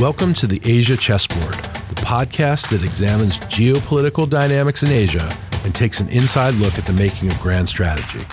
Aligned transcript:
Welcome 0.00 0.32
to 0.34 0.46
the 0.46 0.60
Asia 0.62 0.96
Chessboard, 0.96 1.54
the 1.54 2.00
podcast 2.02 2.70
that 2.70 2.84
examines 2.84 3.40
geopolitical 3.40 4.30
dynamics 4.30 4.84
in 4.84 4.92
Asia 4.92 5.28
and 5.64 5.74
takes 5.74 5.98
an 5.98 6.08
inside 6.10 6.54
look 6.54 6.78
at 6.78 6.84
the 6.84 6.92
making 6.92 7.32
of 7.32 7.40
grand 7.40 7.68
strategy. 7.68 8.24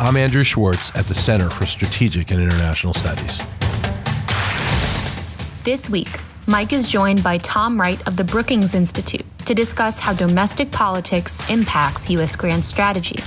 I'm 0.00 0.16
Andrew 0.16 0.42
Schwartz 0.42 0.96
at 0.96 1.06
the 1.06 1.12
Center 1.12 1.50
for 1.50 1.66
Strategic 1.66 2.30
and 2.30 2.42
International 2.42 2.94
Studies. 2.94 3.42
This 5.64 5.90
week, 5.90 6.18
Mike 6.46 6.72
is 6.72 6.88
joined 6.88 7.22
by 7.22 7.36
Tom 7.38 7.78
Wright 7.78 8.00
of 8.08 8.16
the 8.16 8.24
Brookings 8.24 8.74
Institute 8.74 9.26
to 9.44 9.54
discuss 9.54 10.00
how 10.00 10.14
domestic 10.14 10.70
politics 10.70 11.46
impacts 11.50 12.08
U.S. 12.08 12.34
grand 12.36 12.64
strategy. 12.64 13.22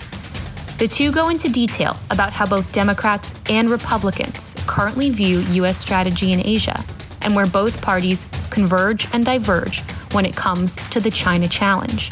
The 0.79 0.87
two 0.87 1.11
go 1.11 1.29
into 1.29 1.49
detail 1.49 1.97
about 2.09 2.33
how 2.33 2.47
both 2.47 2.71
Democrats 2.71 3.35
and 3.47 3.69
Republicans 3.69 4.55
currently 4.65 5.11
view 5.11 5.41
U.S. 5.41 5.77
strategy 5.77 6.31
in 6.31 6.43
Asia 6.43 6.83
and 7.21 7.35
where 7.35 7.47
both 7.47 7.81
parties 7.81 8.27
converge 8.49 9.07
and 9.13 9.25
diverge 9.25 9.81
when 10.11 10.25
it 10.25 10.35
comes 10.35 10.75
to 10.89 10.99
the 10.99 11.11
China 11.11 11.47
challenge. 11.47 12.11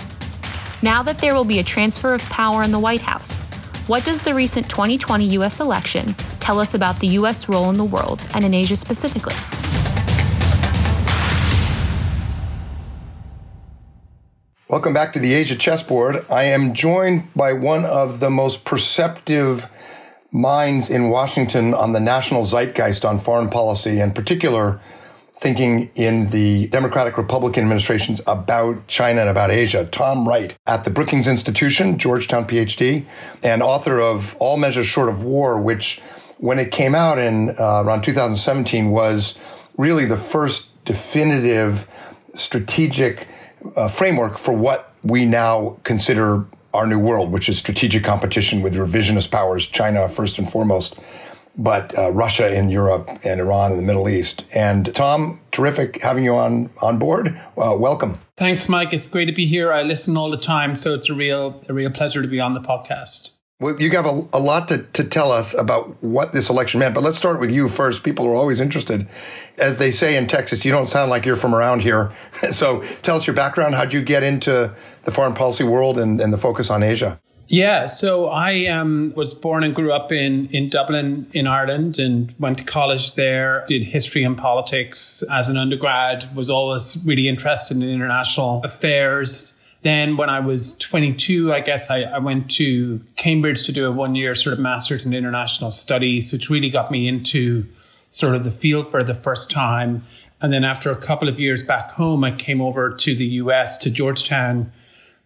Now 0.81 1.03
that 1.03 1.19
there 1.19 1.33
will 1.33 1.45
be 1.45 1.59
a 1.59 1.63
transfer 1.63 2.13
of 2.13 2.21
power 2.29 2.63
in 2.63 2.71
the 2.71 2.79
White 2.79 3.01
House, 3.01 3.45
what 3.87 4.03
does 4.03 4.21
the 4.21 4.35
recent 4.35 4.69
2020 4.69 5.25
U.S. 5.25 5.59
election 5.59 6.13
tell 6.39 6.59
us 6.59 6.73
about 6.73 6.99
the 6.99 7.07
U.S. 7.19 7.47
role 7.47 7.69
in 7.69 7.77
the 7.77 7.85
world 7.85 8.25
and 8.33 8.43
in 8.43 8.53
Asia 8.53 8.75
specifically? 8.75 9.35
Welcome 14.69 14.93
back 14.93 15.13
to 15.13 15.19
the 15.19 15.33
Asia 15.33 15.55
Chessboard. 15.55 16.25
I 16.29 16.43
am 16.43 16.73
joined 16.73 17.33
by 17.33 17.53
one 17.53 17.85
of 17.85 18.19
the 18.19 18.29
most 18.29 18.65
perceptive 18.65 19.71
minds 20.31 20.89
in 20.89 21.07
Washington 21.07 21.73
on 21.73 21.93
the 21.93 22.01
national 22.01 22.43
zeitgeist 22.43 23.05
on 23.05 23.17
foreign 23.17 23.49
policy, 23.49 24.01
in 24.01 24.11
particular, 24.11 24.81
thinking 25.39 25.91
in 25.93 26.27
the 26.27 26.67
Democratic 26.67 27.15
Republican 27.15 27.63
administrations 27.63 28.21
about 28.25 28.87
China 28.87 29.21
and 29.21 29.29
about 29.29 29.51
Asia. 29.51 29.85
Tom 29.85 30.27
Wright 30.27 30.57
at 30.65 30.83
the 30.83 30.89
Brookings 30.89 31.27
Institution, 31.27 31.99
Georgetown 31.99 32.47
PhD, 32.47 33.05
and 33.43 33.61
author 33.61 34.01
of 34.01 34.35
All 34.39 34.57
Measures 34.57 34.87
Short 34.87 35.09
of 35.09 35.23
War, 35.23 35.61
which, 35.61 36.01
when 36.37 36.57
it 36.57 36.71
came 36.71 36.95
out 36.95 37.19
in 37.19 37.51
uh, 37.59 37.83
around 37.85 38.03
2017, 38.03 38.89
was 38.89 39.37
really 39.77 40.05
the 40.05 40.17
first 40.17 40.71
definitive 40.85 41.87
strategic 42.33 43.27
uh, 43.75 43.89
framework 43.89 44.39
for 44.39 44.53
what 44.55 44.93
we 45.03 45.23
now 45.25 45.77
consider 45.83 46.45
our 46.73 46.87
new 46.87 46.99
world, 46.99 47.31
which 47.31 47.47
is 47.47 47.59
strategic 47.59 48.03
competition 48.03 48.61
with 48.61 48.73
revisionist 48.73 49.31
powers, 49.31 49.67
China 49.67 50.09
first 50.09 50.39
and 50.39 50.51
foremost, 50.51 50.95
but 51.57 51.97
uh, 51.97 52.11
Russia 52.11 52.55
in 52.55 52.69
Europe 52.69 53.09
and 53.23 53.39
Iran 53.39 53.71
in 53.71 53.77
the 53.77 53.83
Middle 53.83 54.07
East. 54.07 54.45
And 54.55 54.93
Tom, 54.93 55.39
terrific 55.51 56.01
having 56.01 56.23
you 56.23 56.35
on 56.35 56.69
on 56.81 56.99
board. 56.99 57.29
Uh, 57.57 57.75
welcome. 57.77 58.19
Thanks, 58.37 58.69
Mike. 58.69 58.93
It's 58.93 59.07
great 59.07 59.25
to 59.25 59.33
be 59.33 59.47
here. 59.47 59.73
I 59.73 59.83
listen 59.83 60.15
all 60.17 60.29
the 60.29 60.37
time, 60.37 60.77
so 60.77 60.93
it's 60.93 61.09
a 61.09 61.13
real 61.13 61.63
a 61.67 61.73
real 61.73 61.91
pleasure 61.91 62.21
to 62.21 62.27
be 62.27 62.39
on 62.39 62.53
the 62.53 62.61
podcast. 62.61 63.31
Well, 63.59 63.81
you 63.81 63.89
have 63.91 64.05
a, 64.05 64.27
a 64.33 64.39
lot 64.39 64.67
to, 64.67 64.83
to 64.93 65.03
tell 65.03 65.31
us 65.31 65.55
about 65.55 66.03
what 66.03 66.31
this 66.31 66.47
election 66.47 66.79
meant, 66.79 66.93
but 66.93 67.01
let's 67.01 67.17
start 67.17 67.39
with 67.39 67.49
you 67.49 67.67
first. 67.67 68.03
People 68.03 68.27
are 68.27 68.35
always 68.35 68.59
interested. 68.59 69.07
As 69.57 69.79
they 69.79 69.89
say 69.89 70.15
in 70.15 70.27
Texas, 70.27 70.63
you 70.63 70.71
don't 70.71 70.87
sound 70.87 71.09
like 71.09 71.25
you're 71.25 71.35
from 71.35 71.55
around 71.55 71.81
here. 71.81 72.11
so 72.51 72.83
tell 73.01 73.17
us 73.17 73.25
your 73.25 73.35
background. 73.35 73.73
How'd 73.73 73.93
you 73.93 74.03
get 74.03 74.21
into 74.21 74.75
the 75.05 75.11
foreign 75.11 75.33
policy 75.33 75.63
world 75.63 75.97
and, 75.97 76.21
and 76.21 76.31
the 76.31 76.37
focus 76.37 76.69
on 76.69 76.83
Asia? 76.83 77.19
Yeah, 77.49 77.85
so 77.85 78.27
I 78.27 78.65
um, 78.65 79.13
was 79.15 79.33
born 79.33 79.63
and 79.63 79.73
grew 79.73 79.93
up 79.93 80.11
in, 80.11 80.47
in 80.47 80.69
Dublin, 80.69 81.27
in 81.33 81.47
Ireland, 81.47 81.97
and 81.97 82.33
went 82.39 82.57
to 82.57 82.65
college 82.65 83.13
there. 83.15 83.63
Did 83.67 83.83
history 83.83 84.23
and 84.23 84.37
politics 84.37 85.23
as 85.31 85.47
an 85.47 85.55
undergrad. 85.55 86.27
Was 86.35 86.49
always 86.49 87.01
really 87.05 87.29
interested 87.29 87.77
in 87.77 87.89
international 87.89 88.61
affairs 88.63 89.57
then 89.83 90.17
when 90.17 90.29
I 90.29 90.39
was 90.39 90.77
22, 90.79 91.53
I 91.53 91.59
guess 91.59 91.89
I, 91.89 92.01
I, 92.01 92.17
went 92.17 92.49
to 92.51 92.99
Cambridge 93.15 93.63
to 93.67 93.71
do 93.71 93.85
a 93.85 93.91
one 93.91 94.15
year 94.15 94.33
sort 94.33 94.53
of 94.53 94.59
master's 94.59 95.05
in 95.05 95.13
international 95.13 95.71
studies, 95.71 96.33
which 96.33 96.49
really 96.49 96.69
got 96.69 96.91
me 96.91 97.07
into 97.07 97.65
sort 98.09 98.35
of 98.35 98.43
the 98.43 98.51
field 98.51 98.89
for 98.89 99.03
the 99.03 99.13
first 99.13 99.51
time. 99.51 100.01
And 100.41 100.51
then 100.51 100.63
after 100.63 100.91
a 100.91 100.95
couple 100.95 101.29
of 101.29 101.39
years 101.39 101.61
back 101.61 101.91
home, 101.91 102.23
I 102.23 102.31
came 102.31 102.59
over 102.59 102.95
to 102.95 103.15
the 103.15 103.25
US 103.25 103.77
to 103.79 103.89
Georgetown 103.89 104.71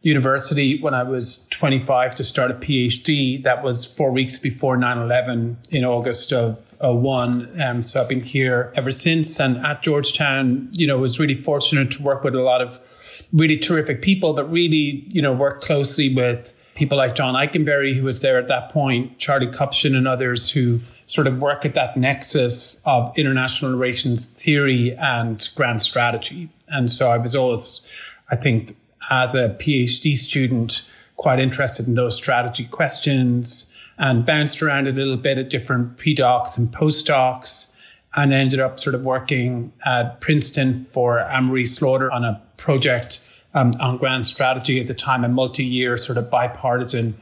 University 0.01 0.81
when 0.81 0.93
I 0.93 1.03
was 1.03 1.47
25 1.51 2.15
to 2.15 2.23
start 2.23 2.51
a 2.51 2.55
PhD. 2.55 3.43
That 3.43 3.63
was 3.63 3.85
four 3.85 4.11
weeks 4.11 4.39
before 4.39 4.75
9 4.77 4.97
11 4.97 5.57
in 5.71 5.85
August 5.85 6.33
of 6.33 6.57
one. 6.81 7.49
Um, 7.61 7.83
so 7.83 8.01
I've 8.01 8.09
been 8.09 8.23
here 8.23 8.71
ever 8.75 8.91
since. 8.91 9.39
And 9.39 9.57
at 9.65 9.83
Georgetown, 9.83 10.69
you 10.71 10.87
know, 10.87 10.97
was 10.97 11.19
really 11.19 11.35
fortunate 11.35 11.91
to 11.91 12.01
work 12.01 12.23
with 12.23 12.35
a 12.35 12.41
lot 12.41 12.61
of 12.61 12.79
really 13.31 13.57
terrific 13.57 14.01
people, 14.01 14.33
but 14.33 14.51
really, 14.51 15.05
you 15.07 15.21
know, 15.21 15.33
work 15.33 15.61
closely 15.61 16.13
with 16.13 16.57
people 16.75 16.97
like 16.97 17.15
John 17.15 17.35
Ikenberry, 17.35 17.95
who 17.95 18.03
was 18.03 18.21
there 18.21 18.39
at 18.39 18.47
that 18.47 18.69
point, 18.69 19.17
Charlie 19.19 19.47
Kupchan 19.47 19.95
and 19.95 20.07
others 20.07 20.49
who 20.49 20.79
sort 21.05 21.27
of 21.27 21.41
work 21.41 21.65
at 21.65 21.73
that 21.73 21.97
nexus 21.97 22.81
of 22.85 23.15
international 23.17 23.71
relations 23.71 24.25
theory 24.25 24.95
and 24.95 25.49
grand 25.55 25.81
strategy. 25.81 26.49
And 26.69 26.89
so 26.89 27.11
I 27.11 27.17
was 27.17 27.35
always, 27.35 27.81
I 28.29 28.37
think, 28.37 28.75
as 29.09 29.35
a 29.35 29.49
PhD 29.49 30.15
student, 30.15 30.87
quite 31.17 31.39
interested 31.39 31.87
in 31.87 31.95
those 31.95 32.15
strategy 32.15 32.65
questions 32.65 33.75
and 33.97 34.25
bounced 34.25 34.61
around 34.61 34.87
a 34.87 34.91
little 34.91 35.17
bit 35.17 35.37
at 35.37 35.49
different 35.49 35.97
pre-docs 35.97 36.57
and 36.57 36.69
postdocs 36.69 37.75
and 38.15 38.33
ended 38.33 38.59
up 38.59 38.79
sort 38.79 38.95
of 38.95 39.03
working 39.03 39.71
at 39.85 40.19
Princeton 40.19 40.85
for 40.91 41.19
Anne-Marie 41.19 41.65
Slaughter 41.65 42.11
on 42.11 42.25
a 42.25 42.41
project 42.57 43.27
um, 43.53 43.71
on 43.79 43.97
grand 43.97 44.25
strategy 44.25 44.79
at 44.79 44.87
the 44.87 44.93
time, 44.93 45.23
a 45.23 45.29
multi-year 45.29 45.97
sort 45.97 46.17
of 46.17 46.29
bipartisan 46.29 47.15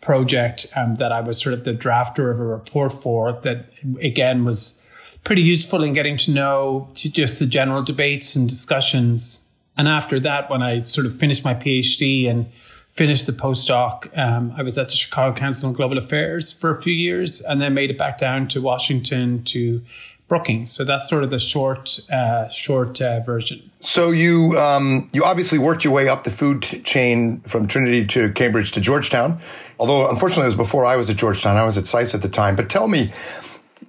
project 0.00 0.66
um, 0.76 0.96
that 0.96 1.12
I 1.12 1.20
was 1.20 1.40
sort 1.40 1.54
of 1.54 1.64
the 1.64 1.72
drafter 1.72 2.30
of 2.30 2.38
a 2.38 2.44
report 2.44 2.92
for 2.92 3.32
that 3.42 3.66
again 4.00 4.44
was 4.44 4.82
pretty 5.24 5.42
useful 5.42 5.82
in 5.82 5.94
getting 5.94 6.18
to 6.18 6.30
know 6.30 6.88
just 6.94 7.38
the 7.38 7.46
general 7.46 7.82
debates 7.82 8.36
and 8.36 8.48
discussions. 8.48 9.43
And 9.76 9.88
after 9.88 10.20
that, 10.20 10.50
when 10.50 10.62
I 10.62 10.80
sort 10.80 11.06
of 11.06 11.18
finished 11.18 11.44
my 11.44 11.54
PhD 11.54 12.30
and 12.30 12.52
finished 12.92 13.26
the 13.26 13.32
postdoc, 13.32 14.16
um, 14.16 14.52
I 14.56 14.62
was 14.62 14.78
at 14.78 14.88
the 14.88 14.94
Chicago 14.94 15.34
Council 15.34 15.68
on 15.68 15.74
Global 15.74 15.98
Affairs 15.98 16.52
for 16.52 16.76
a 16.76 16.80
few 16.80 16.94
years 16.94 17.40
and 17.40 17.60
then 17.60 17.74
made 17.74 17.90
it 17.90 17.98
back 17.98 18.18
down 18.18 18.46
to 18.48 18.60
Washington 18.60 19.42
to 19.44 19.82
Brookings. 20.26 20.72
So 20.72 20.84
that's 20.84 21.08
sort 21.08 21.22
of 21.22 21.30
the 21.30 21.38
short, 21.38 22.00
uh, 22.10 22.48
short 22.48 23.02
uh, 23.02 23.20
version. 23.20 23.70
So 23.80 24.10
you 24.10 24.58
um, 24.58 25.10
you 25.12 25.22
obviously 25.22 25.58
worked 25.58 25.84
your 25.84 25.92
way 25.92 26.08
up 26.08 26.24
the 26.24 26.30
food 26.30 26.62
chain 26.84 27.40
from 27.42 27.66
Trinity 27.66 28.06
to 28.06 28.32
Cambridge 28.32 28.72
to 28.72 28.80
Georgetown. 28.80 29.40
Although 29.78 30.08
unfortunately 30.08 30.44
it 30.44 30.56
was 30.56 30.56
before 30.56 30.86
I 30.86 30.96
was 30.96 31.10
at 31.10 31.16
Georgetown. 31.16 31.58
I 31.58 31.64
was 31.64 31.76
at 31.76 31.86
SAIS 31.86 32.14
at 32.14 32.22
the 32.22 32.30
time. 32.30 32.56
But 32.56 32.70
tell 32.70 32.88
me, 32.88 33.12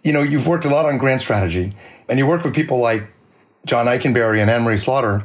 you 0.04 0.12
know, 0.12 0.22
you've 0.22 0.46
worked 0.46 0.66
a 0.66 0.70
lot 0.70 0.86
on 0.86 0.98
grand 0.98 1.22
strategy, 1.22 1.72
and 2.10 2.20
you 2.20 2.28
work 2.28 2.44
with 2.44 2.54
people 2.54 2.80
like 2.80 3.04
John 3.66 3.86
Ikenberry 3.86 4.42
and 4.42 4.52
Anne-Marie 4.52 4.78
Slaughter. 4.78 5.24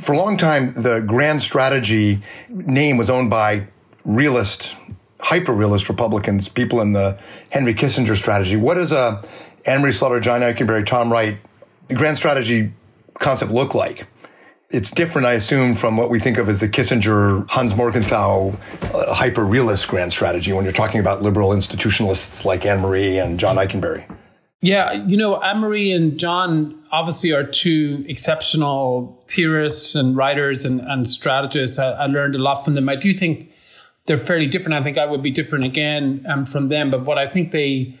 For 0.00 0.12
a 0.12 0.18
long 0.18 0.36
time, 0.36 0.74
the 0.74 1.04
grand 1.06 1.40
strategy 1.40 2.22
name 2.48 2.96
was 2.96 3.10
owned 3.10 3.30
by 3.30 3.68
realist, 4.04 4.74
hyper 5.20 5.52
realist 5.52 5.88
Republicans, 5.88 6.48
people 6.48 6.80
in 6.80 6.92
the 6.92 7.18
Henry 7.50 7.74
Kissinger 7.74 8.16
strategy. 8.16 8.56
What 8.56 8.76
is 8.76 8.92
a 8.92 9.22
Anne-Marie 9.66 9.92
Slaughter, 9.92 10.20
John 10.20 10.40
Ikenberry, 10.40 10.84
Tom 10.84 11.12
Wright, 11.12 11.38
grand 11.92 12.16
strategy 12.16 12.72
concept 13.20 13.52
look 13.52 13.74
like? 13.74 14.06
It's 14.70 14.90
different, 14.90 15.26
I 15.26 15.34
assume, 15.34 15.74
from 15.74 15.96
what 15.96 16.10
we 16.10 16.18
think 16.18 16.38
of 16.38 16.48
as 16.48 16.58
the 16.58 16.68
Kissinger, 16.68 17.48
Hans 17.48 17.76
Morgenthau, 17.76 18.56
uh, 18.82 19.14
hyper 19.14 19.44
realist 19.44 19.86
grand 19.86 20.12
strategy 20.12 20.52
when 20.52 20.64
you're 20.64 20.72
talking 20.72 20.98
about 20.98 21.22
liberal 21.22 21.50
institutionalists 21.50 22.44
like 22.44 22.66
Anne 22.66 22.80
Marie 22.80 23.18
and 23.18 23.38
John 23.38 23.56
Ikenberry. 23.56 24.10
Yeah, 24.64 24.92
you 24.92 25.18
know, 25.18 25.38
Marie 25.56 25.92
and 25.92 26.18
John 26.18 26.82
obviously 26.90 27.32
are 27.32 27.44
two 27.44 28.02
exceptional 28.08 29.20
theorists 29.26 29.94
and 29.94 30.16
writers 30.16 30.64
and, 30.64 30.80
and 30.80 31.06
strategists. 31.06 31.78
I, 31.78 31.90
I, 31.90 32.06
learned 32.06 32.34
a 32.34 32.38
lot 32.38 32.64
from 32.64 32.72
them. 32.72 32.88
I 32.88 32.96
do 32.96 33.12
think 33.12 33.52
they're 34.06 34.16
fairly 34.16 34.46
different. 34.46 34.72
I 34.72 34.82
think 34.82 34.96
I 34.96 35.04
would 35.04 35.22
be 35.22 35.30
different 35.30 35.66
again 35.66 36.24
um, 36.26 36.46
from 36.46 36.70
them. 36.70 36.90
But 36.90 37.04
what 37.04 37.18
I 37.18 37.26
think 37.26 37.50
they 37.50 37.98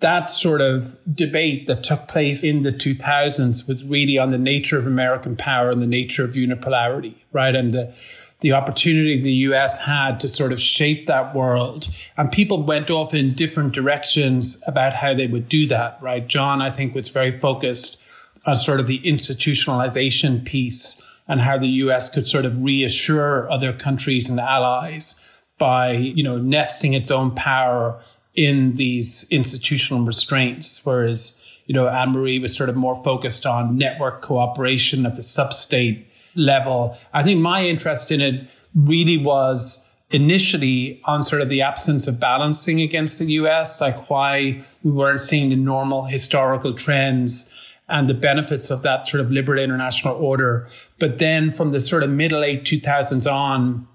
that 0.00 0.30
sort 0.30 0.62
of 0.62 0.96
debate 1.14 1.66
that 1.66 1.84
took 1.84 2.08
place 2.08 2.42
in 2.42 2.62
the 2.62 2.72
2000s 2.72 3.68
was 3.68 3.84
really 3.84 4.16
on 4.16 4.30
the 4.30 4.38
nature 4.38 4.78
of 4.78 4.86
American 4.86 5.36
power 5.36 5.68
and 5.68 5.82
the 5.82 5.86
nature 5.86 6.24
of 6.24 6.30
unipolarity, 6.30 7.16
right? 7.32 7.54
And 7.54 7.74
the, 7.74 8.27
the 8.40 8.52
opportunity 8.52 9.20
the 9.20 9.32
US 9.32 9.82
had 9.84 10.20
to 10.20 10.28
sort 10.28 10.52
of 10.52 10.60
shape 10.60 11.06
that 11.06 11.34
world. 11.34 11.88
And 12.16 12.30
people 12.30 12.62
went 12.62 12.90
off 12.90 13.12
in 13.12 13.32
different 13.32 13.72
directions 13.72 14.62
about 14.66 14.94
how 14.94 15.14
they 15.14 15.26
would 15.26 15.48
do 15.48 15.66
that, 15.66 15.98
right? 16.00 16.26
John, 16.26 16.62
I 16.62 16.70
think, 16.70 16.94
was 16.94 17.08
very 17.08 17.38
focused 17.38 18.02
on 18.46 18.56
sort 18.56 18.80
of 18.80 18.86
the 18.86 19.00
institutionalization 19.00 20.44
piece 20.44 21.04
and 21.26 21.40
how 21.40 21.58
the 21.58 21.68
US 21.68 22.12
could 22.12 22.26
sort 22.26 22.44
of 22.44 22.62
reassure 22.62 23.50
other 23.50 23.72
countries 23.72 24.30
and 24.30 24.38
allies 24.38 25.24
by, 25.58 25.90
you 25.90 26.22
know, 26.22 26.38
nesting 26.38 26.94
its 26.94 27.10
own 27.10 27.32
power 27.32 28.00
in 28.34 28.76
these 28.76 29.26
institutional 29.30 30.04
restraints, 30.04 30.86
whereas 30.86 31.44
you 31.68 31.74
know, 31.74 31.86
Anne 31.86 32.12
Marie 32.12 32.38
was 32.38 32.56
sort 32.56 32.70
of 32.70 32.76
more 32.76 33.00
focused 33.04 33.44
on 33.44 33.76
network 33.76 34.22
cooperation 34.22 35.04
at 35.04 35.16
the 35.16 35.22
sub-state 35.22 36.07
level. 36.38 36.96
I 37.12 37.22
think 37.22 37.40
my 37.40 37.66
interest 37.66 38.10
in 38.10 38.20
it 38.20 38.48
really 38.74 39.18
was 39.18 39.84
initially 40.10 41.00
on 41.04 41.22
sort 41.22 41.42
of 41.42 41.48
the 41.48 41.60
absence 41.60 42.06
of 42.06 42.18
balancing 42.18 42.80
against 42.80 43.18
the 43.18 43.26
US, 43.32 43.80
like 43.80 44.08
why 44.08 44.62
we 44.82 44.90
weren't 44.90 45.20
seeing 45.20 45.50
the 45.50 45.56
normal 45.56 46.04
historical 46.04 46.72
trends 46.72 47.54
and 47.88 48.08
the 48.08 48.14
benefits 48.14 48.70
of 48.70 48.82
that 48.82 49.06
sort 49.06 49.20
of 49.20 49.30
liberal 49.30 49.62
international 49.62 50.14
order. 50.14 50.68
But 50.98 51.18
then 51.18 51.52
from 51.52 51.72
the 51.72 51.80
sort 51.80 52.02
of 52.02 52.10
middle 52.10 52.40
late 52.40 52.64
2000s 52.64 53.30
on, 53.30 53.86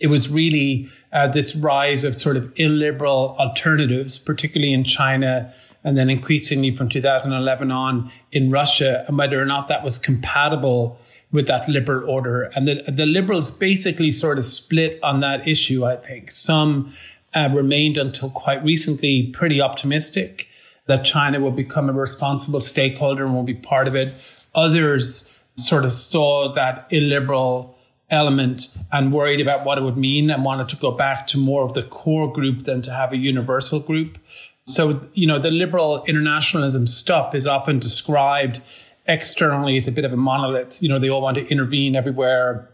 it 0.00 0.08
was 0.08 0.28
really 0.28 0.88
uh, 1.12 1.28
this 1.28 1.54
rise 1.54 2.04
of 2.04 2.16
sort 2.16 2.36
of 2.36 2.52
illiberal 2.56 3.36
alternatives, 3.38 4.18
particularly 4.18 4.72
in 4.72 4.84
China, 4.84 5.52
and 5.84 5.96
then 5.96 6.08
increasingly 6.08 6.70
from 6.70 6.88
2011 6.88 7.70
on 7.70 8.10
in 8.32 8.50
Russia, 8.50 9.04
and 9.06 9.18
whether 9.18 9.40
or 9.40 9.44
not 9.44 9.68
that 9.68 9.84
was 9.84 9.98
compatible 9.98 10.98
with 11.32 11.46
that 11.46 11.68
liberal 11.68 12.08
order. 12.08 12.44
And 12.54 12.66
the, 12.66 12.82
the 12.88 13.06
liberals 13.06 13.50
basically 13.50 14.10
sort 14.10 14.38
of 14.38 14.44
split 14.44 14.98
on 15.02 15.20
that 15.20 15.46
issue, 15.46 15.84
I 15.84 15.96
think. 15.96 16.30
Some 16.30 16.92
uh, 17.34 17.48
remained 17.52 17.98
until 17.98 18.30
quite 18.30 18.64
recently 18.64 19.28
pretty 19.32 19.60
optimistic 19.60 20.48
that 20.86 21.04
China 21.04 21.38
will 21.40 21.52
become 21.52 21.88
a 21.88 21.92
responsible 21.92 22.60
stakeholder 22.60 23.24
and 23.24 23.34
will 23.34 23.44
be 23.44 23.54
part 23.54 23.86
of 23.86 23.94
it. 23.94 24.12
Others 24.54 25.38
sort 25.54 25.84
of 25.84 25.92
saw 25.92 26.52
that 26.54 26.88
illiberal 26.90 27.76
element 28.10 28.76
and 28.90 29.12
worried 29.12 29.40
about 29.40 29.64
what 29.64 29.78
it 29.78 29.82
would 29.82 29.96
mean 29.96 30.30
and 30.30 30.44
wanted 30.44 30.68
to 30.68 30.76
go 30.76 30.90
back 30.90 31.28
to 31.28 31.38
more 31.38 31.62
of 31.62 31.74
the 31.74 31.82
core 31.84 32.32
group 32.32 32.60
than 32.60 32.82
to 32.82 32.90
have 32.90 33.12
a 33.12 33.16
universal 33.16 33.78
group. 33.78 34.18
So, 34.66 35.00
you 35.14 35.26
know, 35.26 35.38
the 35.38 35.50
liberal 35.50 36.04
internationalism 36.04 36.86
stuff 36.86 37.34
is 37.34 37.46
often 37.46 37.78
described 37.78 38.60
externally 39.06 39.76
as 39.76 39.88
a 39.88 39.92
bit 39.92 40.04
of 40.04 40.12
a 40.12 40.16
monolith. 40.16 40.82
You 40.82 40.88
know, 40.88 40.98
they 40.98 41.08
all 41.08 41.22
want 41.22 41.36
to 41.36 41.46
intervene 41.48 41.96
everywhere, 41.96 42.68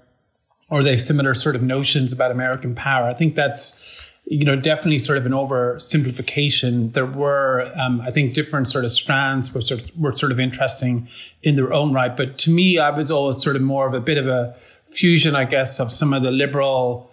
or 0.71 0.83
they 0.83 0.91
have 0.91 1.01
similar 1.01 1.35
sort 1.35 1.57
of 1.57 1.63
notions 1.63 2.13
about 2.13 2.31
American 2.31 2.75
power. 2.75 3.07
I 3.07 3.15
think 3.15 3.35
that's 3.35 3.83
you 4.27 4.45
know 4.45 4.57
definitely 4.57 4.99
sort 4.99 5.19
of 5.19 5.27
an 5.27 5.33
oversimplification. 5.33 6.93
There 6.93 7.07
were, 7.07 7.73
um, 7.77 8.01
I 8.01 8.11
think, 8.11 8.35
different 8.35 8.69
sort 8.69 8.85
of 8.85 8.91
strands 8.91 9.55
were 9.55 9.63
sort 9.63 9.83
of, 9.83 9.99
were 9.99 10.15
sort 10.15 10.33
of 10.33 10.41
interesting 10.41 11.09
in 11.43 11.55
their 11.55 11.73
own 11.73 11.93
right. 11.93 12.15
But 12.15 12.39
to 12.39 12.51
me, 12.51 12.79
I 12.79 12.91
was 12.91 13.11
always 13.11 13.41
sort 13.41 13.57
of 13.57 13.63
more 13.63 13.87
of 13.87 13.95
a 13.95 14.01
bit 14.01 14.19
of 14.19 14.27
a 14.27 14.55
fusion, 14.89 15.37
I 15.37 15.45
guess, 15.45 15.81
of 15.81 15.93
some 15.93 16.13
of 16.13 16.23
the 16.23 16.31
liberal, 16.31 17.11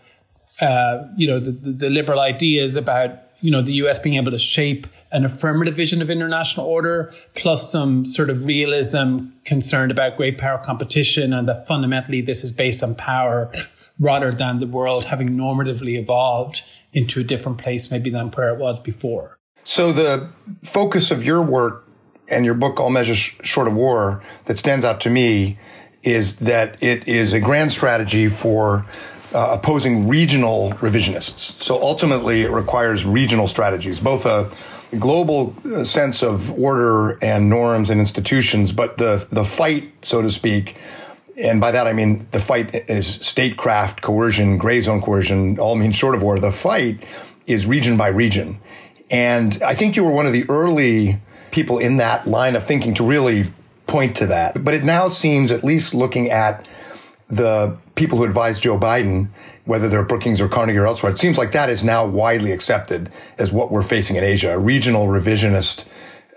uh, 0.62 1.06
you 1.16 1.28
know, 1.28 1.40
the, 1.40 1.52
the, 1.52 1.72
the 1.72 1.90
liberal 1.90 2.20
ideas 2.20 2.76
about 2.76 3.20
you 3.44 3.52
know 3.52 3.62
the 3.62 3.74
US 3.74 4.00
being 4.00 4.16
able 4.16 4.32
to 4.32 4.40
shape 4.40 4.88
an 5.12 5.26
affirmative 5.26 5.76
vision 5.76 6.02
of 6.02 6.10
international 6.10 6.66
order, 6.66 7.14
plus 7.36 7.70
some 7.70 8.06
sort 8.06 8.30
of 8.30 8.46
realism 8.46 9.26
concerned 9.44 9.92
about 9.92 10.16
great 10.16 10.38
power 10.38 10.58
competition, 10.58 11.34
and 11.34 11.48
that 11.48 11.68
fundamentally 11.68 12.22
this 12.22 12.44
is 12.44 12.52
based 12.52 12.82
on 12.82 12.96
power 12.96 13.52
rather 14.00 14.32
than 14.32 14.60
the 14.60 14.66
world 14.66 15.06
having 15.06 15.32
normatively 15.32 16.00
evolved 16.00 16.64
into 16.94 17.20
a 17.20 17.24
different 17.24 17.58
place 17.58 17.92
maybe 17.92 18.10
than 18.10 18.30
where 18.30 18.48
it 18.48 18.60
was 18.60 18.80
before. 18.80 19.38
So 19.66 19.92
the 19.92 20.30
focus 20.64 21.12
of 21.12 21.24
your 21.24 21.42
work 21.42 21.88
and 22.30 22.46
your 22.46 22.54
book, 22.54 22.80
All 22.80 22.90
Measures 22.90 23.18
Short 23.18 23.68
of 23.68 23.76
War, 23.76 24.24
that 24.46 24.58
stands 24.58 24.86
out 24.86 25.02
to 25.02 25.10
me 25.10 25.58
is 26.02 26.38
that 26.38 26.82
it 26.82 27.08
is 27.08 27.34
a 27.34 27.40
grand 27.40 27.72
strategy 27.72 28.30
for 28.30 28.86
uh, 29.34 29.58
opposing 29.60 30.08
regional 30.08 30.72
revisionists. 30.74 31.62
So 31.62 31.82
ultimately, 31.82 32.42
it 32.42 32.52
requires 32.52 33.06
regional 33.06 33.48
strategies, 33.48 34.00
both 34.00 34.26
a 34.26 34.52
global 35.00 35.56
uh, 35.66 35.84
sense 35.84 36.22
of 36.22 36.52
order 36.60 37.18
and 37.24 37.50
norms 37.50 37.90
and 37.90 38.00
institutions, 38.00 38.72
but 38.72 38.98
the 38.98 39.26
the 39.30 39.44
fight, 39.44 39.92
so 40.06 40.22
to 40.22 40.32
speak, 40.32 40.78
and 41.38 41.60
by 41.60 41.72
that 41.72 41.88
I 41.88 41.94
mean 41.94 42.28
the 42.32 42.40
fight 42.40 42.90
is 42.90 43.08
statecraft, 43.08 44.02
coercion, 44.02 44.58
gray 44.58 44.82
zone 44.82 45.02
coercion, 45.02 45.60
all 45.60 45.76
means 45.76 45.96
short 45.96 46.16
of 46.16 46.22
war. 46.22 46.38
The 46.40 46.52
fight 46.52 47.04
is 47.48 47.66
region 47.66 47.98
by 47.98 48.10
region, 48.10 48.60
and 49.10 49.62
I 49.64 49.74
think 49.74 49.96
you 49.96 50.04
were 50.04 50.12
one 50.12 50.26
of 50.26 50.34
the 50.34 50.46
early 50.50 51.20
people 51.52 51.80
in 51.80 51.98
that 51.98 52.28
line 52.28 52.56
of 52.56 52.64
thinking 52.64 52.94
to 52.96 53.04
really 53.04 53.52
point 53.88 54.16
to 54.18 54.28
that. 54.28 54.64
But 54.64 54.74
it 54.74 54.84
now 54.84 55.08
seems, 55.08 55.52
at 55.52 55.64
least 55.64 55.94
looking 55.94 56.30
at 56.30 56.68
the 57.36 57.78
people 57.96 58.18
who 58.18 58.24
advise 58.24 58.60
Joe 58.60 58.78
Biden, 58.78 59.30
whether 59.66 59.88
they're 59.88 60.04
Brookings 60.04 60.42
or 60.42 60.50
Carnegie 60.50 60.78
or 60.78 60.86
elsewhere, 60.86 61.12
it 61.12 61.20
seems 61.20 61.38
like 61.38 61.52
that 61.52 61.70
is 61.70 61.84
now 61.84 62.06
widely 62.06 62.52
accepted 62.52 63.10
as 63.38 63.52
what 63.52 63.72
we're 63.72 63.84
facing 63.84 64.16
in 64.16 64.24
Asia, 64.24 64.54
a 64.54 64.60
regional 64.60 65.08
revisionist 65.08 65.86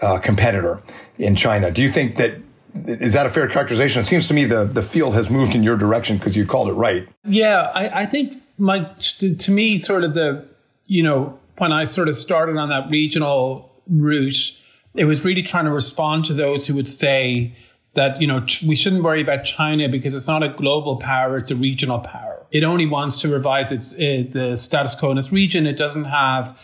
uh, 0.02 0.18
competitor 0.18 0.82
in 1.18 1.34
China. 1.36 1.70
Do 1.70 1.82
you 1.82 1.88
think 1.88 2.16
that 2.16 2.40
is 2.84 3.14
that 3.14 3.24
a 3.26 3.30
fair 3.30 3.48
characterization? 3.48 4.02
It 4.02 4.04
seems 4.04 4.28
to 4.28 4.34
me 4.34 4.44
the, 4.44 4.64
the 4.64 4.82
field 4.82 5.14
has 5.14 5.30
moved 5.30 5.54
in 5.54 5.62
your 5.62 5.78
direction 5.78 6.18
because 6.18 6.36
you 6.36 6.44
called 6.44 6.68
it 6.68 6.74
right. 6.74 7.08
Yeah, 7.24 7.72
I, 7.74 8.02
I 8.02 8.06
think 8.06 8.34
my 8.58 8.80
to 9.08 9.50
me 9.50 9.78
sort 9.78 10.04
of 10.04 10.14
the 10.14 10.46
you 10.86 11.02
know 11.02 11.38
when 11.58 11.72
I 11.72 11.84
sort 11.84 12.08
of 12.08 12.16
started 12.16 12.56
on 12.56 12.68
that 12.68 12.90
regional 12.90 13.72
route, 13.88 14.60
it 14.94 15.04
was 15.04 15.24
really 15.24 15.42
trying 15.42 15.64
to 15.64 15.70
respond 15.70 16.26
to 16.26 16.34
those 16.34 16.66
who 16.66 16.74
would 16.74 16.88
say 16.88 17.56
that 17.96 18.20
you 18.20 18.26
know 18.26 18.46
we 18.66 18.76
shouldn't 18.76 19.02
worry 19.02 19.20
about 19.20 19.44
China 19.44 19.88
because 19.88 20.14
it's 20.14 20.28
not 20.28 20.42
a 20.42 20.48
global 20.50 20.96
power; 20.96 21.36
it's 21.36 21.50
a 21.50 21.56
regional 21.56 21.98
power. 21.98 22.46
It 22.52 22.62
only 22.62 22.86
wants 22.86 23.20
to 23.22 23.28
revise 23.28 23.72
its 23.72 23.92
uh, 23.94 24.30
the 24.30 24.56
status 24.56 24.94
quo 24.94 25.10
in 25.10 25.18
its 25.18 25.32
region. 25.32 25.66
It 25.66 25.76
doesn't 25.76 26.04
have 26.04 26.62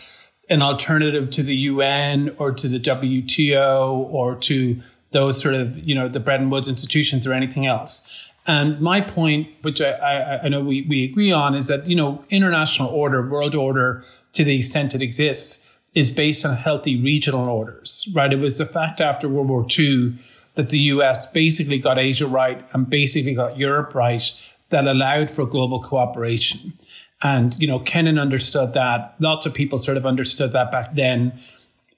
an 0.49 0.61
alternative 0.61 1.29
to 1.31 1.43
the 1.43 1.55
UN 1.55 2.35
or 2.37 2.51
to 2.51 2.67
the 2.67 2.79
WTO 2.79 3.91
or 3.91 4.35
to 4.35 4.79
those 5.11 5.41
sort 5.41 5.55
of 5.55 5.77
you 5.85 5.95
know 5.95 6.07
the 6.07 6.19
Bretton 6.19 6.49
Woods 6.49 6.69
institutions 6.69 7.27
or 7.27 7.33
anything 7.33 7.65
else. 7.65 8.29
And 8.45 8.79
my 8.81 8.99
point, 8.99 9.47
which 9.61 9.81
I, 9.81 9.91
I, 9.91 10.43
I 10.43 10.49
know 10.49 10.59
we, 10.59 10.81
we 10.81 11.05
agree 11.05 11.31
on, 11.31 11.55
is 11.55 11.67
that 11.67 11.87
you 11.87 11.95
know 11.95 12.23
international 12.29 12.89
order, 12.89 13.27
world 13.27 13.55
order, 13.55 14.03
to 14.33 14.43
the 14.43 14.55
extent 14.55 14.93
it 14.93 15.01
exists, 15.01 15.67
is 15.95 16.11
based 16.11 16.45
on 16.45 16.55
healthy 16.57 17.01
regional 17.01 17.49
orders. 17.49 18.07
Right? 18.13 18.31
It 18.31 18.39
was 18.39 18.57
the 18.57 18.65
fact 18.65 19.01
after 19.01 19.27
World 19.27 19.49
War 19.49 19.65
II 19.77 20.13
that 20.55 20.69
the 20.69 20.79
US 20.79 21.31
basically 21.31 21.79
got 21.79 21.97
Asia 21.97 22.27
right 22.27 22.63
and 22.73 22.89
basically 22.89 23.33
got 23.33 23.57
Europe 23.57 23.95
right 23.95 24.23
that 24.69 24.87
allowed 24.87 25.29
for 25.29 25.45
global 25.45 25.79
cooperation. 25.79 26.73
And, 27.21 27.57
you 27.59 27.67
know, 27.67 27.79
Kennan 27.79 28.19
understood 28.19 28.73
that. 28.73 29.15
Lots 29.19 29.45
of 29.45 29.53
people 29.53 29.77
sort 29.77 29.97
of 29.97 30.05
understood 30.05 30.51
that 30.53 30.71
back 30.71 30.95
then. 30.95 31.33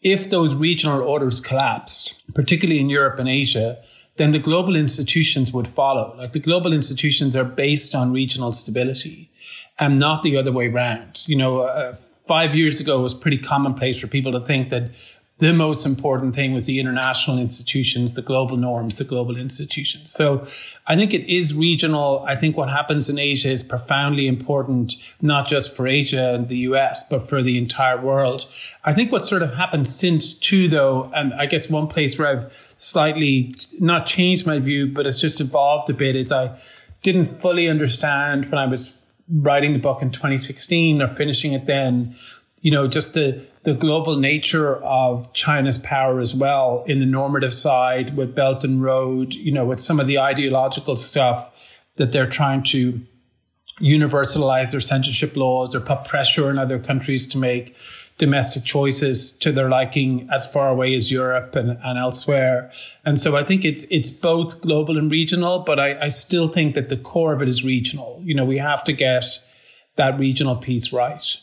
If 0.02 0.30
those 0.30 0.56
regional 0.56 1.02
orders 1.02 1.42
collapsed, 1.42 2.22
particularly 2.36 2.80
in 2.80 2.90
Europe 2.90 3.18
and 3.18 3.28
Asia, 3.28 3.78
then 4.18 4.32
the 4.32 4.40
global 4.40 4.76
institutions 4.76 5.52
would 5.52 5.68
follow. 5.68 6.16
Like 6.18 6.34
the 6.34 6.40
global 6.40 6.74
institutions 6.74 7.36
are 7.36 7.44
based 7.44 7.96
on 7.96 8.14
regional 8.14 8.54
stability 8.54 9.32
and 9.80 10.00
not 10.00 10.24
the 10.24 10.38
other 10.38 10.52
way 10.52 10.68
around. 10.68 11.28
You 11.28 11.38
know, 11.38 11.62
uh, 11.62 11.96
five 12.28 12.56
years 12.56 12.80
ago, 12.80 13.00
it 13.00 13.04
was 13.04 13.14
pretty 13.14 13.38
commonplace 13.38 14.00
for 14.00 14.08
people 14.08 14.32
to 14.32 14.40
think 14.40 14.70
that 14.70 14.92
the 15.38 15.52
most 15.52 15.86
important 15.86 16.34
thing 16.34 16.54
was 16.54 16.66
the 16.66 16.80
international 16.80 17.38
institutions, 17.38 18.14
the 18.14 18.22
global 18.22 18.56
norms, 18.56 18.98
the 18.98 19.04
global 19.04 19.36
institutions. 19.36 20.10
So 20.14 20.48
I 20.88 20.96
think 20.96 21.14
it 21.14 21.30
is 21.30 21.54
regional. 21.54 22.24
I 22.26 22.36
think 22.36 22.56
what 22.56 22.70
happens 22.70 23.10
in 23.10 23.20
Asia 23.20 23.50
is 23.50 23.62
profoundly 23.62 24.28
important, 24.30 24.94
not 25.22 25.46
just 25.46 25.76
for 25.76 25.90
Asia 25.90 26.34
and 26.34 26.48
the 26.48 26.60
US, 26.70 27.10
but 27.10 27.28
for 27.28 27.42
the 27.42 27.58
entire 27.58 28.00
world. 28.00 28.46
I 28.86 28.94
think 28.94 29.12
what 29.12 29.24
sort 29.24 29.42
of 29.42 29.54
happened 29.54 29.90
since 29.90 30.34
too, 30.34 30.70
though, 30.70 31.12
and 31.14 31.34
I 31.34 31.48
guess 31.48 31.70
one 31.70 31.88
place 31.88 32.18
where 32.18 32.30
I've 32.30 32.54
slightly 32.78 33.54
not 33.78 34.08
changed 34.08 34.48
my 34.48 34.60
view, 34.60 34.88
but 34.88 35.06
it's 35.06 35.20
just 35.20 35.42
evolved 35.42 35.90
a 35.90 35.94
bit 35.94 36.16
is 36.16 36.32
I 36.32 36.58
didn't 37.04 37.42
fully 37.42 37.68
understand 37.68 38.50
when 38.50 38.58
I 38.58 38.68
was 38.68 39.06
writing 39.30 39.74
the 39.74 39.80
book 39.80 40.02
in 40.02 40.12
2016 40.12 41.02
or 41.02 41.08
finishing 41.08 41.52
it 41.52 41.66
then 41.66 42.16
you 42.66 42.72
know, 42.72 42.88
just 42.88 43.14
the, 43.14 43.46
the 43.66 43.74
global 43.74 44.16
nature 44.16 44.76
of 44.84 45.34
China's 45.34 45.80
power 45.80 46.20
as 46.20 46.36
well 46.36 46.84
in 46.88 47.00
the 47.00 47.06
normative 47.06 47.52
side 47.52 48.16
with 48.16 48.36
Belt 48.36 48.64
and 48.64 48.82
Road, 48.82 49.34
you 49.34 49.52
know, 49.52 49.66
with 49.66 49.80
some 49.80 50.00
of 50.00 50.06
the 50.06 50.20
ideological 50.20 50.96
stuff 50.96 51.52
that 51.96 52.12
they're 52.12 52.30
trying 52.30 52.62
to 52.64 53.02
universalize 53.82 54.72
their 54.72 54.82
censorship 54.82 55.36
laws 55.36 55.76
or 55.76 55.82
put 55.82 56.06
pressure 56.06 56.48
on 56.48 56.60
other 56.60 56.78
countries 56.78 57.26
to 57.28 57.40
make 57.40 57.76
domestic 58.20 58.64
choices 58.64 59.36
to 59.38 59.52
their 59.52 59.68
liking 59.68 60.30
as 60.32 60.50
far 60.50 60.70
away 60.70 60.96
as 60.96 61.12
Europe 61.12 61.56
and, 61.56 61.72
and 61.84 61.98
elsewhere. 61.98 62.72
And 63.04 63.20
so 63.20 63.36
I 63.36 63.44
think 63.44 63.66
it's 63.66 63.84
it's 63.86 64.12
both 64.12 64.62
global 64.62 64.98
and 64.98 65.10
regional, 65.10 65.60
but 65.60 65.80
I, 65.80 66.00
I 66.00 66.08
still 66.10 66.48
think 66.48 66.76
that 66.76 66.90
the 66.90 66.98
core 66.98 67.34
of 67.34 67.42
it 67.42 67.50
is 67.50 67.66
regional. 67.66 68.22
You 68.24 68.36
know, 68.36 68.46
we 68.46 68.60
have 68.60 68.84
to 68.86 68.94
get 68.94 69.26
that 69.96 70.20
regional 70.20 70.56
piece 70.56 70.94
right. 70.94 71.36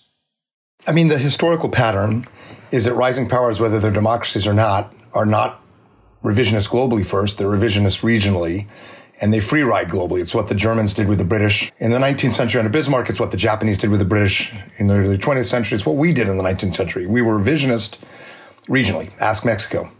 I 0.86 0.92
mean, 0.92 1.08
the 1.08 1.18
historical 1.18 1.68
pattern 1.68 2.24
is 2.72 2.86
that 2.86 2.94
rising 2.94 3.28
powers, 3.28 3.60
whether 3.60 3.78
they're 3.78 3.92
democracies 3.92 4.46
or 4.46 4.52
not, 4.52 4.92
are 5.14 5.26
not 5.26 5.62
revisionist 6.24 6.70
globally 6.70 7.04
first, 7.04 7.38
they're 7.38 7.48
revisionist 7.48 8.02
regionally, 8.02 8.66
and 9.20 9.32
they 9.32 9.38
free 9.38 9.62
ride 9.62 9.88
globally. 9.88 10.20
It's 10.20 10.34
what 10.34 10.48
the 10.48 10.54
Germans 10.54 10.94
did 10.94 11.06
with 11.06 11.18
the 11.18 11.24
British 11.24 11.70
in 11.78 11.92
the 11.92 11.98
19th 11.98 12.32
century 12.32 12.58
under 12.58 12.70
Bismarck. 12.70 13.08
It's 13.10 13.20
what 13.20 13.30
the 13.30 13.36
Japanese 13.36 13.78
did 13.78 13.90
with 13.90 14.00
the 14.00 14.04
British 14.04 14.52
in 14.78 14.88
the 14.88 14.94
early 14.94 15.18
20th 15.18 15.44
century. 15.44 15.76
It's 15.76 15.86
what 15.86 15.96
we 15.96 16.12
did 16.12 16.28
in 16.28 16.36
the 16.36 16.42
19th 16.42 16.74
century. 16.74 17.06
We 17.06 17.22
were 17.22 17.38
revisionist 17.38 17.98
regionally. 18.66 19.12
Ask 19.20 19.44
Mexico. 19.44 19.90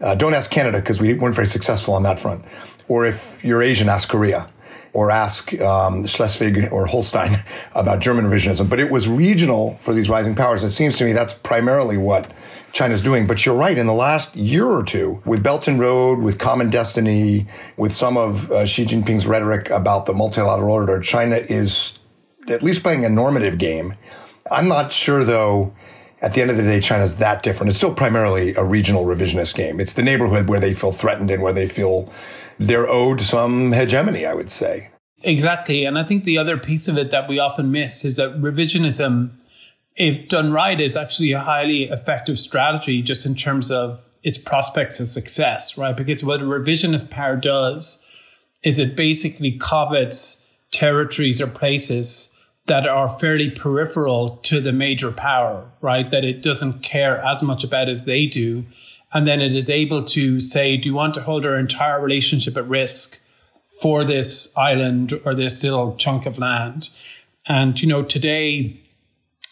Uh, 0.00 0.14
don't 0.14 0.34
ask 0.34 0.50
Canada 0.50 0.78
because 0.78 1.00
we 1.00 1.12
weren't 1.14 1.34
very 1.34 1.46
successful 1.46 1.94
on 1.94 2.02
that 2.04 2.18
front. 2.18 2.44
Or 2.88 3.04
if 3.04 3.44
you're 3.44 3.62
Asian, 3.62 3.88
ask 3.88 4.08
Korea 4.08 4.51
or 4.92 5.10
ask 5.10 5.58
um, 5.60 6.06
Schleswig 6.06 6.70
or 6.70 6.86
Holstein 6.86 7.42
about 7.74 8.00
German 8.00 8.26
revisionism. 8.26 8.68
But 8.68 8.80
it 8.80 8.90
was 8.90 9.08
regional 9.08 9.78
for 9.82 9.94
these 9.94 10.08
rising 10.08 10.34
powers. 10.34 10.62
It 10.64 10.72
seems 10.72 10.98
to 10.98 11.04
me 11.04 11.12
that's 11.12 11.34
primarily 11.34 11.96
what 11.96 12.30
China's 12.72 13.02
doing. 13.02 13.26
But 13.26 13.44
you're 13.44 13.54
right. 13.54 13.76
In 13.76 13.86
the 13.86 13.94
last 13.94 14.34
year 14.36 14.66
or 14.66 14.84
two, 14.84 15.22
with 15.24 15.42
Belt 15.42 15.68
and 15.68 15.78
Road, 15.78 16.18
with 16.18 16.38
Common 16.38 16.70
Destiny, 16.70 17.46
with 17.76 17.94
some 17.94 18.16
of 18.16 18.50
uh, 18.50 18.66
Xi 18.66 18.84
Jinping's 18.84 19.26
rhetoric 19.26 19.70
about 19.70 20.06
the 20.06 20.12
multilateral 20.12 20.72
order, 20.72 21.00
China 21.00 21.36
is 21.36 21.98
at 22.48 22.62
least 22.62 22.82
playing 22.82 23.04
a 23.04 23.08
normative 23.08 23.58
game. 23.58 23.94
I'm 24.50 24.68
not 24.68 24.92
sure, 24.92 25.24
though, 25.24 25.72
at 26.20 26.34
the 26.34 26.40
end 26.40 26.50
of 26.50 26.56
the 26.56 26.62
day, 26.62 26.80
China's 26.80 27.16
that 27.16 27.42
different. 27.42 27.68
It's 27.68 27.78
still 27.78 27.94
primarily 27.94 28.54
a 28.54 28.64
regional 28.64 29.04
revisionist 29.04 29.54
game. 29.54 29.80
It's 29.80 29.94
the 29.94 30.02
neighborhood 30.02 30.48
where 30.48 30.60
they 30.60 30.74
feel 30.74 30.92
threatened 30.92 31.30
and 31.30 31.42
where 31.42 31.52
they 31.52 31.68
feel 31.68 32.12
they're 32.58 32.88
owed 32.88 33.20
some 33.20 33.72
hegemony, 33.72 34.26
I 34.26 34.34
would 34.34 34.50
say. 34.50 34.90
Exactly. 35.22 35.84
And 35.84 35.98
I 35.98 36.02
think 36.02 36.24
the 36.24 36.38
other 36.38 36.58
piece 36.58 36.88
of 36.88 36.98
it 36.98 37.10
that 37.10 37.28
we 37.28 37.38
often 37.38 37.70
miss 37.70 38.04
is 38.04 38.16
that 38.16 38.40
revisionism, 38.40 39.30
if 39.96 40.28
done 40.28 40.52
right, 40.52 40.80
is 40.80 40.96
actually 40.96 41.32
a 41.32 41.40
highly 41.40 41.84
effective 41.84 42.38
strategy 42.38 43.02
just 43.02 43.24
in 43.24 43.34
terms 43.34 43.70
of 43.70 44.00
its 44.22 44.38
prospects 44.38 45.00
of 45.00 45.08
success, 45.08 45.76
right? 45.76 45.96
Because 45.96 46.22
what 46.22 46.40
a 46.40 46.44
revisionist 46.44 47.10
power 47.10 47.36
does 47.36 48.08
is 48.62 48.78
it 48.78 48.96
basically 48.96 49.52
covets 49.58 50.48
territories 50.70 51.40
or 51.40 51.46
places 51.48 52.36
that 52.66 52.86
are 52.86 53.08
fairly 53.18 53.50
peripheral 53.50 54.36
to 54.38 54.60
the 54.60 54.72
major 54.72 55.10
power, 55.10 55.68
right? 55.80 56.10
That 56.10 56.24
it 56.24 56.42
doesn't 56.42 56.82
care 56.82 57.18
as 57.18 57.42
much 57.42 57.64
about 57.64 57.88
as 57.88 58.04
they 58.04 58.26
do. 58.26 58.64
And 59.14 59.26
then 59.26 59.40
it 59.40 59.54
is 59.54 59.68
able 59.68 60.04
to 60.04 60.40
say, 60.40 60.76
do 60.76 60.88
you 60.88 60.94
want 60.94 61.14
to 61.14 61.20
hold 61.20 61.44
our 61.44 61.56
entire 61.56 62.00
relationship 62.00 62.56
at 62.56 62.68
risk 62.68 63.22
for 63.80 64.04
this 64.04 64.56
island 64.56 65.18
or 65.24 65.34
this 65.34 65.62
little 65.62 65.96
chunk 65.96 66.26
of 66.26 66.38
land? 66.38 66.88
And, 67.46 67.80
you 67.80 67.88
know, 67.88 68.02
today, 68.02 68.80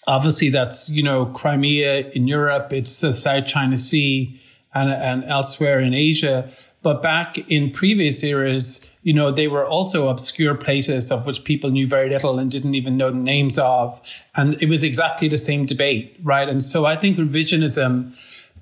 obviously 0.07 0.49
that's, 0.49 0.89
you 0.89 1.03
know, 1.03 1.27
Crimea 1.27 2.11
in 2.11 2.27
Europe, 2.27 2.73
it's 2.73 3.01
the 3.01 3.13
South 3.13 3.47
China 3.47 3.77
Sea 3.77 4.41
and, 4.75 4.91
and 4.91 5.25
elsewhere 5.25 5.81
in 5.81 5.95
Asia. 5.95 6.51
But 6.83 7.03
back 7.03 7.37
in 7.51 7.71
previous 7.71 8.25
eras, 8.25 8.91
you 9.03 9.13
know, 9.13 9.31
they 9.31 9.49
were 9.49 9.67
also 9.67 10.09
obscure 10.09 10.55
places 10.55 11.13
of 11.13 11.27
which 11.27 11.45
people 11.45 11.71
knew 11.71 11.87
very 11.87 12.09
little 12.09 12.39
and 12.39 12.51
didn't 12.51 12.75
even 12.75 12.97
know 12.97 13.11
the 13.11 13.17
names 13.17 13.59
of. 13.59 14.01
And 14.35 14.55
it 14.63 14.69
was 14.69 14.83
exactly 14.83 15.29
the 15.29 15.37
same 15.37 15.67
debate, 15.67 16.19
right? 16.23 16.49
And 16.49 16.63
so 16.63 16.87
I 16.87 16.97
think 16.97 17.19
revisionism 17.19 18.17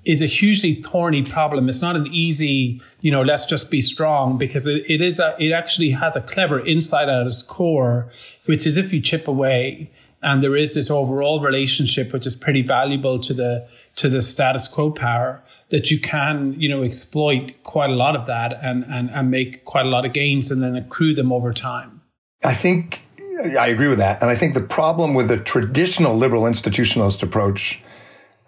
is 0.05 0.21
a 0.21 0.25
hugely 0.25 0.73
thorny 0.73 1.23
problem. 1.23 1.69
It's 1.69 1.81
not 1.81 1.95
an 1.95 2.07
easy, 2.07 2.81
you 3.01 3.11
know, 3.11 3.21
let's 3.21 3.45
just 3.45 3.69
be 3.69 3.81
strong 3.81 4.37
because 4.37 4.65
it, 4.65 4.89
it 4.89 5.01
is 5.01 5.19
a, 5.19 5.35
it 5.39 5.51
actually 5.51 5.89
has 5.91 6.15
a 6.15 6.21
clever 6.21 6.65
insight 6.65 7.09
at 7.09 7.27
its 7.27 7.43
core, 7.43 8.09
which 8.45 8.65
is 8.65 8.77
if 8.77 8.93
you 8.93 9.01
chip 9.01 9.27
away 9.27 9.91
and 10.21 10.43
there 10.43 10.55
is 10.55 10.73
this 10.73 10.89
overall 10.89 11.39
relationship 11.39 12.11
which 12.11 12.25
is 12.25 12.35
pretty 12.35 12.61
valuable 12.61 13.19
to 13.19 13.33
the 13.33 13.67
to 13.95 14.09
the 14.09 14.21
status 14.21 14.67
quo 14.67 14.91
power 14.91 15.41
that 15.69 15.89
you 15.89 15.99
can 15.99 16.55
you 16.57 16.67
know 16.67 16.83
exploit 16.83 17.53
quite 17.63 17.89
a 17.89 17.93
lot 17.93 18.15
of 18.15 18.25
that 18.25 18.53
and 18.61 18.83
and, 18.85 19.09
and 19.11 19.31
make 19.31 19.63
quite 19.65 19.85
a 19.85 19.89
lot 19.89 20.05
of 20.05 20.13
gains 20.13 20.51
and 20.51 20.61
then 20.61 20.75
accrue 20.75 21.13
them 21.13 21.31
over 21.31 21.53
time 21.53 22.01
i 22.43 22.53
think 22.53 23.01
i 23.57 23.67
agree 23.67 23.87
with 23.87 23.99
that 23.99 24.21
and 24.21 24.29
i 24.29 24.35
think 24.35 24.53
the 24.53 24.61
problem 24.61 25.13
with 25.13 25.27
the 25.27 25.37
traditional 25.37 26.15
liberal 26.15 26.43
institutionalist 26.43 27.23
approach 27.23 27.81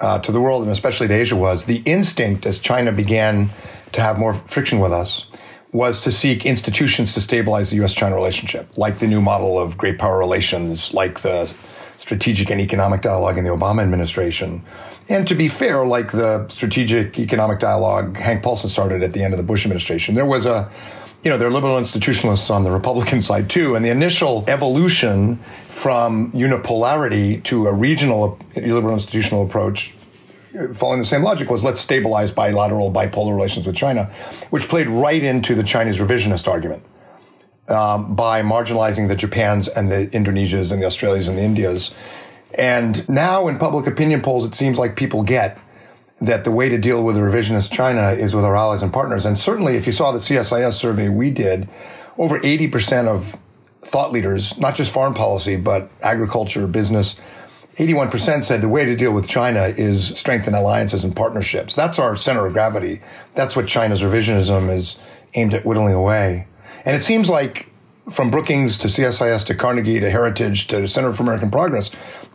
uh, 0.02 0.20
to 0.20 0.32
the 0.32 0.42
world 0.42 0.64
and 0.64 0.72
especially 0.72 1.08
to 1.08 1.14
asia 1.14 1.36
was 1.36 1.66
the 1.66 1.82
instinct 1.86 2.46
as 2.46 2.60
china 2.60 2.92
began 2.92 3.50
to 3.92 4.02
have 4.02 4.18
more 4.18 4.34
friction 4.34 4.80
with 4.80 4.92
us 4.92 5.28
was 5.72 6.04
to 6.04 6.12
seek 6.12 6.46
institutions 6.46 7.14
to 7.14 7.22
stabilize 7.22 7.70
the 7.70 7.84
US 7.84 7.94
China 7.94 8.16
relationship, 8.16 8.78
like 8.78 9.00
the 9.00 9.08
new 9.08 9.22
model 9.22 9.58
of 9.58 9.78
great 9.78 9.98
power 9.98 10.18
relations, 10.18 10.94
like 10.94 11.22
the 11.22 11.52
strategic 11.98 12.50
and 12.50 12.60
economic 12.60 13.02
dialogue 13.02 13.38
in 13.38 13.44
the 13.44 13.50
Obama 13.50 13.82
administration. 13.82 14.64
And 15.08 15.28
to 15.28 15.36
be 15.36 15.48
fair, 15.48 15.86
like 15.86 16.12
the 16.12 16.48
strategic 16.50 17.18
economic 17.20 17.60
dialogue 17.60 18.18
Hank 18.18 18.44
Paulson 18.44 18.70
started 18.70 19.04
at 19.04 19.14
the 19.14 19.24
end 19.24 19.34
of 19.34 19.38
the 19.38 19.44
Bush 19.44 19.66
administration, 19.66 20.16
there 20.16 20.26
was 20.26 20.46
a 20.46 20.70
you 21.24 21.30
know, 21.30 21.38
there 21.38 21.48
are 21.48 21.52
liberal 21.52 21.78
institutionalists 21.78 22.50
on 22.50 22.64
the 22.64 22.72
Republican 22.72 23.22
side 23.22 23.50
too. 23.50 23.76
And 23.76 23.86
the 23.86 23.90
initial 23.90 24.44
evolution 24.48 25.38
from 25.38 26.32
unipolarity 26.32 27.44
to 27.44 27.68
a 27.68 27.74
regional 27.74 28.40
liberal 28.56 28.94
institutional 28.94 29.46
approach 29.46 29.96
following 30.74 31.00
the 31.00 31.06
same 31.06 31.24
logic 31.24 31.50
was 31.50 31.64
let's 31.64 31.80
stabilize 31.80 32.32
bilateral 32.32 32.92
bipolar 32.92 33.36
relations 33.36 33.66
with 33.66 33.76
China, 33.76 34.06
which 34.50 34.68
played 34.68 34.88
right 34.88 35.24
into 35.24 35.56
the 35.56 35.64
Chinese 35.64 35.98
revisionist 35.98 36.48
argument 36.48 36.84
um, 37.68 38.16
by 38.16 38.42
marginalizing 38.42 39.08
the 39.08 39.16
Japans 39.16 39.68
and 39.68 39.90
the 39.90 40.10
Indonesias 40.12 40.72
and 40.72 40.82
the 40.82 40.86
Australias 40.86 41.28
and 41.28 41.38
the 41.38 41.44
Indias. 41.44 41.94
And 42.58 43.08
now 43.08 43.48
in 43.48 43.58
public 43.60 43.88
opinion 43.88 44.22
polls, 44.22 44.46
it 44.46 44.56
seems 44.56 44.78
like 44.78 44.96
people 44.96 45.24
get 45.24 45.58
that 46.22 46.44
the 46.44 46.52
way 46.52 46.70
to 46.70 46.78
deal 46.78 47.04
with 47.04 47.16
revisionist 47.18 47.72
China 47.72 48.12
is 48.12 48.36
with 48.36 48.46
our 48.46 48.56
allies 48.56 48.84
and 48.84 48.94
partners. 48.94 49.26
And 49.26 49.38
certainly, 49.38 49.76
if 49.76 49.88
you 49.88 49.92
saw 49.92 50.12
the 50.12 50.20
CSIS 50.20 50.74
survey 50.74 51.10
we 51.10 51.32
did, 51.32 51.68
over 52.18 52.40
80% 52.40 53.08
of 53.08 53.38
thought 53.82 54.12
leaders, 54.12 54.58
not 54.60 54.76
just 54.76 54.94
foreign 54.94 55.16
policy, 55.16 55.56
but 55.56 55.90
agriculture, 56.04 56.68
business, 56.68 57.20
81% 57.78 58.44
said 58.44 58.62
the 58.62 58.70
way 58.70 58.86
to 58.86 58.96
deal 58.96 59.12
with 59.12 59.28
China 59.28 59.62
is 59.62 60.10
strengthen 60.10 60.54
alliances 60.54 61.04
and 61.04 61.16
partnerships. 61.16 61.76
That's 61.76 61.98
our 61.98 62.16
center 62.16 62.46
of 62.46 62.54
gravity. 62.54 63.02
That's 63.34 63.56
what 63.56 63.68
China's 63.68 64.02
revisionism 64.02 64.70
is 64.70 65.00
aimed 65.34 65.56
at 65.56 65.66
whittling 65.66 65.94
away. 65.94 66.48
And 66.86 66.96
it 66.96 67.02
seems 67.02 67.30
like 67.30 67.72
from 68.10 68.30
Brookings 68.30 68.78
to 68.80 68.88
CSIS 68.88 69.46
to 69.46 69.56
Carnegie 69.56 70.00
to 70.00 70.10
Heritage 70.10 70.68
to 70.68 70.88
Center 70.88 71.14
for 71.14 71.24
American 71.24 71.50
Progress, 71.50 71.90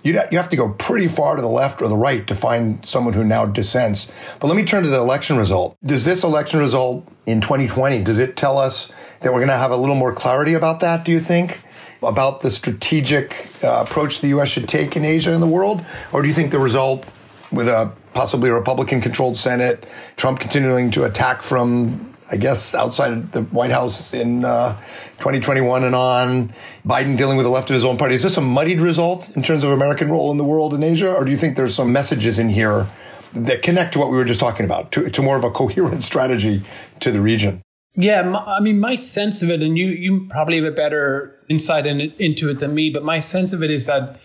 you 0.07 0.21
you 0.31 0.39
have 0.39 0.49
to 0.51 0.57
go 0.57 0.73
pretty 0.75 1.09
far 1.09 1.37
to 1.37 1.43
the 1.43 1.49
left 1.49 1.83
or 1.83 1.89
the 1.89 1.97
right 1.97 2.27
to 2.27 2.35
find 2.35 2.85
someone 2.85 3.15
who 3.15 3.25
now 3.25 3.47
dissents. 3.47 4.13
But 4.41 4.49
let 4.49 4.57
me 4.57 4.65
turn 4.65 4.83
to 4.85 4.89
the 4.89 4.99
election 4.99 5.37
result. 5.37 5.77
Does 5.85 6.05
this 6.05 6.23
election 6.23 6.61
result 6.61 7.07
in 7.27 7.41
2020, 7.41 8.05
does 8.05 8.19
it 8.19 8.37
tell 8.37 8.59
us 8.59 8.93
that 9.21 9.33
we're 9.33 9.41
going 9.41 9.49
to 9.49 9.57
have 9.57 9.73
a 9.73 9.77
little 9.77 9.97
more 9.97 10.13
clarity 10.13 10.55
about 10.55 10.81
that, 10.81 11.05
do 11.05 11.13
you 11.13 11.21
think? 11.21 11.61
about 12.03 12.43
the 12.43 12.51
strategic 12.51 13.49
uh, 13.65 13.85
approach 13.87 14.21
the 14.21 14.29
U.S. 14.29 14.51
should 14.51 14.69
take 14.69 14.97
in 14.97 15.05
Asia 15.05 15.33
and 15.33 15.43
the 15.43 15.47
world? 15.47 15.85
Or 16.13 16.23
do 16.23 16.29
you 16.29 16.35
think 16.35 16.53
the 16.53 16.59
result 16.59 17.05
with 17.51 17.69
a 17.69 17.91
possibly 18.15 18.49
a 18.49 18.55
Republican 18.55 19.01
controlled 19.01 19.37
Senate, 19.37 19.87
Trump 20.17 20.41
continuing 20.41 20.91
to 20.93 21.05
attack 21.05 21.43
from, 21.43 22.16
I 22.31 22.37
guess, 22.37 22.75
outside 22.75 23.33
the 23.33 23.43
White 23.43 23.71
House 23.71 24.13
in 24.13 24.45
uh, 24.45 24.77
2021 25.19 25.85
and 25.85 25.95
on, 25.95 26.53
Biden 26.85 27.17
dealing 27.17 27.37
with 27.37 27.45
the 27.45 27.51
left 27.51 27.71
of 27.71 27.75
his 27.75 27.85
own 27.85 27.97
party, 27.97 28.15
is 28.15 28.23
this 28.23 28.37
a 28.37 28.41
muddied 28.41 28.81
result 28.81 29.29
in 29.37 29.43
terms 29.43 29.63
of 29.63 29.71
American 29.71 30.11
role 30.11 30.31
in 30.31 30.37
the 30.37 30.45
world 30.45 30.75
in 30.75 30.83
Asia? 30.83 31.13
Or 31.13 31.25
do 31.25 31.31
you 31.31 31.37
think 31.37 31.57
there's 31.57 31.75
some 31.75 31.93
messages 31.93 32.39
in 32.39 32.49
here 32.49 32.89
that 33.33 33.63
connect 33.63 33.93
to 33.93 33.99
what 33.99 34.11
we 34.11 34.17
were 34.17 34.25
just 34.25 34.41
talking 34.41 34.67
about, 34.67 34.93
to, 34.93 35.09
to 35.09 35.23
more 35.23 35.37
of 35.37 35.45
a 35.45 35.51
coherent 35.51 36.03
strategy 36.11 36.63
to 37.01 37.11
the 37.11 37.21
region? 37.21 37.63
Yeah, 37.99 38.37
I 38.47 38.61
mean, 38.61 38.79
my 38.79 38.97
sense 38.97 39.43
of 39.43 39.51
it, 39.51 39.63
and 39.63 39.79
you 39.79 39.87
you 39.87 40.27
probably 40.29 40.57
have 40.57 40.67
a 40.67 40.77
better 40.77 41.43
insight 41.49 41.87
in 41.87 42.01
into 42.19 42.51
it 42.51 42.61
than 42.61 42.75
me, 42.75 42.91
but 42.91 43.03
my 43.03 43.21
sense 43.21 43.55
of 43.55 43.63
it 43.63 43.71
is 43.71 43.87
that 43.87 44.21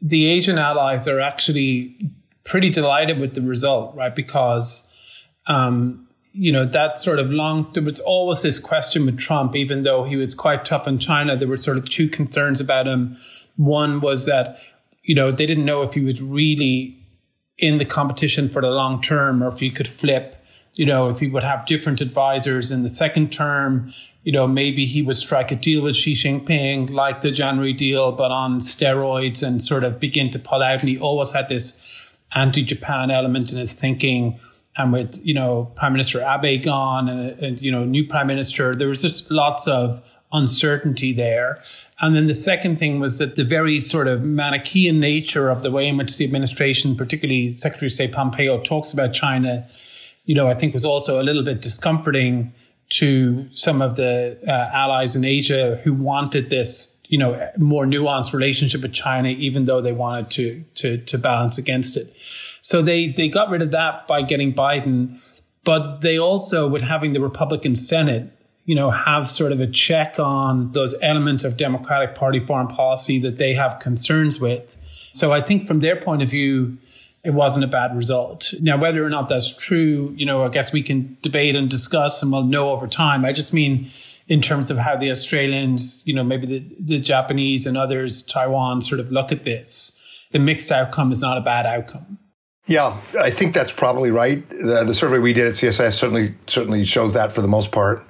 the 0.00 0.26
Asian 0.26 0.56
allies 0.56 1.08
are 1.08 1.18
actually 1.18 1.96
pretty 2.44 2.70
delighted 2.70 3.18
with 3.18 3.34
the 3.34 3.42
result, 3.42 3.96
right? 3.96 4.14
Because, 4.14 4.94
um, 5.48 6.07
you 6.38 6.52
know, 6.52 6.64
that 6.64 6.98
sort 6.98 7.18
of 7.18 7.30
long, 7.30 7.68
there 7.74 7.82
was 7.82 8.00
always 8.00 8.42
this 8.42 8.58
question 8.58 9.06
with 9.06 9.18
Trump, 9.18 9.56
even 9.56 9.82
though 9.82 10.04
he 10.04 10.16
was 10.16 10.34
quite 10.34 10.64
tough 10.64 10.86
on 10.86 10.98
China, 10.98 11.36
there 11.36 11.48
were 11.48 11.56
sort 11.56 11.76
of 11.76 11.88
two 11.88 12.08
concerns 12.08 12.60
about 12.60 12.86
him. 12.86 13.16
One 13.56 14.00
was 14.00 14.26
that, 14.26 14.58
you 15.02 15.14
know, 15.14 15.30
they 15.30 15.46
didn't 15.46 15.64
know 15.64 15.82
if 15.82 15.94
he 15.94 16.04
was 16.04 16.22
really 16.22 16.96
in 17.58 17.78
the 17.78 17.84
competition 17.84 18.48
for 18.48 18.62
the 18.62 18.70
long 18.70 19.02
term 19.02 19.42
or 19.42 19.48
if 19.48 19.58
he 19.58 19.70
could 19.70 19.88
flip 19.88 20.38
you 20.78 20.86
know, 20.86 21.08
if 21.08 21.18
he 21.18 21.26
would 21.26 21.42
have 21.42 21.66
different 21.66 22.00
advisors 22.00 22.70
in 22.70 22.84
the 22.84 22.88
second 22.88 23.32
term, 23.32 23.92
you 24.22 24.30
know, 24.30 24.46
maybe 24.46 24.86
he 24.86 25.02
would 25.02 25.16
strike 25.16 25.50
a 25.50 25.56
deal 25.56 25.82
with 25.82 25.96
Xi 25.96 26.14
Jinping 26.14 26.88
like 26.90 27.20
the 27.20 27.32
January 27.32 27.72
deal, 27.72 28.12
but 28.12 28.30
on 28.30 28.60
steroids 28.60 29.44
and 29.44 29.62
sort 29.62 29.82
of 29.82 29.98
begin 29.98 30.30
to 30.30 30.38
pull 30.38 30.62
out. 30.62 30.78
And 30.78 30.88
he 30.88 30.96
always 30.96 31.32
had 31.32 31.48
this 31.48 32.14
anti 32.32 32.62
Japan 32.62 33.10
element 33.10 33.52
in 33.52 33.58
his 33.58 33.78
thinking. 33.78 34.38
And 34.78 34.92
with, 34.92 35.20
you 35.26 35.34
know, 35.34 35.70
Prime 35.74 35.92
Minister 35.92 36.20
Abe 36.20 36.62
gone 36.62 37.08
and, 37.08 37.38
and, 37.42 37.60
you 37.60 37.70
know, 37.70 37.84
new 37.84 38.06
Prime 38.06 38.26
Minister, 38.26 38.74
there 38.74 38.88
was 38.88 39.02
just 39.02 39.30
lots 39.30 39.68
of 39.68 40.02
uncertainty 40.32 41.12
there. 41.12 41.58
And 42.00 42.14
then 42.14 42.26
the 42.26 42.34
second 42.34 42.78
thing 42.78 43.00
was 43.00 43.18
that 43.18 43.36
the 43.36 43.44
very 43.44 43.80
sort 43.80 44.06
of 44.06 44.22
Manichaean 44.22 45.00
nature 45.00 45.50
of 45.50 45.62
the 45.62 45.70
way 45.70 45.88
in 45.88 45.96
which 45.96 46.16
the 46.16 46.24
administration, 46.24 46.96
particularly 46.96 47.50
Secretary 47.50 47.88
of 47.88 47.92
State 47.92 48.12
Pompeo, 48.12 48.60
talks 48.62 48.92
about 48.92 49.12
China 49.12 49.66
you 50.28 50.34
know, 50.34 50.46
I 50.46 50.54
think 50.54 50.74
was 50.74 50.84
also 50.84 51.20
a 51.20 51.24
little 51.24 51.42
bit 51.42 51.62
discomforting 51.62 52.52
to 52.90 53.46
some 53.52 53.82
of 53.82 53.96
the 53.96 54.38
uh, 54.46 54.50
allies 54.50 55.14
in 55.14 55.24
Asia 55.24 55.76
who 55.84 55.92
wanted 55.92 56.50
this, 56.50 57.00
you 57.08 57.18
know, 57.18 57.50
more 57.58 57.84
nuanced 57.84 58.32
relationship 58.32 58.82
with 58.82 58.92
China, 58.92 59.28
even 59.28 59.66
though 59.66 59.80
they 59.80 59.92
wanted 59.92 60.30
to 60.30 60.64
to 60.74 60.98
to 60.98 61.18
balance 61.18 61.58
against 61.58 61.96
it. 61.96 62.14
So 62.60 62.82
they 62.82 63.08
they 63.08 63.28
got 63.28 63.50
rid 63.50 63.62
of 63.62 63.72
that 63.72 64.06
by 64.06 64.22
getting 64.22 64.54
Biden. 64.54 65.22
But 65.64 66.00
they 66.00 66.18
also, 66.18 66.66
with 66.66 66.82
having 66.82 67.12
the 67.12 67.20
Republican 67.20 67.74
Senate, 67.74 68.32
you 68.64 68.74
know, 68.74 68.90
have 68.90 69.28
sort 69.28 69.52
of 69.52 69.60
a 69.60 69.66
check 69.66 70.18
on 70.18 70.72
those 70.72 70.94
elements 71.02 71.44
of 71.44 71.56
Democratic 71.56 72.14
Party 72.14 72.40
foreign 72.40 72.68
policy 72.68 73.18
that 73.20 73.36
they 73.36 73.54
have 73.54 73.78
concerns 73.78 74.40
with. 74.40 74.76
So 75.12 75.32
I 75.32 75.40
think 75.40 75.66
from 75.66 75.80
their 75.80 75.96
point 75.96 76.22
of 76.22 76.30
view, 76.30 76.78
it 77.24 77.30
wasn't 77.30 77.64
a 77.64 77.68
bad 77.68 77.96
result. 77.96 78.54
Now, 78.60 78.78
whether 78.78 79.04
or 79.04 79.10
not 79.10 79.28
that's 79.28 79.56
true, 79.56 80.14
you 80.16 80.24
know, 80.24 80.44
I 80.44 80.48
guess 80.48 80.72
we 80.72 80.82
can 80.82 81.16
debate 81.22 81.56
and 81.56 81.68
discuss 81.68 82.22
and 82.22 82.30
we'll 82.30 82.44
know 82.44 82.70
over 82.70 82.86
time. 82.86 83.24
I 83.24 83.32
just 83.32 83.52
mean 83.52 83.86
in 84.28 84.42
terms 84.42 84.70
of 84.70 84.78
how 84.78 84.96
the 84.96 85.10
Australians, 85.10 86.06
you 86.06 86.14
know, 86.14 86.22
maybe 86.22 86.46
the, 86.46 86.76
the 86.78 87.00
Japanese 87.00 87.66
and 87.66 87.76
others, 87.76 88.22
Taiwan, 88.22 88.82
sort 88.82 89.00
of 89.00 89.10
look 89.10 89.32
at 89.32 89.44
this. 89.44 89.94
The 90.30 90.38
mixed 90.38 90.70
outcome 90.70 91.10
is 91.10 91.22
not 91.22 91.38
a 91.38 91.40
bad 91.40 91.66
outcome. 91.66 92.18
Yeah, 92.66 93.00
I 93.18 93.30
think 93.30 93.54
that's 93.54 93.72
probably 93.72 94.10
right. 94.10 94.46
The, 94.50 94.84
the 94.84 94.92
survey 94.92 95.18
we 95.18 95.32
did 95.32 95.46
at 95.46 95.54
CSIS 95.54 95.94
certainly 95.94 96.34
certainly 96.46 96.84
shows 96.84 97.14
that 97.14 97.32
for 97.32 97.40
the 97.40 97.48
most 97.48 97.72
part. 97.72 98.04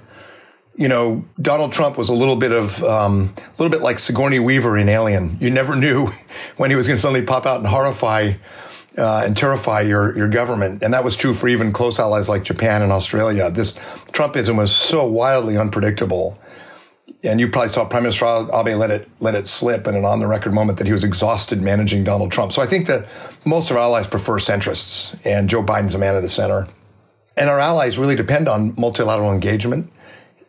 You 0.74 0.88
know, 0.88 1.24
Donald 1.40 1.72
Trump 1.72 1.96
was 1.96 2.08
a 2.08 2.12
little 2.12 2.34
bit 2.34 2.50
of 2.50 2.82
um, 2.82 3.34
a 3.36 3.62
little 3.62 3.70
bit 3.70 3.82
like 3.84 4.00
Sigourney 4.00 4.40
Weaver 4.40 4.76
in 4.76 4.88
Alien. 4.88 5.38
You 5.40 5.50
never 5.50 5.76
knew 5.84 6.08
when 6.56 6.70
he 6.70 6.76
was 6.76 6.88
going 6.88 6.96
to 6.96 7.00
suddenly 7.00 7.24
pop 7.24 7.46
out 7.46 7.58
and 7.58 7.68
horrify 7.68 8.32
uh, 8.98 9.22
and 9.24 9.36
terrify 9.36 9.80
your 9.82 10.16
your 10.16 10.28
government, 10.28 10.82
and 10.82 10.92
that 10.92 11.04
was 11.04 11.16
true 11.16 11.32
for 11.32 11.48
even 11.48 11.72
close 11.72 11.98
allies 11.98 12.28
like 12.28 12.42
Japan 12.42 12.82
and 12.82 12.90
Australia. 12.90 13.50
This 13.50 13.72
Trumpism 14.12 14.56
was 14.56 14.74
so 14.74 15.06
wildly 15.06 15.56
unpredictable, 15.56 16.38
and 17.22 17.38
you 17.38 17.48
probably 17.48 17.68
saw 17.68 17.84
Prime 17.84 18.02
Minister 18.02 18.26
Abe 18.26 18.76
let 18.76 18.90
it 18.90 19.08
let 19.20 19.34
it 19.34 19.46
slip 19.46 19.86
in 19.86 19.94
an 19.94 20.04
on 20.04 20.18
the 20.18 20.26
record 20.26 20.52
moment 20.52 20.78
that 20.78 20.86
he 20.86 20.92
was 20.92 21.04
exhausted 21.04 21.62
managing 21.62 22.02
Donald 22.02 22.32
Trump. 22.32 22.52
So 22.52 22.60
I 22.60 22.66
think 22.66 22.88
that 22.88 23.06
most 23.44 23.70
of 23.70 23.76
our 23.76 23.84
allies 23.84 24.08
prefer 24.08 24.38
centrists, 24.38 25.16
and 25.24 25.48
Joe 25.48 25.62
Biden's 25.62 25.94
a 25.94 25.98
man 25.98 26.16
of 26.16 26.22
the 26.22 26.28
center, 26.28 26.66
and 27.36 27.48
our 27.48 27.60
allies 27.60 27.98
really 27.98 28.16
depend 28.16 28.48
on 28.48 28.74
multilateral 28.76 29.32
engagement 29.32 29.92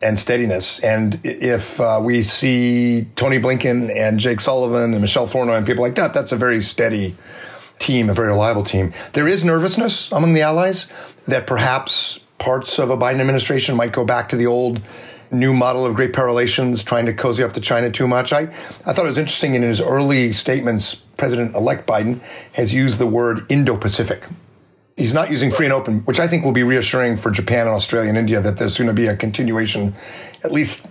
and 0.02 0.18
steadiness. 0.18 0.80
And 0.80 1.20
if 1.24 1.78
uh, 1.78 2.00
we 2.02 2.22
see 2.22 3.06
Tony 3.16 3.38
Blinken 3.38 3.94
and 3.94 4.18
Jake 4.18 4.40
Sullivan 4.40 4.92
and 4.92 5.00
Michelle 5.00 5.26
Flournoy 5.26 5.56
and 5.56 5.66
people 5.66 5.84
like 5.84 5.96
that, 5.96 6.14
that's 6.14 6.32
a 6.32 6.36
very 6.36 6.62
steady 6.62 7.14
team, 7.80 8.08
a 8.08 8.14
very 8.14 8.28
reliable 8.28 8.62
team. 8.62 8.92
There 9.14 9.26
is 9.26 9.44
nervousness 9.44 10.12
among 10.12 10.34
the 10.34 10.42
allies 10.42 10.86
that 11.26 11.46
perhaps 11.48 12.20
parts 12.38 12.78
of 12.78 12.90
a 12.90 12.96
Biden 12.96 13.20
administration 13.20 13.74
might 13.76 13.92
go 13.92 14.04
back 14.04 14.28
to 14.28 14.36
the 14.36 14.46
old 14.46 14.80
new 15.32 15.52
model 15.52 15.86
of 15.86 15.94
great 15.94 16.12
power 16.12 16.26
relations, 16.26 16.82
trying 16.82 17.06
to 17.06 17.12
cozy 17.12 17.42
up 17.42 17.52
to 17.52 17.60
China 17.60 17.90
too 17.90 18.06
much. 18.06 18.32
I, 18.32 18.42
I 18.84 18.92
thought 18.92 19.04
it 19.04 19.08
was 19.08 19.18
interesting 19.18 19.54
in 19.54 19.62
his 19.62 19.80
early 19.80 20.32
statements, 20.32 20.94
President 21.16 21.54
elect 21.54 21.86
Biden 21.86 22.20
has 22.52 22.72
used 22.72 22.98
the 22.98 23.06
word 23.06 23.46
Indo 23.48 23.76
Pacific. 23.76 24.26
He's 24.96 25.14
not 25.14 25.30
using 25.30 25.50
free 25.50 25.66
and 25.66 25.72
open, 25.72 26.00
which 26.00 26.20
I 26.20 26.26
think 26.26 26.44
will 26.44 26.52
be 26.52 26.62
reassuring 26.62 27.16
for 27.16 27.30
Japan 27.30 27.66
and 27.66 27.74
Australia 27.74 28.08
and 28.08 28.18
India 28.18 28.40
that 28.40 28.58
there's 28.58 28.76
going 28.76 28.88
to 28.88 28.94
be 28.94 29.06
a 29.06 29.16
continuation, 29.16 29.94
at 30.42 30.52
least 30.52 30.86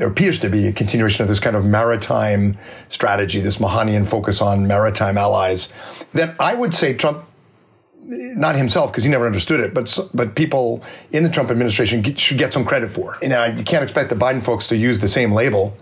there 0.00 0.08
appears 0.08 0.40
to 0.40 0.48
be 0.48 0.66
a 0.66 0.72
continuation 0.72 1.22
of 1.22 1.28
this 1.28 1.40
kind 1.40 1.54
of 1.54 1.62
maritime 1.66 2.56
strategy, 2.88 3.38
this 3.40 3.58
Mahanian 3.58 4.08
focus 4.08 4.40
on 4.40 4.66
maritime 4.66 5.18
allies 5.18 5.70
that 6.14 6.34
I 6.40 6.54
would 6.54 6.72
say 6.72 6.94
Trump, 6.94 7.26
not 8.02 8.56
himself 8.56 8.90
because 8.90 9.04
he 9.04 9.10
never 9.10 9.26
understood 9.26 9.60
it, 9.60 9.74
but 9.74 9.94
but 10.14 10.34
people 10.34 10.82
in 11.10 11.22
the 11.22 11.28
Trump 11.28 11.50
administration 11.50 12.00
get, 12.00 12.18
should 12.18 12.38
get 12.38 12.50
some 12.50 12.64
credit 12.64 12.90
for. 12.90 13.18
You 13.20 13.28
know, 13.28 13.44
you 13.44 13.62
can't 13.62 13.82
expect 13.82 14.08
the 14.08 14.16
Biden 14.16 14.42
folks 14.42 14.68
to 14.68 14.76
use 14.76 15.00
the 15.00 15.08
same 15.08 15.32
label, 15.32 15.76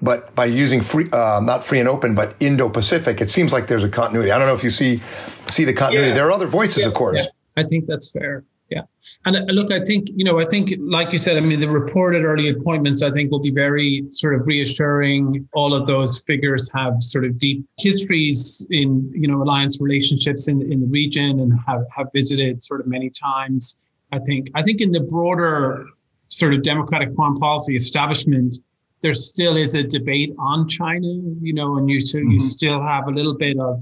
but 0.00 0.32
by 0.36 0.44
using 0.44 0.80
free, 0.80 1.08
uh, 1.12 1.40
not 1.42 1.64
free 1.64 1.80
and 1.80 1.88
open, 1.88 2.14
but 2.14 2.36
Indo-Pacific, 2.38 3.20
it 3.20 3.30
seems 3.30 3.52
like 3.52 3.66
there's 3.66 3.82
a 3.82 3.88
continuity. 3.88 4.30
I 4.30 4.38
don't 4.38 4.46
know 4.46 4.54
if 4.54 4.62
you 4.62 4.70
see 4.70 5.02
see 5.48 5.64
the 5.64 5.74
continuity. 5.74 6.10
Yeah. 6.10 6.14
There 6.14 6.26
are 6.28 6.32
other 6.32 6.46
voices, 6.46 6.84
yeah, 6.84 6.88
of 6.88 6.94
course. 6.94 7.24
Yeah. 7.24 7.64
I 7.64 7.66
think 7.66 7.86
that's 7.86 8.12
fair 8.12 8.44
yeah. 8.68 8.82
And 9.24 9.36
uh, 9.36 9.40
look, 9.52 9.70
I 9.70 9.84
think, 9.84 10.08
you 10.14 10.24
know, 10.24 10.40
I 10.40 10.44
think, 10.44 10.74
like 10.80 11.12
you 11.12 11.18
said, 11.18 11.36
I 11.36 11.40
mean, 11.40 11.60
the 11.60 11.68
reported 11.68 12.24
early 12.24 12.48
appointments, 12.48 13.02
I 13.02 13.10
think, 13.10 13.30
will 13.30 13.40
be 13.40 13.52
very 13.52 14.04
sort 14.10 14.34
of 14.34 14.46
reassuring. 14.46 15.48
All 15.54 15.74
of 15.74 15.86
those 15.86 16.22
figures 16.26 16.70
have 16.74 17.00
sort 17.00 17.24
of 17.24 17.38
deep 17.38 17.64
histories 17.78 18.66
in, 18.70 19.08
you 19.14 19.28
know, 19.28 19.42
alliance 19.42 19.80
relationships 19.80 20.48
in, 20.48 20.60
in 20.72 20.80
the 20.80 20.88
region 20.88 21.38
and 21.40 21.52
have, 21.66 21.84
have 21.96 22.08
visited 22.12 22.64
sort 22.64 22.80
of 22.80 22.88
many 22.88 23.08
times. 23.10 23.84
I 24.12 24.18
think, 24.20 24.48
I 24.54 24.62
think 24.62 24.80
in 24.80 24.90
the 24.90 25.00
broader 25.00 25.86
sort 26.28 26.52
of 26.52 26.62
democratic 26.62 27.14
foreign 27.14 27.36
policy 27.36 27.76
establishment, 27.76 28.56
there 29.00 29.14
still 29.14 29.56
is 29.56 29.76
a 29.76 29.84
debate 29.84 30.34
on 30.38 30.66
China, 30.68 31.06
you 31.40 31.52
know, 31.52 31.76
and 31.76 31.88
you, 31.88 32.00
so 32.00 32.18
mm-hmm. 32.18 32.32
you 32.32 32.40
still 32.40 32.82
have 32.82 33.06
a 33.06 33.10
little 33.10 33.36
bit 33.36 33.58
of, 33.60 33.78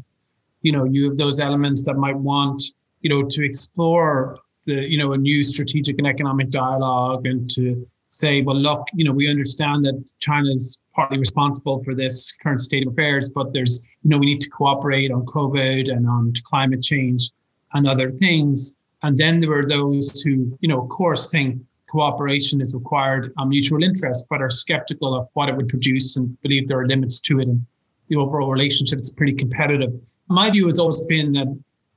you 0.60 0.72
know, 0.72 0.84
you 0.84 1.04
have 1.04 1.16
those 1.16 1.40
elements 1.40 1.84
that 1.86 1.94
might 1.94 2.16
want, 2.16 2.62
you 3.00 3.08
know, 3.08 3.22
to 3.22 3.44
explore 3.44 4.38
the 4.64 4.88
you 4.88 4.98
know 4.98 5.12
a 5.12 5.18
new 5.18 5.42
strategic 5.42 5.98
and 5.98 6.06
economic 6.06 6.50
dialogue 6.50 7.26
and 7.26 7.48
to 7.50 7.86
say, 8.14 8.42
well, 8.42 8.56
look, 8.56 8.86
you 8.94 9.04
know, 9.04 9.12
we 9.12 9.28
understand 9.28 9.84
that 9.84 10.02
China 10.20 10.50
is 10.50 10.82
partly 10.94 11.18
responsible 11.18 11.82
for 11.84 11.94
this 11.94 12.36
current 12.42 12.60
state 12.60 12.86
of 12.86 12.92
affairs, 12.92 13.30
but 13.30 13.52
there's, 13.52 13.86
you 14.02 14.10
know, 14.10 14.18
we 14.18 14.26
need 14.26 14.40
to 14.40 14.50
cooperate 14.50 15.10
on 15.10 15.24
COVID 15.26 15.90
and 15.90 16.06
on 16.08 16.32
climate 16.44 16.82
change 16.82 17.30
and 17.72 17.88
other 17.88 18.10
things. 18.10 18.76
And 19.02 19.18
then 19.18 19.40
there 19.40 19.50
were 19.50 19.66
those 19.66 20.22
who, 20.22 20.56
you 20.60 20.68
know, 20.68 20.82
of 20.82 20.88
course, 20.88 21.30
think 21.30 21.60
cooperation 21.90 22.60
is 22.60 22.74
required 22.74 23.32
on 23.36 23.48
mutual 23.48 23.82
interest, 23.82 24.26
but 24.30 24.40
are 24.40 24.50
skeptical 24.50 25.14
of 25.14 25.28
what 25.34 25.48
it 25.48 25.56
would 25.56 25.68
produce 25.68 26.16
and 26.16 26.40
believe 26.40 26.66
there 26.66 26.78
are 26.78 26.86
limits 26.86 27.20
to 27.20 27.40
it. 27.40 27.48
And 27.48 27.64
the 28.08 28.16
overall 28.16 28.50
relationship 28.50 28.98
is 28.98 29.12
pretty 29.12 29.34
competitive. 29.34 29.90
My 30.28 30.50
view 30.50 30.66
has 30.66 30.78
always 30.78 31.02
been 31.02 31.32
that 31.32 31.46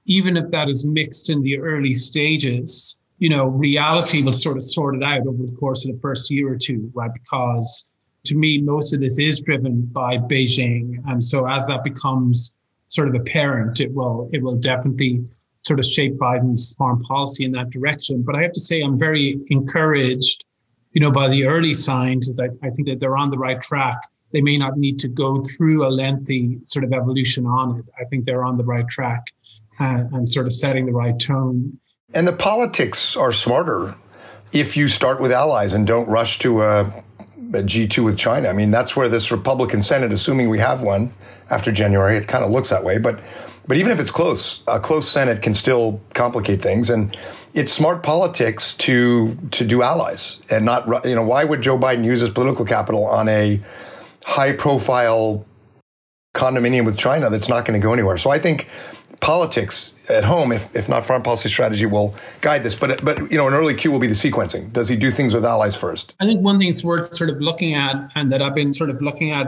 even 0.08 0.38
if 0.38 0.50
that 0.52 0.70
is 0.70 0.90
mixed 0.90 1.30
in 1.30 1.42
the 1.42 1.60
early 1.60 1.94
stages, 1.94 3.04
you 3.20 3.30
know, 3.30 3.48
reality 3.48 4.24
will 4.24 4.34
sort 4.34 4.58
of 4.58 4.64
sort 4.64 4.96
it 4.96 5.04
out 5.04 5.28
over 5.28 5.44
the 5.44 5.56
course 5.60 5.88
of 5.88 5.94
the 5.94 6.02
first 6.02 6.32
year 6.32 6.52
or 6.52 6.58
two, 6.58 6.90
right? 6.96 7.12
Because 7.14 7.94
to 8.26 8.36
me, 8.36 8.62
most 8.62 8.94
of 8.94 9.00
this 9.00 9.20
is 9.20 9.42
driven 9.42 9.82
by 9.92 10.18
Beijing. 10.18 11.02
And 11.08 11.24
so 11.24 11.48
as 11.48 11.68
that 11.68 11.84
becomes 11.84 12.58
sort 12.88 13.10
of 13.10 13.16
apparent, 13.16 13.82
it 13.82 13.94
will 13.94 14.30
it 14.32 14.42
will 14.42 14.56
definitely 14.56 15.26
sort 15.66 15.80
of 15.80 15.86
shape 15.86 16.18
Biden's 16.18 16.74
foreign 16.78 17.02
policy 17.02 17.44
in 17.44 17.52
that 17.52 17.70
direction. 17.72 18.22
But 18.22 18.36
I 18.36 18.44
have 18.44 18.54
to 18.54 18.62
say 18.62 18.82
I'm 18.82 18.98
very 18.98 19.40
encouraged, 19.50 20.46
you 20.94 21.02
know, 21.02 21.12
by 21.12 21.28
the 21.28 21.46
early 21.46 21.74
signs 21.74 22.34
that 22.36 22.58
I 22.64 22.70
think 22.70 22.88
that 22.88 23.00
they're 23.02 23.18
on 23.18 23.30
the 23.30 23.38
right 23.38 23.62
track. 23.62 23.98
They 24.32 24.42
may 24.42 24.58
not 24.58 24.78
need 24.78 25.00
to 25.00 25.08
go 25.08 25.42
through 25.42 25.86
a 25.86 25.90
lengthy 25.90 26.60
sort 26.66 26.86
of 26.86 26.94
evolution 26.94 27.46
on 27.46 27.80
it. 27.80 27.86
I 28.00 28.06
think 28.06 28.26
they're 28.26 28.46
on 28.46 28.58
the 28.58 28.64
right 28.64 28.88
track 28.88 29.24
and, 29.80 30.12
and 30.14 30.30
sort 30.30 30.46
of 30.46 30.54
setting 30.54 30.86
the 30.86 30.94
right 30.94 31.20
tone. 31.20 31.80
And 32.14 32.28
the 32.28 32.34
politics 32.34 33.16
are 33.18 33.32
smarter 33.32 33.96
if 34.54 34.78
you 34.78 34.88
start 34.88 35.20
with 35.22 35.32
allies 35.32 35.74
and 35.74 35.86
don't 35.86 36.08
rush 36.08 36.40
to 36.40 36.62
a 36.62 37.04
a 37.54 37.64
G2 37.64 38.04
with 38.04 38.18
China. 38.18 38.50
I 38.50 38.54
mean, 38.54 38.72
that's 38.72 38.96
where 38.96 39.08
this 39.08 39.32
Republican 39.32 39.82
Senate, 39.82 40.12
assuming 40.12 40.50
we 40.50 40.60
have 40.60 40.82
one 40.82 41.12
after 41.50 41.72
January, 41.72 42.18
it 42.18 42.28
kind 42.28 42.44
of 42.44 42.52
looks 42.52 42.70
that 42.70 42.84
way. 42.84 42.98
But, 42.98 43.20
but 43.68 43.78
even 43.78 43.92
if 43.92 44.00
it's 44.00 44.12
close, 44.12 44.64
a 44.68 44.80
close 44.80 45.10
Senate 45.10 45.42
can 45.42 45.54
still 45.54 46.02
complicate 46.14 46.62
things. 46.62 46.90
And 46.90 47.16
it's 47.54 47.72
smart 47.72 48.04
politics 48.04 48.76
to, 48.78 49.36
to 49.52 49.66
do 49.66 49.82
allies 49.82 50.42
and 50.50 50.66
not, 50.66 51.06
you 51.06 51.16
know, 51.16 51.24
why 51.24 51.44
would 51.44 51.62
Joe 51.62 51.78
Biden 51.78 52.04
use 52.04 52.20
his 52.22 52.30
political 52.30 52.66
capital 52.66 53.06
on 53.06 53.30
a 53.30 53.62
high 54.26 54.52
profile 54.52 55.46
condominium 56.36 56.86
with 56.86 56.98
China 56.98 57.30
that's 57.30 57.50
not 57.50 57.66
going 57.66 57.80
to 57.80 57.84
go 57.84 57.94
anywhere? 57.94 58.18
So 58.18 58.30
I 58.30 58.40
think 58.40 58.68
politics 59.20 59.94
at 60.10 60.24
home, 60.24 60.52
if, 60.52 60.74
if 60.76 60.88
not 60.88 61.06
foreign 61.06 61.24
policy 61.24 61.50
strategy, 61.50 61.86
will 61.86 62.16
guide 62.42 62.64
this. 62.64 62.76
But 62.76 63.04
but 63.04 63.20
you 63.32 63.38
know, 63.38 63.48
an 63.48 63.54
early 63.54 63.74
cue 63.74 63.92
will 63.92 64.00
be 64.00 64.08
the 64.08 64.14
sequencing. 64.14 64.72
Does 64.74 64.90
he 64.90 64.96
do 64.96 65.12
things 65.12 65.34
with 65.34 65.46
allies 65.46 65.76
first? 65.76 66.16
I 66.20 66.26
think 66.26 66.42
one 66.42 66.60
thing 66.60 66.70
it's 66.70 66.84
worth 66.84 67.14
sort 67.14 67.30
of 67.30 67.42
looking 67.42 67.76
at, 67.76 67.96
and 68.16 68.32
that 68.32 68.42
I've 68.42 68.56
been 68.56 68.74
sort 68.74 68.90
of 68.90 69.02
looking 69.02 69.32
at 69.32 69.48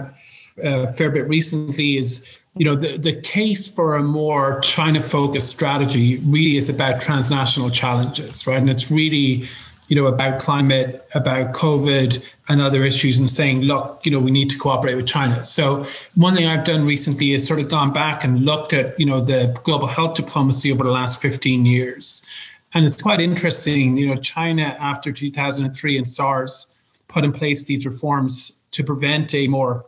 uh, 0.64 0.82
a 0.82 0.88
fair 0.88 1.12
bit 1.12 1.28
recently, 1.28 1.98
is 1.98 2.42
you 2.56 2.66
know 2.66 2.76
the 2.76 2.98
the 2.98 3.22
case 3.22 3.74
for 3.74 3.96
a 3.96 4.04
more 4.04 4.60
China 4.62 5.02
focused 5.02 5.50
strategy 5.50 6.18
really 6.26 6.58
is 6.58 6.70
about 6.70 7.00
transnational 7.00 7.70
challenges, 7.70 8.46
right? 8.48 8.58
And 8.58 8.70
it's 8.70 8.92
really 8.92 9.44
you 9.90 9.96
know, 9.96 10.06
about 10.06 10.40
climate, 10.40 11.06
about 11.14 11.54
COVID 11.54 12.36
and 12.48 12.62
other 12.62 12.86
issues 12.86 13.18
and 13.18 13.30
saying, 13.30 13.62
look, 13.62 14.06
you 14.06 14.12
know, 14.12 14.20
we 14.20 14.32
need 14.32 14.50
to 14.52 14.58
cooperate 14.58 14.96
with 14.96 15.08
China. 15.08 15.44
So 15.44 15.84
one 16.16 16.36
thing 16.36 16.46
I've 16.46 16.64
done 16.64 16.86
recently 16.86 17.34
is 17.34 17.46
sort 17.46 17.60
of 17.60 17.70
gone 17.70 17.92
back 17.92 18.24
and 18.24 18.46
looked 18.46 18.72
at, 18.72 18.98
you 19.00 19.06
know, 19.06 19.20
the 19.20 19.60
global 19.64 19.88
health 19.88 20.16
diplomacy 20.16 20.72
over 20.72 20.84
the 20.84 20.92
last 20.92 21.22
15 21.22 21.66
years. 21.66 22.26
And 22.74 22.86
it's 22.86 23.02
quite 23.02 23.20
interesting, 23.20 23.98
you 23.98 24.08
know, 24.08 24.16
China 24.16 24.78
after 24.80 25.12
2003 25.12 25.98
and 25.98 26.08
SARS 26.08 26.76
put 27.08 27.24
in 27.24 27.32
place 27.32 27.66
these 27.66 27.86
reforms 27.86 28.68
to 28.72 28.84
prevent 28.84 29.34
a 29.34 29.48
more, 29.48 29.88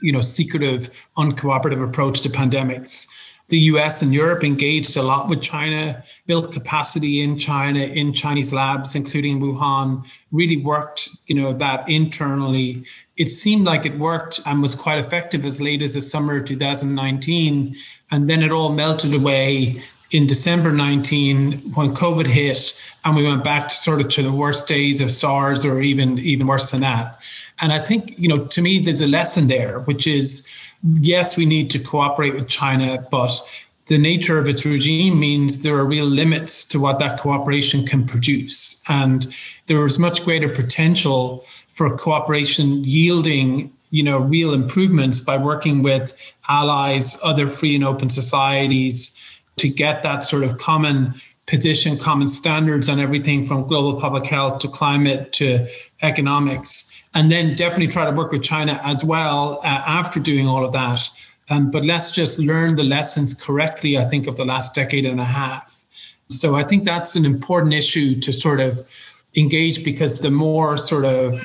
you 0.00 0.12
know, 0.12 0.22
secretive, 0.22 1.06
uncooperative 1.18 1.86
approach 1.86 2.22
to 2.22 2.30
pandemics 2.30 3.31
the 3.52 3.58
US 3.72 4.00
and 4.00 4.14
Europe 4.14 4.42
engaged 4.42 4.96
a 4.96 5.02
lot 5.02 5.28
with 5.28 5.42
China, 5.42 6.02
built 6.26 6.52
capacity 6.52 7.20
in 7.20 7.38
China, 7.38 7.80
in 7.80 8.14
Chinese 8.14 8.50
labs, 8.54 8.96
including 8.96 9.40
Wuhan, 9.40 10.06
really 10.32 10.56
worked, 10.56 11.10
you 11.26 11.34
know, 11.34 11.52
that 11.52 11.86
internally. 11.86 12.82
It 13.18 13.28
seemed 13.28 13.66
like 13.66 13.84
it 13.84 13.98
worked 13.98 14.40
and 14.46 14.62
was 14.62 14.74
quite 14.74 14.98
effective 14.98 15.44
as 15.44 15.60
late 15.60 15.82
as 15.82 15.92
the 15.92 16.00
summer 16.00 16.38
of 16.38 16.46
2019. 16.46 17.76
And 18.10 18.30
then 18.30 18.42
it 18.42 18.52
all 18.52 18.72
melted 18.72 19.12
away 19.12 19.82
in 20.12 20.26
December 20.26 20.72
19 20.72 21.72
when 21.74 21.92
COVID 21.92 22.26
hit 22.26 22.80
and 23.04 23.16
we 23.16 23.24
went 23.24 23.44
back 23.44 23.68
to 23.68 23.74
sort 23.74 24.00
of 24.00 24.08
to 24.10 24.22
the 24.22 24.32
worst 24.32 24.66
days 24.66 25.00
of 25.02 25.10
SARS 25.10 25.64
or 25.64 25.80
even 25.80 26.18
even 26.18 26.46
worse 26.46 26.70
than 26.70 26.80
that. 26.82 27.22
And 27.60 27.72
I 27.72 27.78
think, 27.78 28.18
you 28.18 28.28
know, 28.28 28.44
to 28.46 28.62
me 28.62 28.78
there's 28.78 29.00
a 29.00 29.06
lesson 29.06 29.48
there, 29.48 29.80
which 29.80 30.06
is 30.06 30.71
yes, 30.82 31.36
we 31.36 31.46
need 31.46 31.70
to 31.70 31.78
cooperate 31.78 32.34
with 32.34 32.48
China, 32.48 33.06
but 33.10 33.32
the 33.86 33.98
nature 33.98 34.38
of 34.38 34.48
its 34.48 34.64
regime 34.64 35.18
means 35.18 35.62
there 35.62 35.76
are 35.76 35.84
real 35.84 36.06
limits 36.06 36.64
to 36.66 36.78
what 36.78 36.98
that 36.98 37.18
cooperation 37.18 37.84
can 37.84 38.06
produce. 38.06 38.82
And 38.88 39.26
there 39.66 39.84
is 39.84 39.98
much 39.98 40.24
greater 40.24 40.48
potential 40.48 41.44
for 41.68 41.96
cooperation 41.96 42.84
yielding 42.84 43.72
you 43.92 44.02
know 44.02 44.18
real 44.18 44.52
improvements 44.54 45.20
by 45.20 45.36
working 45.36 45.82
with 45.82 46.34
allies 46.48 47.20
other 47.22 47.46
free 47.46 47.74
and 47.74 47.84
open 47.84 48.08
societies 48.08 49.40
to 49.58 49.68
get 49.68 50.02
that 50.02 50.24
sort 50.24 50.42
of 50.42 50.56
common 50.58 51.14
position 51.46 51.96
common 51.98 52.26
standards 52.26 52.88
on 52.88 52.98
everything 52.98 53.46
from 53.46 53.66
global 53.66 54.00
public 54.00 54.26
health 54.26 54.58
to 54.60 54.68
climate 54.68 55.32
to 55.32 55.68
economics 56.00 56.91
and 57.14 57.30
then 57.30 57.54
definitely 57.54 57.88
try 57.88 58.04
to 58.04 58.12
work 58.12 58.32
with 58.32 58.42
china 58.42 58.80
as 58.84 59.04
well 59.04 59.60
uh, 59.64 59.82
after 59.86 60.20
doing 60.20 60.46
all 60.46 60.64
of 60.64 60.72
that 60.72 61.08
um, 61.50 61.70
but 61.70 61.84
let's 61.84 62.10
just 62.10 62.38
learn 62.38 62.76
the 62.76 62.84
lessons 62.84 63.34
correctly 63.34 63.98
i 63.98 64.04
think 64.04 64.26
of 64.26 64.36
the 64.36 64.44
last 64.44 64.74
decade 64.74 65.04
and 65.04 65.20
a 65.20 65.24
half 65.24 65.84
so 66.28 66.54
i 66.54 66.62
think 66.62 66.84
that's 66.84 67.16
an 67.16 67.24
important 67.24 67.74
issue 67.74 68.18
to 68.20 68.32
sort 68.32 68.60
of 68.60 68.80
engage 69.36 69.84
because 69.84 70.20
the 70.20 70.30
more 70.30 70.76
sort 70.76 71.04
of 71.04 71.42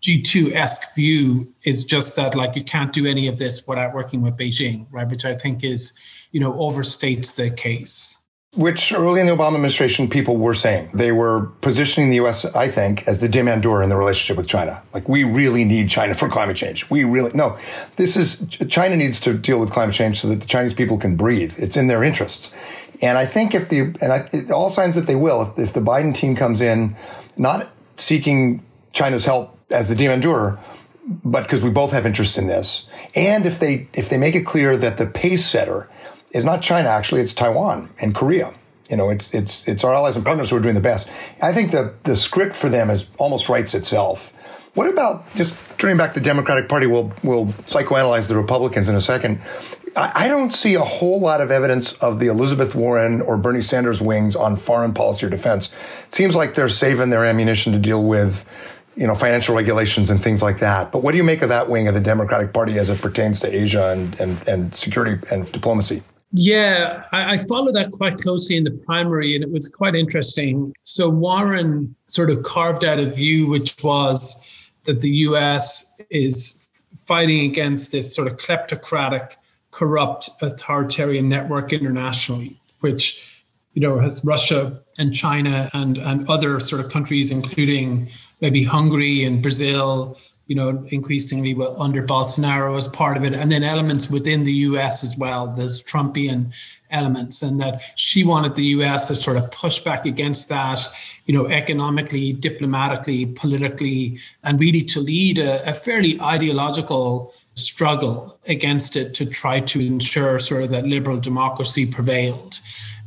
G2 0.00 0.54
esque 0.54 0.94
view 0.94 1.52
is 1.64 1.84
just 1.84 2.16
that 2.16 2.34
like 2.34 2.56
you 2.56 2.64
can't 2.64 2.92
do 2.92 3.06
any 3.06 3.26
of 3.26 3.38
this 3.38 3.66
without 3.66 3.94
working 3.94 4.22
with 4.22 4.36
Beijing, 4.36 4.86
right? 4.90 5.08
Which 5.08 5.24
I 5.24 5.34
think 5.34 5.64
is, 5.64 5.98
you 6.32 6.40
know, 6.40 6.52
overstates 6.52 7.36
the 7.36 7.50
case. 7.50 8.21
Which 8.54 8.92
early 8.92 9.18
in 9.18 9.26
the 9.26 9.34
Obama 9.34 9.54
administration, 9.54 10.10
people 10.10 10.36
were 10.36 10.52
saying 10.52 10.90
they 10.92 11.10
were 11.10 11.46
positioning 11.62 12.10
the 12.10 12.16
U.S., 12.16 12.44
I 12.54 12.68
think, 12.68 13.08
as 13.08 13.18
the 13.20 13.26
demandeur 13.26 13.82
in 13.82 13.88
the 13.88 13.96
relationship 13.96 14.36
with 14.36 14.46
China. 14.46 14.82
Like, 14.92 15.08
we 15.08 15.24
really 15.24 15.64
need 15.64 15.88
China 15.88 16.14
for 16.14 16.28
climate 16.28 16.54
change. 16.54 16.88
We 16.90 17.04
really, 17.04 17.30
no, 17.32 17.56
this 17.96 18.14
is, 18.14 18.46
China 18.68 18.96
needs 18.96 19.20
to 19.20 19.32
deal 19.32 19.58
with 19.58 19.70
climate 19.70 19.94
change 19.94 20.20
so 20.20 20.28
that 20.28 20.40
the 20.40 20.46
Chinese 20.46 20.74
people 20.74 20.98
can 20.98 21.16
breathe. 21.16 21.54
It's 21.56 21.78
in 21.78 21.86
their 21.86 22.04
interests. 22.04 22.52
And 23.00 23.16
I 23.16 23.24
think 23.24 23.54
if 23.54 23.70
the, 23.70 23.94
and 24.02 24.12
I, 24.12 24.52
all 24.52 24.68
signs 24.68 24.96
that 24.96 25.06
they 25.06 25.16
will, 25.16 25.40
if, 25.40 25.58
if 25.58 25.72
the 25.72 25.80
Biden 25.80 26.14
team 26.14 26.36
comes 26.36 26.60
in, 26.60 26.94
not 27.38 27.70
seeking 27.96 28.62
China's 28.92 29.24
help 29.24 29.58
as 29.70 29.88
the 29.88 29.94
demandeur, 29.94 30.58
but 31.24 31.44
because 31.44 31.62
we 31.62 31.70
both 31.70 31.92
have 31.92 32.06
interest 32.06 32.38
in 32.38 32.46
this. 32.46 32.86
And 33.14 33.46
if 33.46 33.58
they 33.58 33.88
if 33.92 34.08
they 34.08 34.18
make 34.18 34.36
it 34.36 34.46
clear 34.46 34.76
that 34.76 34.98
the 34.98 35.06
pace 35.06 35.44
setter 35.44 35.88
is 36.32 36.44
not 36.44 36.62
China, 36.62 36.88
actually, 36.88 37.20
it's 37.20 37.34
Taiwan 37.34 37.90
and 38.00 38.14
Korea. 38.14 38.54
You 38.90 38.96
know, 38.96 39.08
it's 39.08 39.32
it's 39.32 39.66
it's 39.66 39.84
our 39.84 39.94
allies 39.94 40.16
and 40.16 40.24
partners 40.24 40.50
who 40.50 40.56
are 40.56 40.60
doing 40.60 40.74
the 40.74 40.80
best. 40.80 41.08
I 41.40 41.52
think 41.52 41.70
the 41.70 41.94
the 42.04 42.16
script 42.16 42.56
for 42.56 42.68
them 42.68 42.90
is 42.90 43.06
almost 43.16 43.48
writes 43.48 43.74
itself. 43.74 44.32
What 44.74 44.90
about 44.90 45.34
just 45.34 45.54
turning 45.78 45.96
back 45.96 46.14
the 46.14 46.20
Democratic 46.20 46.68
Party? 46.68 46.86
We'll 46.86 47.12
we'll 47.22 47.46
psychoanalyze 47.64 48.28
the 48.28 48.36
Republicans 48.36 48.88
in 48.88 48.94
a 48.94 49.00
second. 49.00 49.40
I 49.94 50.28
don't 50.28 50.54
see 50.54 50.72
a 50.72 50.80
whole 50.80 51.20
lot 51.20 51.42
of 51.42 51.50
evidence 51.50 51.92
of 51.98 52.18
the 52.18 52.28
Elizabeth 52.28 52.74
Warren 52.74 53.20
or 53.20 53.36
Bernie 53.36 53.60
Sanders 53.60 54.00
wings 54.00 54.34
on 54.34 54.56
foreign 54.56 54.94
policy 54.94 55.26
or 55.26 55.28
defense. 55.28 55.70
It 56.08 56.14
seems 56.14 56.34
like 56.34 56.54
they're 56.54 56.70
saving 56.70 57.10
their 57.10 57.26
ammunition 57.26 57.74
to 57.74 57.78
deal 57.78 58.02
with 58.02 58.48
you 58.96 59.06
know, 59.06 59.14
financial 59.14 59.54
regulations 59.54 60.10
and 60.10 60.22
things 60.22 60.42
like 60.42 60.58
that. 60.58 60.92
But 60.92 61.02
what 61.02 61.12
do 61.12 61.18
you 61.18 61.24
make 61.24 61.42
of 61.42 61.48
that 61.48 61.68
wing 61.68 61.88
of 61.88 61.94
the 61.94 62.00
Democratic 62.00 62.52
Party 62.52 62.78
as 62.78 62.90
it 62.90 63.00
pertains 63.00 63.40
to 63.40 63.54
Asia 63.54 63.90
and, 63.90 64.18
and, 64.20 64.48
and 64.48 64.74
security 64.74 65.18
and 65.30 65.50
diplomacy? 65.50 66.02
Yeah, 66.32 67.04
I, 67.12 67.34
I 67.34 67.38
followed 67.38 67.74
that 67.74 67.92
quite 67.92 68.16
closely 68.18 68.56
in 68.56 68.64
the 68.64 68.70
primary, 68.70 69.34
and 69.34 69.44
it 69.44 69.50
was 69.50 69.68
quite 69.68 69.94
interesting. 69.94 70.74
So 70.84 71.08
Warren 71.08 71.94
sort 72.06 72.30
of 72.30 72.42
carved 72.42 72.84
out 72.84 72.98
a 72.98 73.08
view 73.08 73.46
which 73.46 73.82
was 73.82 74.70
that 74.84 75.00
the 75.00 75.10
US 75.10 76.00
is 76.10 76.68
fighting 77.06 77.48
against 77.48 77.92
this 77.92 78.14
sort 78.14 78.28
of 78.28 78.38
kleptocratic, 78.38 79.36
corrupt, 79.70 80.30
authoritarian 80.40 81.28
network 81.28 81.72
internationally, 81.72 82.56
which 82.80 83.32
you 83.74 83.80
know, 83.80 83.98
has 83.98 84.22
Russia 84.24 84.80
and 84.98 85.14
China 85.14 85.70
and, 85.72 85.98
and 85.98 86.28
other 86.28 86.60
sort 86.60 86.84
of 86.84 86.90
countries, 86.90 87.30
including 87.30 88.08
maybe 88.40 88.64
Hungary 88.64 89.24
and 89.24 89.40
Brazil, 89.40 90.18
you 90.46 90.56
know, 90.56 90.84
increasingly 90.88 91.56
under 91.78 92.02
Bolsonaro 92.02 92.76
as 92.76 92.88
part 92.88 93.16
of 93.16 93.24
it, 93.24 93.32
and 93.32 93.50
then 93.50 93.62
elements 93.62 94.10
within 94.10 94.42
the 94.42 94.52
US 94.52 95.04
as 95.04 95.16
well, 95.16 95.46
those 95.48 95.82
Trumpian 95.82 96.54
elements, 96.90 97.42
and 97.42 97.60
that 97.60 97.82
she 97.96 98.24
wanted 98.24 98.54
the 98.54 98.64
US 98.76 99.08
to 99.08 99.16
sort 99.16 99.36
of 99.36 99.50
push 99.50 99.80
back 99.80 100.04
against 100.04 100.48
that, 100.48 100.80
you 101.26 101.34
know, 101.34 101.46
economically, 101.46 102.32
diplomatically, 102.32 103.26
politically, 103.26 104.18
and 104.44 104.60
really 104.60 104.82
to 104.82 105.00
lead 105.00 105.38
a, 105.38 105.68
a 105.68 105.72
fairly 105.72 106.20
ideological 106.20 107.32
struggle 107.54 108.38
against 108.48 108.96
it 108.96 109.14
to 109.14 109.26
try 109.26 109.60
to 109.60 109.80
ensure 109.80 110.38
sort 110.38 110.62
of 110.62 110.70
that 110.70 110.86
liberal 110.86 111.18
democracy 111.18 111.86
prevailed. 111.86 112.60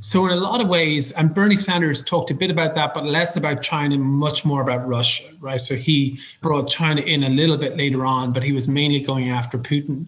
So, 0.06 0.28
in 0.28 0.32
a 0.32 0.36
lot 0.36 0.62
of 0.62 0.68
ways, 0.68 1.18
and 1.18 1.34
Bernie 1.34 1.56
Sanders 1.56 2.06
talked 2.06 2.30
a 2.30 2.36
bit 2.36 2.52
about 2.52 2.76
that, 2.76 2.94
but 2.94 3.06
less 3.06 3.36
about 3.36 3.64
China, 3.64 3.98
much 3.98 4.46
more 4.46 4.62
about 4.62 4.88
Russia, 4.88 5.24
right? 5.40 5.60
So, 5.60 5.74
he 5.74 6.20
brought 6.42 6.70
China 6.70 7.02
in 7.02 7.24
a 7.24 7.30
little 7.30 7.58
bit 7.58 7.76
later 7.76 8.06
on, 8.06 8.32
but 8.32 8.44
he 8.44 8.52
was 8.52 8.68
mainly 8.68 9.00
going 9.00 9.32
after 9.32 9.58
Putin. 9.58 10.06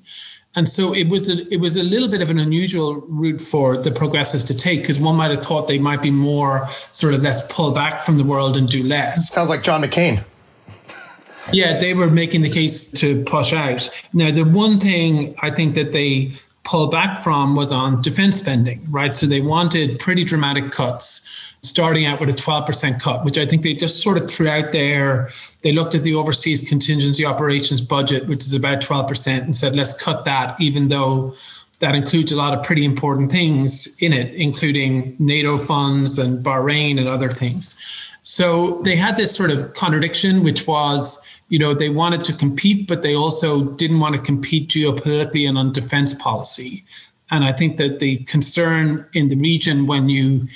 And 0.55 0.69
so 0.69 0.93
it 0.93 1.09
was 1.09 1.29
a, 1.29 1.51
it 1.51 1.59
was 1.59 1.77
a 1.77 1.83
little 1.83 2.07
bit 2.09 2.21
of 2.21 2.29
an 2.29 2.37
unusual 2.37 2.97
route 3.07 3.41
for 3.41 3.75
the 3.75 3.89
progressives 3.89 4.45
to 4.45 4.55
take 4.55 4.81
because 4.81 4.99
one 4.99 5.15
might 5.15 5.31
have 5.31 5.43
thought 5.43 5.67
they 5.67 5.79
might 5.79 6.03
be 6.03 6.11
more 6.11 6.67
sort 6.91 7.15
of 7.15 7.23
let's 7.23 7.51
pull 7.51 7.71
back 7.71 8.01
from 8.01 8.17
the 8.17 8.23
world 8.23 8.55
and 8.55 8.69
do 8.69 8.83
less. 8.83 9.31
Sounds 9.31 9.49
like 9.49 9.63
John 9.63 9.81
McCain. 9.81 10.23
Yeah, 11.51 11.79
they 11.79 11.95
were 11.95 12.11
making 12.11 12.41
the 12.41 12.49
case 12.51 12.91
to 12.91 13.23
push 13.23 13.51
out. 13.51 13.89
Now, 14.13 14.29
the 14.29 14.43
one 14.43 14.79
thing 14.79 15.33
I 15.41 15.49
think 15.49 15.73
that 15.73 15.91
they 15.91 16.33
pull 16.67 16.87
back 16.87 17.17
from 17.17 17.55
was 17.55 17.71
on 17.71 18.01
defense 18.01 18.41
spending, 18.41 18.85
right? 18.91 19.15
So 19.15 19.25
they 19.25 19.39
wanted 19.39 19.99
pretty 19.99 20.25
dramatic 20.25 20.71
cuts, 20.71 21.55
starting 21.63 22.05
out 22.05 22.19
with 22.19 22.29
a 22.29 22.33
12% 22.33 23.01
cut, 23.01 23.23
which 23.23 23.37
I 23.37 23.45
think 23.45 23.63
they 23.63 23.73
just 23.73 24.03
sort 24.03 24.21
of 24.21 24.29
threw 24.29 24.49
out 24.49 24.73
there. 24.73 25.29
They 25.63 25.71
looked 25.71 25.95
at 25.95 26.03
the 26.03 26.13
overseas 26.13 26.67
contingency 26.67 27.25
operations 27.25 27.79
budget, 27.79 28.27
which 28.27 28.43
is 28.43 28.53
about 28.53 28.81
12%, 28.81 29.43
and 29.43 29.55
said, 29.55 29.77
let's 29.77 29.99
cut 30.03 30.25
that, 30.25 30.59
even 30.59 30.89
though 30.89 31.33
that 31.79 31.95
includes 31.95 32.31
a 32.31 32.35
lot 32.35 32.57
of 32.57 32.63
pretty 32.63 32.83
important 32.83 33.31
things 33.31 34.01
in 34.01 34.13
it, 34.13 34.33
including 34.33 35.15
NATO 35.19 35.57
funds 35.57 36.17
and 36.17 36.43
Bahrain 36.43 36.99
and 36.99 37.07
other 37.07 37.29
things. 37.29 38.13
So 38.23 38.81
they 38.81 38.95
had 38.95 39.15
this 39.15 39.35
sort 39.35 39.51
of 39.51 39.73
contradiction, 39.73 40.43
which 40.43 40.67
was 40.67 41.37
you 41.49 41.59
know, 41.59 41.73
they 41.73 41.89
wanted 41.89 42.23
to 42.25 42.33
compete, 42.33 42.87
but 42.87 43.01
they 43.01 43.15
also 43.15 43.71
didn't 43.75 43.99
want 43.99 44.15
to 44.15 44.21
compete 44.21 44.69
geopolitically 44.69 45.47
and 45.47 45.57
on 45.57 45.71
defense 45.71 46.13
policy. 46.13 46.83
And 47.31 47.43
I 47.43 47.51
think 47.53 47.77
that 47.77 47.99
the 47.99 48.17
concern 48.25 49.05
in 49.13 49.27
the 49.27 49.35
region 49.35 49.87
when 49.87 50.09
you 50.09 50.47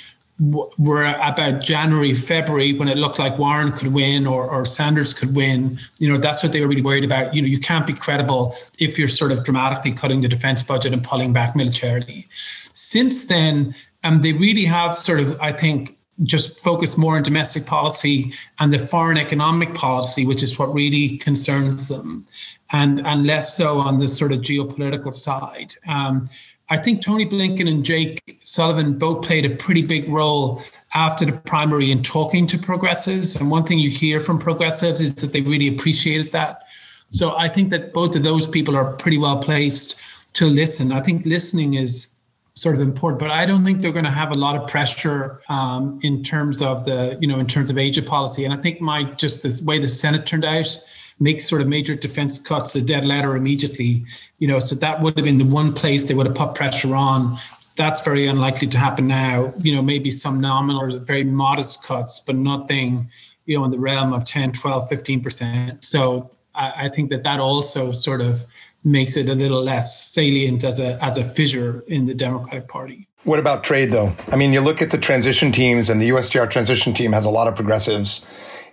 were 0.78 1.04
about 1.04 1.60
January, 1.60 2.14
February, 2.14 2.72
when 2.72 2.88
it 2.88 2.98
looked 2.98 3.18
like 3.18 3.38
Warren 3.38 3.70
could 3.70 3.92
win 3.92 4.26
or, 4.26 4.50
or 4.50 4.64
Sanders 4.64 5.14
could 5.14 5.36
win, 5.36 5.78
you 5.98 6.08
know, 6.08 6.16
that's 6.16 6.42
what 6.42 6.52
they 6.52 6.60
were 6.60 6.66
really 6.66 6.82
worried 6.82 7.04
about. 7.04 7.34
You 7.34 7.42
know, 7.42 7.48
you 7.48 7.60
can't 7.60 7.86
be 7.86 7.92
credible 7.92 8.54
if 8.78 8.98
you're 8.98 9.08
sort 9.08 9.30
of 9.30 9.44
dramatically 9.44 9.92
cutting 9.92 10.20
the 10.20 10.28
defense 10.28 10.62
budget 10.62 10.92
and 10.92 11.04
pulling 11.04 11.32
back 11.32 11.54
militarily. 11.54 12.26
Since 12.30 13.26
then, 13.26 13.74
um, 14.02 14.18
they 14.18 14.32
really 14.32 14.64
have 14.64 14.96
sort 14.96 15.20
of, 15.20 15.40
I 15.40 15.52
think, 15.52 15.96
just 16.22 16.60
focus 16.60 16.98
more 16.98 17.16
on 17.16 17.22
domestic 17.22 17.66
policy 17.66 18.32
and 18.58 18.72
the 18.72 18.78
foreign 18.78 19.18
economic 19.18 19.74
policy, 19.74 20.26
which 20.26 20.42
is 20.42 20.58
what 20.58 20.72
really 20.74 21.16
concerns 21.18 21.88
them, 21.88 22.26
and 22.70 23.04
and 23.06 23.26
less 23.26 23.56
so 23.56 23.78
on 23.78 23.98
the 23.98 24.08
sort 24.08 24.32
of 24.32 24.40
geopolitical 24.40 25.14
side. 25.14 25.74
Um, 25.88 26.26
I 26.72 26.78
think 26.78 27.02
Tony 27.02 27.26
Blinken 27.26 27.68
and 27.68 27.84
Jake 27.84 28.38
Sullivan 28.40 28.96
both 28.96 29.26
played 29.26 29.44
a 29.44 29.50
pretty 29.50 29.82
big 29.82 30.08
role 30.08 30.62
after 30.94 31.26
the 31.26 31.32
primary 31.32 31.90
in 31.90 32.02
talking 32.02 32.46
to 32.46 32.56
progressives. 32.56 33.36
And 33.36 33.50
one 33.50 33.64
thing 33.64 33.78
you 33.78 33.90
hear 33.90 34.20
from 34.20 34.38
progressives 34.38 35.02
is 35.02 35.14
that 35.16 35.34
they 35.34 35.42
really 35.42 35.68
appreciated 35.68 36.32
that. 36.32 36.62
So 37.08 37.36
I 37.36 37.48
think 37.48 37.68
that 37.70 37.92
both 37.92 38.16
of 38.16 38.22
those 38.22 38.46
people 38.46 38.74
are 38.74 38.94
pretty 38.94 39.18
well 39.18 39.36
placed 39.36 40.34
to 40.36 40.46
listen. 40.46 40.92
I 40.92 41.00
think 41.00 41.26
listening 41.26 41.74
is 41.74 42.22
sort 42.54 42.74
of 42.74 42.80
important. 42.80 43.20
But 43.20 43.30
I 43.30 43.44
don't 43.44 43.64
think 43.64 43.82
they're 43.82 43.92
going 43.92 44.06
to 44.06 44.10
have 44.10 44.30
a 44.30 44.38
lot 44.38 44.56
of 44.56 44.66
pressure 44.66 45.42
um, 45.50 46.00
in 46.02 46.22
terms 46.22 46.62
of 46.62 46.86
the, 46.86 47.18
you 47.20 47.28
know, 47.28 47.38
in 47.38 47.46
terms 47.46 47.68
of 47.68 47.76
Asia 47.76 48.00
policy. 48.00 48.46
And 48.46 48.54
I 48.54 48.56
think 48.56 48.80
my 48.80 49.04
just 49.04 49.42
the 49.42 49.62
way 49.66 49.78
the 49.78 49.88
Senate 49.88 50.24
turned 50.24 50.46
out 50.46 50.74
makes 51.18 51.48
sort 51.48 51.62
of 51.62 51.68
major 51.68 51.94
defense 51.94 52.38
cuts 52.38 52.74
a 52.74 52.82
dead 52.82 53.04
letter 53.04 53.36
immediately. 53.36 54.04
You 54.38 54.48
know, 54.48 54.58
so 54.58 54.74
that 54.76 55.00
would 55.00 55.16
have 55.16 55.24
been 55.24 55.38
the 55.38 55.44
one 55.44 55.72
place 55.72 56.04
they 56.04 56.14
would 56.14 56.26
have 56.26 56.34
put 56.34 56.54
pressure 56.54 56.94
on. 56.94 57.36
That's 57.76 58.00
very 58.02 58.26
unlikely 58.26 58.68
to 58.68 58.78
happen 58.78 59.06
now. 59.06 59.52
You 59.58 59.74
know, 59.74 59.82
maybe 59.82 60.10
some 60.10 60.40
nominal 60.40 60.82
or 60.82 60.98
very 60.98 61.24
modest 61.24 61.86
cuts, 61.86 62.20
but 62.20 62.36
nothing, 62.36 63.08
you 63.46 63.58
know, 63.58 63.64
in 63.64 63.70
the 63.70 63.78
realm 63.78 64.12
of 64.12 64.24
10, 64.24 64.52
12, 64.52 64.90
15%. 64.90 65.82
So 65.82 66.30
I, 66.54 66.72
I 66.76 66.88
think 66.88 67.10
that 67.10 67.24
that 67.24 67.40
also 67.40 67.92
sort 67.92 68.20
of 68.20 68.44
makes 68.84 69.16
it 69.16 69.28
a 69.28 69.34
little 69.34 69.62
less 69.62 70.12
salient 70.12 70.64
as 70.64 70.80
a 70.80 71.02
as 71.02 71.16
a 71.16 71.24
fissure 71.24 71.84
in 71.86 72.06
the 72.06 72.14
Democratic 72.14 72.68
Party. 72.68 73.08
What 73.24 73.38
about 73.38 73.62
trade, 73.62 73.92
though? 73.92 74.14
I 74.32 74.36
mean, 74.36 74.52
you 74.52 74.60
look 74.60 74.82
at 74.82 74.90
the 74.90 74.98
transition 74.98 75.52
teams, 75.52 75.88
and 75.88 76.02
the 76.02 76.08
USTR 76.08 76.50
transition 76.50 76.92
team 76.92 77.12
has 77.12 77.24
a 77.24 77.30
lot 77.30 77.46
of 77.46 77.54
progressives, 77.54 78.24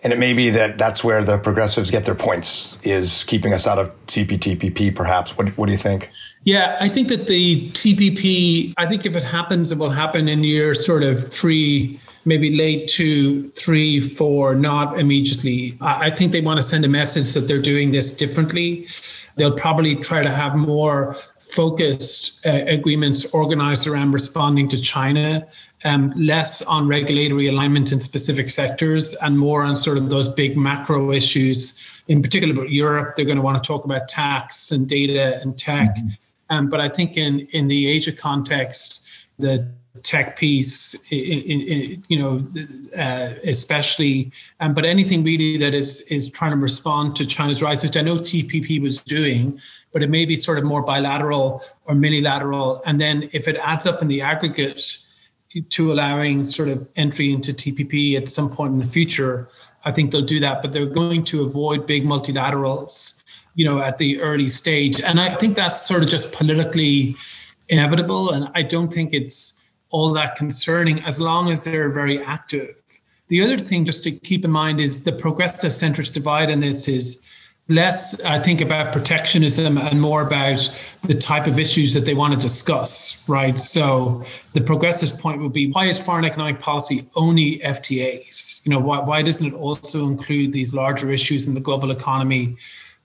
and 0.03 0.13
it 0.13 0.19
may 0.19 0.33
be 0.33 0.49
that 0.51 0.77
that's 0.77 1.03
where 1.03 1.23
the 1.23 1.37
progressives 1.37 1.91
get 1.91 2.05
their 2.05 2.15
points, 2.15 2.77
is 2.83 3.23
keeping 3.25 3.53
us 3.53 3.67
out 3.67 3.77
of 3.77 4.05
CPTPP, 4.07 4.95
perhaps. 4.95 5.37
What, 5.37 5.49
what 5.57 5.65
do 5.65 5.71
you 5.71 5.77
think? 5.77 6.09
Yeah, 6.43 6.77
I 6.79 6.87
think 6.87 7.09
that 7.09 7.27
the 7.27 7.69
TPP, 7.71 8.73
I 8.77 8.85
think 8.85 9.05
if 9.05 9.15
it 9.15 9.23
happens, 9.23 9.71
it 9.71 9.77
will 9.77 9.89
happen 9.89 10.29
in 10.29 10.43
year 10.43 10.73
sort 10.73 11.03
of 11.03 11.31
three, 11.31 11.99
maybe 12.23 12.55
late 12.55 12.87
two, 12.87 13.49
three, 13.49 13.99
four, 13.99 14.55
not 14.55 14.99
immediately. 14.99 15.77
I 15.81 16.09
think 16.09 16.31
they 16.31 16.41
want 16.41 16.57
to 16.57 16.61
send 16.61 16.85
a 16.85 16.89
message 16.89 17.33
that 17.33 17.41
they're 17.41 17.61
doing 17.61 17.91
this 17.91 18.15
differently. 18.15 18.87
They'll 19.35 19.57
probably 19.57 19.95
try 19.95 20.21
to 20.21 20.29
have 20.29 20.55
more 20.55 21.15
focused 21.39 22.45
uh, 22.45 22.63
agreements 22.67 23.33
organized 23.33 23.87
around 23.87 24.11
responding 24.11 24.69
to 24.69 24.79
China, 24.79 25.45
um, 25.85 26.11
less 26.15 26.61
on 26.65 26.87
regulatory 26.87 27.47
alignment 27.47 27.91
in 27.91 27.99
specific 27.99 28.49
sectors, 28.49 29.15
and 29.15 29.37
more 29.37 29.63
on 29.63 29.75
sort 29.75 29.97
of 29.97 30.09
those 30.09 30.27
big 30.27 30.57
macro 30.57 31.11
issues. 31.11 32.01
In 32.07 32.21
particular, 32.21 32.53
about 32.53 32.69
Europe, 32.69 33.15
they're 33.15 33.25
going 33.25 33.37
to 33.37 33.41
want 33.41 33.61
to 33.61 33.67
talk 33.67 33.85
about 33.85 34.07
tax 34.07 34.71
and 34.71 34.87
data 34.87 35.39
and 35.41 35.57
tech. 35.57 35.95
Mm-hmm. 35.95 36.07
Um, 36.49 36.69
but 36.69 36.81
I 36.81 36.89
think 36.89 37.17
in 37.17 37.41
in 37.51 37.67
the 37.67 37.87
Asia 37.87 38.11
context, 38.11 39.29
the 39.37 39.71
tech 40.03 40.37
piece, 40.37 41.11
you 41.11 42.17
know, 42.17 42.47
uh, 42.97 43.33
especially, 43.43 44.31
um, 44.59 44.73
but 44.73 44.85
anything 44.85 45.23
really 45.23 45.57
that 45.57 45.73
is 45.73 46.01
is 46.01 46.29
trying 46.29 46.51
to 46.51 46.57
respond 46.57 47.15
to 47.17 47.25
China's 47.25 47.61
rise, 47.61 47.83
which 47.83 47.97
I 47.97 48.01
know 48.01 48.15
TPP 48.15 48.81
was 48.81 49.01
doing, 49.01 49.59
but 49.91 50.03
it 50.03 50.09
may 50.09 50.25
be 50.25 50.35
sort 50.35 50.57
of 50.57 50.63
more 50.63 50.81
bilateral 50.81 51.63
or 51.85 51.95
minilateral, 51.95 52.81
and 52.85 52.99
then 52.99 53.29
if 53.31 53.47
it 53.47 53.57
adds 53.61 53.85
up 53.85 54.01
in 54.01 54.07
the 54.07 54.21
aggregate 54.21 54.99
to 55.69 55.91
allowing 55.91 56.43
sort 56.43 56.69
of 56.69 56.87
entry 56.95 57.31
into 57.33 57.53
TPP 57.53 58.15
at 58.15 58.27
some 58.27 58.49
point 58.49 58.73
in 58.73 58.79
the 58.79 58.85
future, 58.85 59.49
I 59.85 59.91
think 59.91 60.11
they'll 60.11 60.21
do 60.21 60.39
that, 60.39 60.61
but 60.61 60.73
they're 60.73 60.85
going 60.85 61.23
to 61.25 61.43
avoid 61.43 61.87
big 61.87 62.05
multilaterals, 62.05 63.23
you 63.55 63.65
know, 63.65 63.79
at 63.79 63.97
the 63.97 64.19
early 64.21 64.47
stage, 64.47 65.01
and 65.01 65.19
I 65.19 65.33
think 65.35 65.55
that's 65.55 65.81
sort 65.87 66.03
of 66.03 66.09
just 66.09 66.33
politically 66.33 67.15
inevitable, 67.69 68.31
and 68.31 68.49
I 68.55 68.61
don't 68.61 68.91
think 68.91 69.13
it's 69.13 69.71
all 69.91 70.13
that 70.13 70.35
concerning 70.35 71.03
as 71.03 71.19
long 71.19 71.49
as 71.49 71.63
they're 71.63 71.89
very 71.89 72.23
active. 72.23 72.81
The 73.29 73.41
other 73.41 73.57
thing 73.57 73.85
just 73.85 74.03
to 74.03 74.11
keep 74.11 74.45
in 74.45 74.51
mind 74.51 74.79
is 74.79 75.03
the 75.03 75.11
progressive 75.11 75.71
centrist 75.71 76.13
divide 76.13 76.49
in 76.49 76.59
this 76.59 76.87
is 76.87 77.28
less, 77.69 78.19
I 78.25 78.39
think, 78.39 78.61
about 78.61 78.91
protectionism 78.91 79.77
and 79.77 80.01
more 80.01 80.23
about 80.23 80.57
the 81.03 81.13
type 81.13 81.47
of 81.47 81.59
issues 81.59 81.93
that 81.93 82.05
they 82.05 82.15
want 82.15 82.33
to 82.33 82.39
discuss, 82.39 83.27
right? 83.29 83.57
So 83.57 84.23
the 84.53 84.61
progressive 84.61 85.19
point 85.19 85.41
would 85.41 85.53
be 85.53 85.71
why 85.71 85.85
is 85.85 86.03
foreign 86.03 86.25
economic 86.25 86.59
policy 86.59 87.03
only 87.15 87.59
FTAs? 87.59 88.65
You 88.65 88.71
know, 88.71 88.79
why, 88.79 88.99
why 88.99 89.21
doesn't 89.21 89.47
it 89.47 89.53
also 89.53 90.07
include 90.07 90.51
these 90.51 90.73
larger 90.73 91.11
issues 91.11 91.47
in 91.47 91.53
the 91.53 91.61
global 91.61 91.91
economy? 91.91 92.57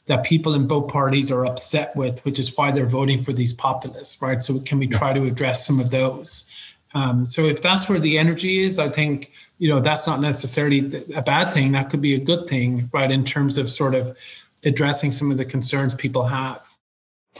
that 0.07 0.23
people 0.23 0.55
in 0.55 0.67
both 0.67 0.93
parties 0.93 1.33
are 1.33 1.47
upset 1.47 1.89
with, 1.97 2.23
which 2.27 2.39
is 2.39 2.55
why 2.59 2.71
they're 2.71 2.85
voting 2.85 3.19
for 3.19 3.33
these 3.33 3.55
populists, 3.55 4.21
right? 4.21 4.43
So 4.43 4.61
can 4.61 4.79
we 4.79 4.87
try 4.87 5.15
to 5.15 5.25
address 5.25 5.67
some 5.67 5.81
of 5.81 5.91
those? 5.91 6.75
Um, 6.95 7.27
so 7.27 7.43
if 7.43 7.63
that's 7.63 7.89
where 7.89 7.99
the 7.99 8.19
energy 8.19 8.61
is, 8.61 8.79
I 8.79 8.89
think 8.89 9.33
you 9.59 9.69
know 9.69 9.81
that's 9.81 10.07
not 10.07 10.21
necessarily 10.21 10.91
a 11.15 11.23
bad 11.23 11.49
thing. 11.49 11.73
That 11.73 11.91
could 11.91 12.03
be 12.03 12.15
a 12.15 12.21
good 12.21 12.47
thing, 12.49 12.89
right? 12.93 13.11
In 13.11 13.25
terms 13.25 13.59
of 13.59 13.69
sort 13.69 13.95
of 13.95 14.17
addressing 14.65 15.13
some 15.13 15.31
of 15.31 15.37
the 15.37 15.45
concerns 15.45 15.95
people 15.95 16.27
have. 16.27 16.75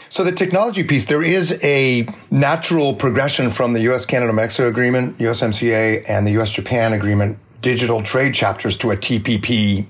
So 0.09 0.25
the 0.25 0.33
technology 0.33 0.83
piece, 0.83 1.07
there 1.07 1.23
is 1.23 1.59
a 1.63 2.09
natural 2.31 2.95
progression 2.95 3.51
from 3.51 3.73
the 3.73 3.81
U.S. 3.83 4.05
Canada 4.05 4.33
Mexico 4.33 4.69
agreement, 4.69 5.19
USMCA, 5.19 6.05
and 6.09 6.27
the 6.27 6.33
U.S. 6.33 6.51
Japan 6.51 6.93
agreement, 6.93 7.39
digital 7.63 8.03
trade 8.03 8.35
chapters 8.35 8.77
to 8.79 8.91
a 8.91 8.97
TPP. 8.97 9.87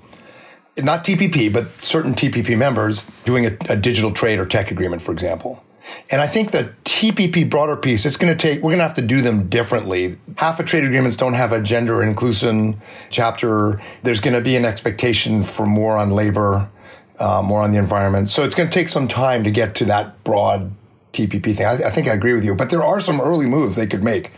Not 0.76 1.04
TPP, 1.04 1.52
but 1.52 1.68
certain 1.82 2.14
TPP 2.14 2.56
members 2.58 3.06
doing 3.24 3.46
a, 3.46 3.56
a 3.68 3.76
digital 3.76 4.12
trade 4.12 4.38
or 4.38 4.46
tech 4.46 4.70
agreement, 4.70 5.02
for 5.02 5.12
example. 5.12 5.64
And 6.10 6.20
I 6.20 6.26
think 6.26 6.50
the 6.50 6.72
TPP 6.84 7.48
broader 7.48 7.76
piece, 7.76 8.06
it's 8.06 8.16
going 8.16 8.36
to 8.36 8.40
take, 8.40 8.62
we're 8.62 8.70
going 8.70 8.78
to 8.78 8.84
have 8.84 8.94
to 8.94 9.02
do 9.02 9.20
them 9.20 9.48
differently. 9.48 10.18
Half 10.36 10.60
of 10.60 10.66
trade 10.66 10.84
agreements 10.84 11.16
don't 11.16 11.34
have 11.34 11.52
a 11.52 11.62
gender 11.62 12.02
inclusion 12.02 12.80
chapter. 13.10 13.80
There's 14.02 14.20
going 14.20 14.34
to 14.34 14.40
be 14.40 14.56
an 14.56 14.64
expectation 14.64 15.42
for 15.42 15.66
more 15.66 15.96
on 15.96 16.10
labor, 16.10 16.70
uh, 17.18 17.42
more 17.42 17.62
on 17.62 17.72
the 17.72 17.79
environment. 17.79 18.31
So 18.31 18.42
it's 18.42 18.55
going 18.55 18.68
to 18.68 18.74
take 18.74 18.88
some 18.88 19.09
time 19.09 19.44
to 19.44 19.50
get 19.50 19.74
to 19.77 19.85
that 19.87 20.22
broad 20.24 20.72
TPP 21.12 21.55
thing. 21.57 21.66
I, 21.66 21.74
I 21.74 21.90
think 21.90 22.09
I 22.09 22.12
agree 22.12 22.35
with 22.35 22.44
you, 22.44 22.55
but 22.55 22.70
there 22.70 22.83
are 22.83 23.00
some 23.00 23.20
early 23.20 23.46
moves 23.46 23.77
they 23.77 23.87
could 23.87 24.03
make 24.03 24.33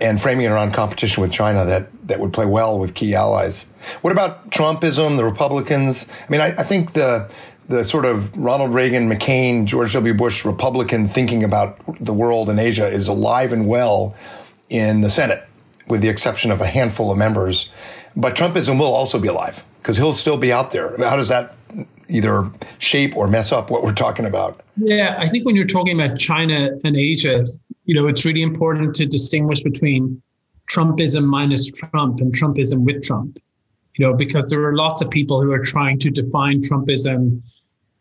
and 0.00 0.20
framing 0.20 0.46
it 0.46 0.50
around 0.50 0.72
competition 0.72 1.22
with 1.22 1.32
China 1.32 1.64
that, 1.64 1.90
that 2.06 2.20
would 2.20 2.32
play 2.32 2.46
well 2.46 2.78
with 2.78 2.94
key 2.94 3.14
allies. 3.14 3.64
What 4.02 4.12
about 4.12 4.50
Trumpism, 4.50 5.16
the 5.16 5.24
Republicans? 5.24 6.08
I 6.26 6.30
mean, 6.30 6.40
I, 6.40 6.48
I 6.48 6.62
think 6.62 6.92
the 6.92 7.30
the 7.68 7.84
sort 7.84 8.06
of 8.06 8.34
Ronald 8.36 8.72
Reagan, 8.72 9.10
McCain, 9.10 9.66
George 9.66 9.92
W. 9.92 10.14
Bush 10.14 10.44
Republican 10.44 11.06
thinking 11.06 11.44
about 11.44 11.78
the 12.02 12.14
world 12.14 12.48
and 12.48 12.58
Asia 12.58 12.86
is 12.86 13.08
alive 13.08 13.52
and 13.52 13.68
well 13.68 14.16
in 14.70 15.02
the 15.02 15.10
Senate, 15.10 15.46
with 15.86 16.00
the 16.00 16.08
exception 16.08 16.50
of 16.50 16.62
a 16.62 16.66
handful 16.66 17.10
of 17.12 17.18
members. 17.18 17.70
But 18.16 18.34
Trumpism 18.34 18.78
will 18.78 18.94
also 18.94 19.20
be 19.20 19.28
alive 19.28 19.66
because 19.82 19.98
he'll 19.98 20.14
still 20.14 20.38
be 20.38 20.50
out 20.50 20.70
there. 20.70 20.96
How 20.96 21.16
does 21.16 21.28
that 21.28 21.57
either 22.08 22.50
shape 22.78 23.16
or 23.16 23.28
mess 23.28 23.52
up 23.52 23.70
what 23.70 23.82
we're 23.82 23.92
talking 23.92 24.26
about? 24.26 24.62
Yeah, 24.76 25.16
I 25.18 25.28
think 25.28 25.44
when 25.44 25.56
you're 25.56 25.66
talking 25.66 26.00
about 26.00 26.18
China 26.18 26.70
and 26.84 26.96
Asia, 26.96 27.44
you 27.84 27.94
know, 27.94 28.06
it's 28.06 28.24
really 28.24 28.42
important 28.42 28.94
to 28.96 29.06
distinguish 29.06 29.62
between 29.62 30.20
Trumpism 30.70 31.24
minus 31.24 31.70
Trump 31.70 32.20
and 32.20 32.32
Trumpism 32.32 32.84
with 32.84 33.02
Trump. 33.02 33.38
You 33.94 34.06
know, 34.06 34.14
because 34.14 34.48
there 34.48 34.62
are 34.62 34.76
lots 34.76 35.02
of 35.02 35.10
people 35.10 35.42
who 35.42 35.50
are 35.50 35.62
trying 35.62 35.98
to 36.00 36.10
define 36.10 36.60
Trumpism 36.60 37.42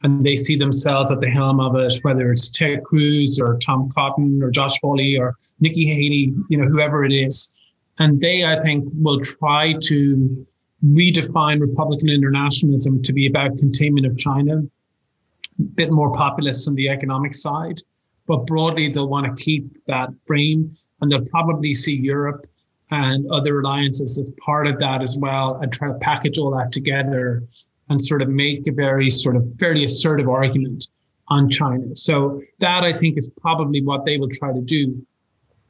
and 0.04 0.24
they 0.24 0.36
see 0.36 0.56
themselves 0.56 1.12
at 1.12 1.22
the 1.22 1.30
helm 1.30 1.60
of 1.60 1.76
it, 1.76 1.94
whether 2.04 2.32
it's 2.32 2.52
Ted 2.52 2.84
Cruz 2.84 3.40
or 3.40 3.58
Tom 3.58 3.90
Cotton 3.90 4.44
or 4.44 4.52
Josh 4.52 4.80
Hawley 4.82 5.18
or 5.18 5.36
Nikki 5.60 5.86
Haley, 5.86 6.34
you 6.50 6.58
know, 6.58 6.68
whoever 6.68 7.04
it 7.04 7.12
is. 7.12 7.60
And 7.98 8.22
they, 8.22 8.46
I 8.46 8.60
think, 8.60 8.86
will 8.94 9.20
try 9.20 9.74
to 9.74 10.46
redefine 10.86 11.60
Republican 11.60 12.10
internationalism 12.10 13.02
to 13.04 13.13
be 13.13 13.28
about 13.28 13.58
containment 13.58 14.06
of 14.06 14.18
China, 14.18 14.58
a 14.58 15.63
bit 15.76 15.92
more 15.92 16.12
populist 16.12 16.68
on 16.68 16.76
the 16.76 16.90
economic 16.90 17.34
side. 17.34 17.82
But 18.28 18.46
broadly, 18.46 18.90
they'll 18.90 19.08
want 19.08 19.26
to 19.26 19.44
keep 19.44 19.86
that 19.86 20.10
frame 20.26 20.72
and 21.02 21.12
they'll 21.12 21.26
probably 21.32 21.74
see 21.74 22.00
Europe 22.00 22.46
and 22.92 23.30
other 23.32 23.60
alliances 23.60 24.18
as 24.20 24.32
part 24.44 24.68
of 24.68 24.80
that 24.80 25.02
as 25.02 25.18
well 25.20 25.56
and 25.62 25.72
try 25.72 25.88
to 25.88 25.94
package 25.96 26.38
all 26.38 26.52
that 26.52 26.72
together 26.72 27.44
and 27.90 28.04
sort 28.04 28.22
of 28.22 28.30
make 28.30 28.68
a 28.68 28.72
very 28.72 29.10
sort 29.10 29.36
of 29.36 29.46
fairly 29.60 29.84
assertive 29.84 30.28
argument 30.28 30.88
on 31.30 31.50
China. 31.50 31.96
So 31.96 32.42
that 32.60 32.84
I 32.84 32.94
think 32.94 33.18
is 33.18 33.32
probably 33.42 33.82
what 33.82 34.06
they 34.06 34.18
will 34.18 34.30
try 34.30 34.54
to 34.54 34.62
do. 34.62 35.06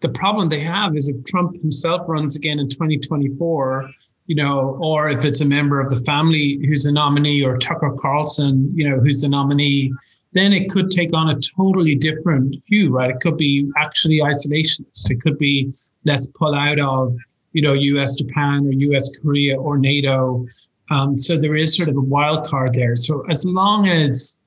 The 0.02 0.10
problem 0.10 0.50
they 0.50 0.60
have 0.60 0.96
is 0.96 1.10
if 1.10 1.24
Trump 1.26 1.60
himself 1.62 2.08
runs 2.08 2.36
again 2.36 2.60
in 2.60 2.70
2024, 2.70 3.89
you 4.28 4.36
know, 4.36 4.78
or 4.80 5.10
if 5.10 5.26
it's 5.26 5.42
a 5.42 5.48
member 5.48 5.80
of 5.80 5.90
the 5.90 6.00
family 6.02 6.60
who's 6.68 6.86
a 6.86 6.94
nominee 6.94 7.44
or 7.44 7.58
Tucker 7.58 7.96
Carlson, 8.00 8.72
you 8.76 8.88
know, 8.88 9.00
who's 9.00 9.22
the 9.22 9.30
nominee, 9.30 9.92
then 10.34 10.54
it 10.54 10.70
could 10.70 10.92
take 10.92 11.13
on 11.13 11.30
a 11.30 11.40
totally 11.40 11.96
different 11.96 12.56
hue, 12.68 12.92
right? 12.92 13.10
It 13.10 13.20
could 13.22 13.38
be 13.38 13.70
actually 13.78 14.20
isolationist. 14.20 15.10
It 15.10 15.22
could 15.22 15.38
be 15.38 15.74
let's 16.06 16.28
pull 16.32 16.54
out 16.54 16.80
of, 16.80 17.16
you 17.54 17.62
know, 17.62 17.74
US 17.74 18.16
Japan 18.16 18.68
or 18.68 18.72
US 18.72 19.16
Korea 19.18 19.58
or 19.58 19.78
NATO 19.78 20.46
um, 20.90 21.18
so 21.18 21.40
there 21.40 21.56
is 21.56 21.76
sort 21.76 21.90
of 21.90 21.98
a 21.98 22.02
wild 22.02 22.46
card 22.46 22.74
there. 22.74 22.96
So 22.96 23.26
as 23.30 23.46
long 23.46 23.88
as, 23.90 24.44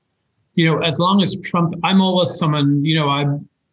you 0.55 0.65
know, 0.65 0.79
as 0.79 0.99
long 0.99 1.21
as 1.21 1.37
Trump, 1.39 1.75
I'm 1.83 2.01
always 2.01 2.37
someone, 2.37 2.83
you 2.83 2.95
know, 2.95 3.09
I 3.09 3.25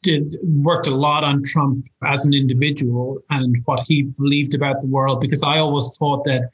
did 0.09 0.37
worked 0.43 0.87
a 0.87 0.95
lot 0.95 1.23
on 1.23 1.43
Trump 1.43 1.87
as 2.05 2.25
an 2.25 2.33
individual 2.35 3.19
and 3.31 3.57
what 3.67 3.81
he 3.87 4.03
believed 4.03 4.55
about 4.55 4.81
the 4.81 4.87
world 4.87 5.21
because 5.21 5.43
I 5.43 5.59
always 5.59 5.97
thought 5.99 6.25
that, 6.25 6.51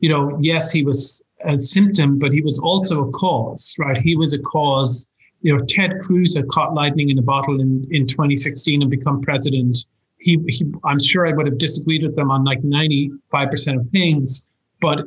you 0.00 0.08
know, 0.08 0.36
yes, 0.40 0.72
he 0.72 0.82
was 0.82 1.22
a 1.44 1.56
symptom, 1.56 2.18
but 2.18 2.32
he 2.32 2.40
was 2.40 2.58
also 2.58 3.08
a 3.08 3.10
cause, 3.12 3.76
right? 3.78 3.96
He 3.96 4.16
was 4.16 4.34
a 4.34 4.42
cause. 4.42 5.10
You 5.42 5.54
know, 5.54 5.64
Ted 5.68 6.00
Cruz 6.02 6.36
had 6.36 6.48
caught 6.48 6.74
lightning 6.74 7.10
in 7.10 7.18
a 7.18 7.22
bottle 7.22 7.60
in, 7.60 7.86
in 7.90 8.06
2016 8.06 8.82
and 8.82 8.90
become 8.90 9.20
president. 9.20 9.78
He, 10.18 10.42
he, 10.48 10.64
I'm 10.84 10.98
sure 10.98 11.28
I 11.28 11.32
would 11.32 11.46
have 11.46 11.58
disagreed 11.58 12.02
with 12.02 12.16
them 12.16 12.32
on 12.32 12.42
like 12.42 12.60
95% 12.62 13.12
of 13.78 13.88
things, 13.90 14.50
but 14.80 15.04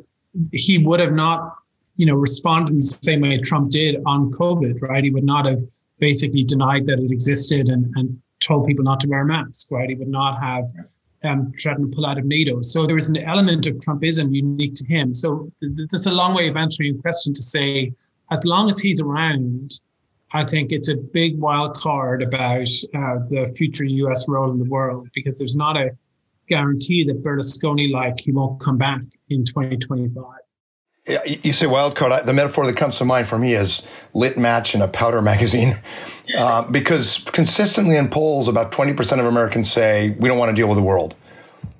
he 0.52 0.78
would 0.78 1.00
have 1.00 1.12
not, 1.12 1.54
you 1.96 2.06
know, 2.06 2.14
responded 2.14 2.70
in 2.70 2.76
the 2.76 2.98
same 3.08 3.20
way 3.20 3.38
Trump 3.38 3.70
did 3.70 3.96
on 4.06 4.30
COVID, 4.30 4.80
right? 4.80 5.04
He 5.04 5.10
would 5.10 5.24
not 5.24 5.44
have 5.44 5.60
basically 6.02 6.42
denied 6.42 6.84
that 6.84 6.98
it 6.98 7.12
existed 7.12 7.68
and, 7.68 7.86
and 7.94 8.20
told 8.40 8.66
people 8.66 8.84
not 8.84 8.98
to 8.98 9.08
wear 9.08 9.22
a 9.22 9.24
mask, 9.24 9.68
right? 9.70 9.88
He 9.88 9.94
would 9.94 10.08
not 10.08 10.42
have 10.42 10.64
um, 11.22 11.52
threatened 11.62 11.92
to 11.92 11.96
pull 11.96 12.04
out 12.04 12.18
of 12.18 12.24
NATO. 12.24 12.60
So 12.60 12.86
there 12.86 12.98
is 12.98 13.08
an 13.08 13.18
element 13.18 13.66
of 13.68 13.76
Trumpism 13.76 14.34
unique 14.34 14.74
to 14.74 14.84
him. 14.84 15.14
So 15.14 15.48
th- 15.60 15.88
is 15.92 16.06
a 16.06 16.12
long 16.12 16.34
way 16.34 16.48
of 16.48 16.56
answering 16.56 16.94
your 16.94 17.00
question 17.00 17.34
to 17.34 17.42
say, 17.42 17.92
as 18.32 18.44
long 18.44 18.68
as 18.68 18.80
he's 18.80 19.00
around, 19.00 19.80
I 20.32 20.42
think 20.42 20.72
it's 20.72 20.88
a 20.88 20.96
big 20.96 21.38
wild 21.38 21.76
card 21.76 22.20
about 22.20 22.68
uh, 22.96 23.16
the 23.28 23.54
future 23.56 23.84
US 23.84 24.28
role 24.28 24.50
in 24.50 24.58
the 24.58 24.68
world 24.68 25.08
because 25.14 25.38
there's 25.38 25.56
not 25.56 25.76
a 25.76 25.90
guarantee 26.48 27.04
that 27.04 27.22
Berlusconi 27.22 27.92
like 27.92 28.18
he 28.18 28.32
won't 28.32 28.58
come 28.60 28.76
back 28.76 29.02
in 29.28 29.44
2025. 29.44 30.41
You 31.04 31.52
say 31.52 31.66
wild 31.66 31.96
card. 31.96 32.26
The 32.26 32.32
metaphor 32.32 32.64
that 32.66 32.76
comes 32.76 32.96
to 32.98 33.04
mind 33.04 33.28
for 33.28 33.36
me 33.36 33.54
is 33.54 33.84
lit 34.14 34.38
match 34.38 34.74
in 34.74 34.82
a 34.82 34.86
powder 34.86 35.20
magazine, 35.20 35.80
uh, 36.38 36.62
because 36.62 37.18
consistently 37.32 37.96
in 37.96 38.08
polls, 38.08 38.46
about 38.46 38.70
20% 38.70 39.18
of 39.18 39.26
Americans 39.26 39.70
say 39.70 40.10
we 40.20 40.28
don't 40.28 40.38
want 40.38 40.50
to 40.50 40.54
deal 40.54 40.68
with 40.68 40.76
the 40.76 40.82
world. 40.82 41.16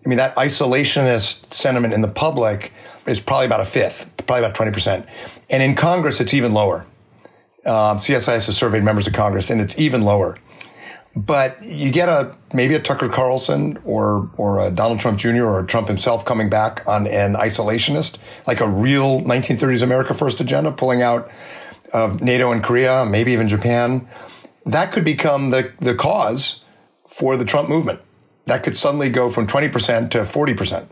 I 0.04 0.08
mean, 0.08 0.18
that 0.18 0.34
isolationist 0.34 1.54
sentiment 1.54 1.94
in 1.94 2.00
the 2.00 2.08
public 2.08 2.72
is 3.06 3.20
probably 3.20 3.46
about 3.46 3.60
a 3.60 3.64
fifth, 3.64 4.10
probably 4.26 4.44
about 4.44 4.56
20%. 4.56 5.06
And 5.50 5.62
in 5.62 5.76
Congress, 5.76 6.20
it's 6.20 6.34
even 6.34 6.52
lower. 6.52 6.84
Um, 7.64 7.98
CSIS 7.98 8.46
has 8.46 8.56
surveyed 8.56 8.82
members 8.82 9.06
of 9.06 9.12
Congress, 9.12 9.50
and 9.50 9.60
it's 9.60 9.78
even 9.78 10.02
lower. 10.02 10.36
But 11.14 11.62
you 11.62 11.90
get 11.90 12.08
a 12.08 12.34
maybe 12.54 12.74
a 12.74 12.80
Tucker 12.80 13.08
Carlson 13.08 13.78
or 13.84 14.30
or 14.36 14.66
a 14.66 14.70
Donald 14.70 15.00
Trump 15.00 15.18
Jr. 15.18 15.44
or 15.44 15.64
Trump 15.64 15.88
himself 15.88 16.24
coming 16.24 16.48
back 16.48 16.86
on 16.88 17.06
an 17.06 17.34
isolationist, 17.34 18.16
like 18.46 18.60
a 18.60 18.68
real 18.68 19.20
1930s 19.20 19.82
America 19.82 20.14
First 20.14 20.40
agenda, 20.40 20.72
pulling 20.72 21.02
out 21.02 21.30
of 21.92 22.22
NATO 22.22 22.50
and 22.50 22.64
Korea, 22.64 23.04
maybe 23.04 23.32
even 23.32 23.48
Japan. 23.48 24.08
That 24.64 24.92
could 24.92 25.04
become 25.04 25.50
the 25.50 25.72
the 25.80 25.94
cause 25.94 26.64
for 27.06 27.36
the 27.36 27.44
Trump 27.44 27.68
movement. 27.68 28.00
That 28.46 28.62
could 28.62 28.76
suddenly 28.76 29.08
go 29.08 29.30
from 29.30 29.46
20% 29.46 30.10
to 30.10 30.18
40%. 30.18 30.86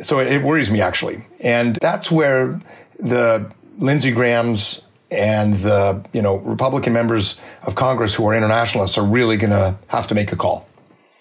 So 0.00 0.20
it 0.20 0.42
worries 0.42 0.70
me 0.70 0.80
actually, 0.80 1.26
and 1.42 1.76
that's 1.76 2.10
where 2.10 2.60
the 2.98 3.52
Lindsey 3.78 4.12
Graham's 4.12 4.85
and 5.10 5.54
the 5.54 6.04
you 6.12 6.22
know 6.22 6.36
Republican 6.38 6.92
members 6.92 7.40
of 7.62 7.74
Congress 7.74 8.14
who 8.14 8.26
are 8.26 8.34
internationalists 8.34 8.98
are 8.98 9.04
really 9.04 9.36
going 9.36 9.50
to 9.50 9.76
have 9.88 10.06
to 10.08 10.14
make 10.14 10.32
a 10.32 10.36
call 10.36 10.66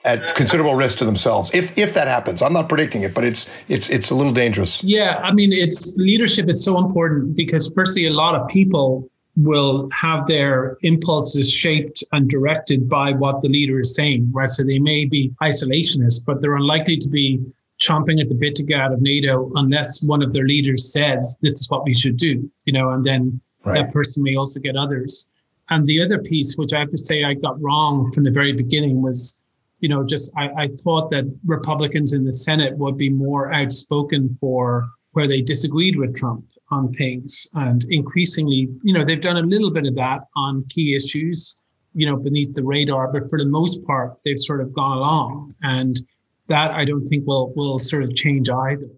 at 0.05 0.35
considerable 0.35 0.75
risk 0.75 0.99
to 0.99 1.05
themselves 1.05 1.51
if 1.53 1.77
if 1.77 1.93
that 1.93 2.07
happens. 2.07 2.41
I'm 2.41 2.53
not 2.53 2.69
predicting 2.69 3.01
it, 3.01 3.13
but 3.13 3.23
it's 3.23 3.49
it's 3.67 3.89
it's 3.89 4.11
a 4.11 4.15
little 4.15 4.33
dangerous. 4.33 4.83
Yeah, 4.83 5.19
I 5.23 5.33
mean, 5.33 5.51
it's 5.51 5.95
leadership 5.97 6.47
is 6.47 6.63
so 6.63 6.77
important 6.77 7.35
because 7.35 7.71
firstly, 7.75 8.05
a 8.05 8.11
lot 8.11 8.35
of 8.35 8.47
people 8.47 9.09
will 9.37 9.89
have 9.91 10.27
their 10.27 10.77
impulses 10.81 11.51
shaped 11.51 12.01
and 12.13 12.29
directed 12.29 12.87
by 12.87 13.11
what 13.11 13.41
the 13.41 13.49
leader 13.49 13.79
is 13.79 13.93
saying. 13.93 14.31
Right, 14.31 14.49
so 14.49 14.63
they 14.63 14.79
may 14.79 15.05
be 15.05 15.33
isolationists, 15.41 16.23
but 16.25 16.41
they're 16.41 16.55
unlikely 16.55 16.97
to 16.97 17.09
be 17.09 17.43
chomping 17.81 18.21
at 18.21 18.29
the 18.29 18.35
bit 18.35 18.55
to 18.55 18.63
get 18.63 18.79
out 18.79 18.93
of 18.93 19.01
NATO 19.01 19.51
unless 19.55 20.05
one 20.07 20.23
of 20.23 20.31
their 20.31 20.45
leaders 20.45 20.93
says 20.93 21.37
this 21.41 21.59
is 21.59 21.69
what 21.69 21.83
we 21.83 21.93
should 21.93 22.17
do. 22.17 22.49
You 22.65 22.73
know, 22.73 22.91
and 22.91 23.03
then 23.03 23.41
Right. 23.65 23.81
That 23.81 23.91
person 23.91 24.23
may 24.23 24.35
also 24.35 24.59
get 24.59 24.75
others. 24.75 25.31
And 25.69 25.85
the 25.85 26.01
other 26.01 26.19
piece, 26.19 26.55
which 26.57 26.73
I 26.73 26.79
have 26.79 26.91
to 26.91 26.97
say 26.97 27.23
I 27.23 27.33
got 27.33 27.59
wrong 27.61 28.11
from 28.11 28.23
the 28.23 28.31
very 28.31 28.53
beginning, 28.53 29.01
was, 29.01 29.43
you 29.79 29.89
know, 29.89 30.05
just 30.05 30.31
I, 30.37 30.49
I 30.57 30.67
thought 30.83 31.09
that 31.09 31.25
Republicans 31.45 32.13
in 32.13 32.23
the 32.23 32.33
Senate 32.33 32.77
would 32.77 32.97
be 32.97 33.09
more 33.09 33.51
outspoken 33.51 34.37
for 34.39 34.87
where 35.13 35.25
they 35.25 35.41
disagreed 35.41 35.97
with 35.97 36.15
Trump 36.15 36.45
on 36.69 36.91
things. 36.93 37.47
And 37.55 37.83
increasingly, 37.89 38.69
you 38.83 38.93
know, 38.93 39.03
they've 39.03 39.19
done 39.19 39.37
a 39.37 39.41
little 39.41 39.71
bit 39.71 39.87
of 39.87 39.95
that 39.95 40.21
on 40.35 40.61
key 40.69 40.95
issues, 40.95 41.63
you 41.93 42.05
know, 42.05 42.17
beneath 42.17 42.53
the 42.53 42.63
radar, 42.63 43.11
but 43.11 43.29
for 43.29 43.39
the 43.39 43.47
most 43.47 43.83
part, 43.85 44.17
they've 44.23 44.37
sort 44.37 44.61
of 44.61 44.73
gone 44.73 44.97
along. 44.97 45.51
And 45.63 45.99
that 46.47 46.71
I 46.71 46.85
don't 46.85 47.05
think 47.05 47.25
will 47.25 47.53
will 47.55 47.79
sort 47.79 48.03
of 48.03 48.15
change 48.15 48.49
either. 48.49 48.89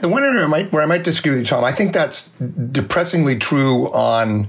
The 0.00 0.08
one 0.08 0.22
area 0.22 0.44
I 0.44 0.46
might, 0.46 0.70
where 0.70 0.82
I 0.82 0.86
might 0.86 1.02
disagree 1.02 1.30
with 1.32 1.40
you, 1.40 1.46
Tom, 1.46 1.64
I 1.64 1.72
think 1.72 1.94
that's 1.94 2.28
depressingly 2.72 3.38
true 3.38 3.86
on 3.92 4.48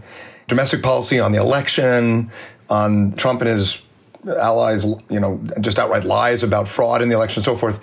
domestic 0.49 0.84
policy, 0.84 1.17
on 1.19 1.32
the 1.32 1.39
election, 1.39 2.30
on 2.69 3.13
Trump 3.13 3.41
and 3.41 3.49
his 3.49 3.82
allies, 4.28 4.86
you 5.10 5.19
know, 5.19 5.41
just 5.62 5.80
outright 5.80 6.04
lies 6.04 6.43
about 6.43 6.67
fraud 6.67 7.02
in 7.02 7.08
the 7.08 7.15
election, 7.15 7.39
and 7.39 7.45
so 7.45 7.56
forth. 7.56 7.80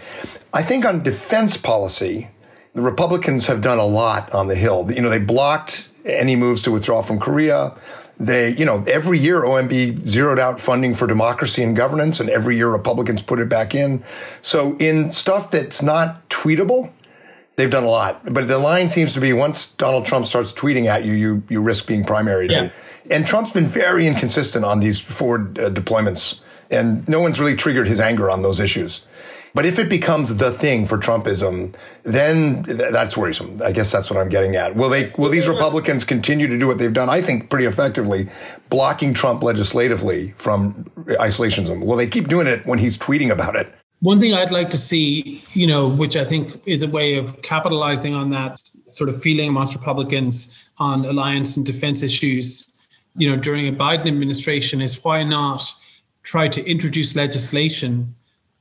I 0.53 0.63
think 0.63 0.85
on 0.85 1.03
defense 1.03 1.57
policy, 1.57 2.29
the 2.75 2.83
Republicans 2.83 3.47
have 3.47 3.63
done 3.63 3.79
a 3.79 3.87
lot 3.87 4.35
on 4.35 4.49
the 4.49 4.55
Hill. 4.55 4.91
You 4.93 5.01
know, 5.01 5.09
they 5.09 5.19
blocked 5.19 5.89
any 6.05 6.37
moves 6.37 6.63
to 6.65 6.71
withdraw 6.71 7.01
from 7.01 7.19
Korea. 7.19 7.73
They, 8.19 8.55
you 8.55 8.67
know, 8.67 8.85
every 8.87 9.19
year 9.19 9.43
OMB 9.43 10.05
zeroed 10.05 10.39
out 10.39 10.61
funding 10.61 10.93
for 10.93 11.07
democracy 11.07 11.63
and 11.63 11.75
governance, 11.75 12.21
and 12.21 12.29
every 12.29 12.59
year 12.59 12.69
Republicans 12.69 13.23
put 13.23 13.39
it 13.39 13.49
back 13.49 13.75
in. 13.75 14.05
So 14.43 14.77
in 14.77 15.11
stuff 15.11 15.51
that's 15.51 15.81
not 15.81 16.29
tweetable, 16.29 16.93
They've 17.57 17.71
done 17.71 17.85
a 17.85 17.89
lot, 17.89 18.21
but 18.33 18.49
the 18.49 18.59
line 18.59 18.91
seems 18.91 19.15
to 19.15 19.21
be 19.21 19.33
once 19.33 19.73
Donald 19.73 20.05
Trump 20.05 20.27
starts 20.27 20.53
tweeting 20.53 20.87
at 20.87 21.05
you, 21.05 21.15
you 21.15 21.43
you 21.49 21.63
risk 21.63 21.87
being 21.87 22.05
primary. 22.05 22.49
Yeah. 22.49 22.71
And 23.11 23.27
Trump's 23.27 23.53
been 23.53 23.67
very 23.67 24.07
inconsistent 24.07 24.65
on 24.65 24.81
these 24.81 25.01
forward 25.01 25.59
uh, 25.59 25.71
deployments, 25.71 26.43
and 26.71 27.09
no 27.09 27.21
one's 27.21 27.41
really 27.41 27.57
triggered 27.57 27.87
his 27.87 27.99
anger 27.99 28.31
on 28.31 28.43
those 28.43 28.61
issues. 28.61 29.07
But 29.55 29.65
if 29.65 29.79
it 29.79 29.89
becomes 29.89 30.37
the 30.37 30.53
thing 30.53 30.87
for 30.87 30.99
Trumpism, 30.99 31.75
then 32.03 32.65
th- 32.65 32.93
that's 32.93 33.17
worrisome. 33.17 33.63
I 33.65 33.73
guess 33.73 33.91
that's 33.91 34.11
what 34.11 34.21
I'm 34.21 34.29
getting 34.29 34.55
at. 34.55 34.77
Will 34.77 34.91
they? 34.91 35.15
Will 35.17 35.31
these 35.31 35.49
Republicans 35.49 36.05
continue 36.05 36.47
to 36.49 36.59
do 36.59 36.67
what 36.67 36.79
they've 36.79 36.93
done? 36.93 37.09
I 37.09 37.23
think 37.23 37.49
pretty 37.49 37.65
effectively, 37.65 38.29
blocking 38.69 39.15
Trump 39.15 39.43
legislatively 39.43 40.33
from 40.37 40.85
isolationism. 41.07 41.87
Will 41.87 41.97
they 41.97 42.07
keep 42.07 42.29
doing 42.29 42.47
it 42.47 42.67
when 42.67 42.81
he's 42.81 42.99
tweeting 42.99 43.31
about 43.33 43.57
it? 43.57 43.73
One 44.01 44.21
thing 44.21 44.35
I'd 44.35 44.51
like 44.51 44.71
to 44.71 44.79
see, 44.79 45.43
you 45.53 45.67
know, 45.67 45.89
which 45.89 46.17
I 46.17 46.25
think 46.25 46.51
is 46.67 46.83
a 46.83 46.89
way 46.89 47.15
of 47.15 47.41
capitalizing 47.43 48.15
on 48.15 48.31
that 48.31 48.59
sort 48.59 49.09
of 49.09 49.23
feeling 49.23 49.49
amongst 49.49 49.77
Republicans 49.77 50.69
on 50.79 51.05
alliance 51.05 51.57
and 51.57 51.65
defense 51.65 52.03
issues, 52.03 52.89
you 53.17 53.29
know, 53.29 53.37
during 53.37 53.69
a 53.69 53.73
Biden 53.73 54.07
administration 54.07 54.83
is 54.83 55.03
why 55.03 55.23
not 55.23 55.63
try 56.25 56.49
to 56.49 56.69
introduce 56.69 57.17
legislation 57.17 58.15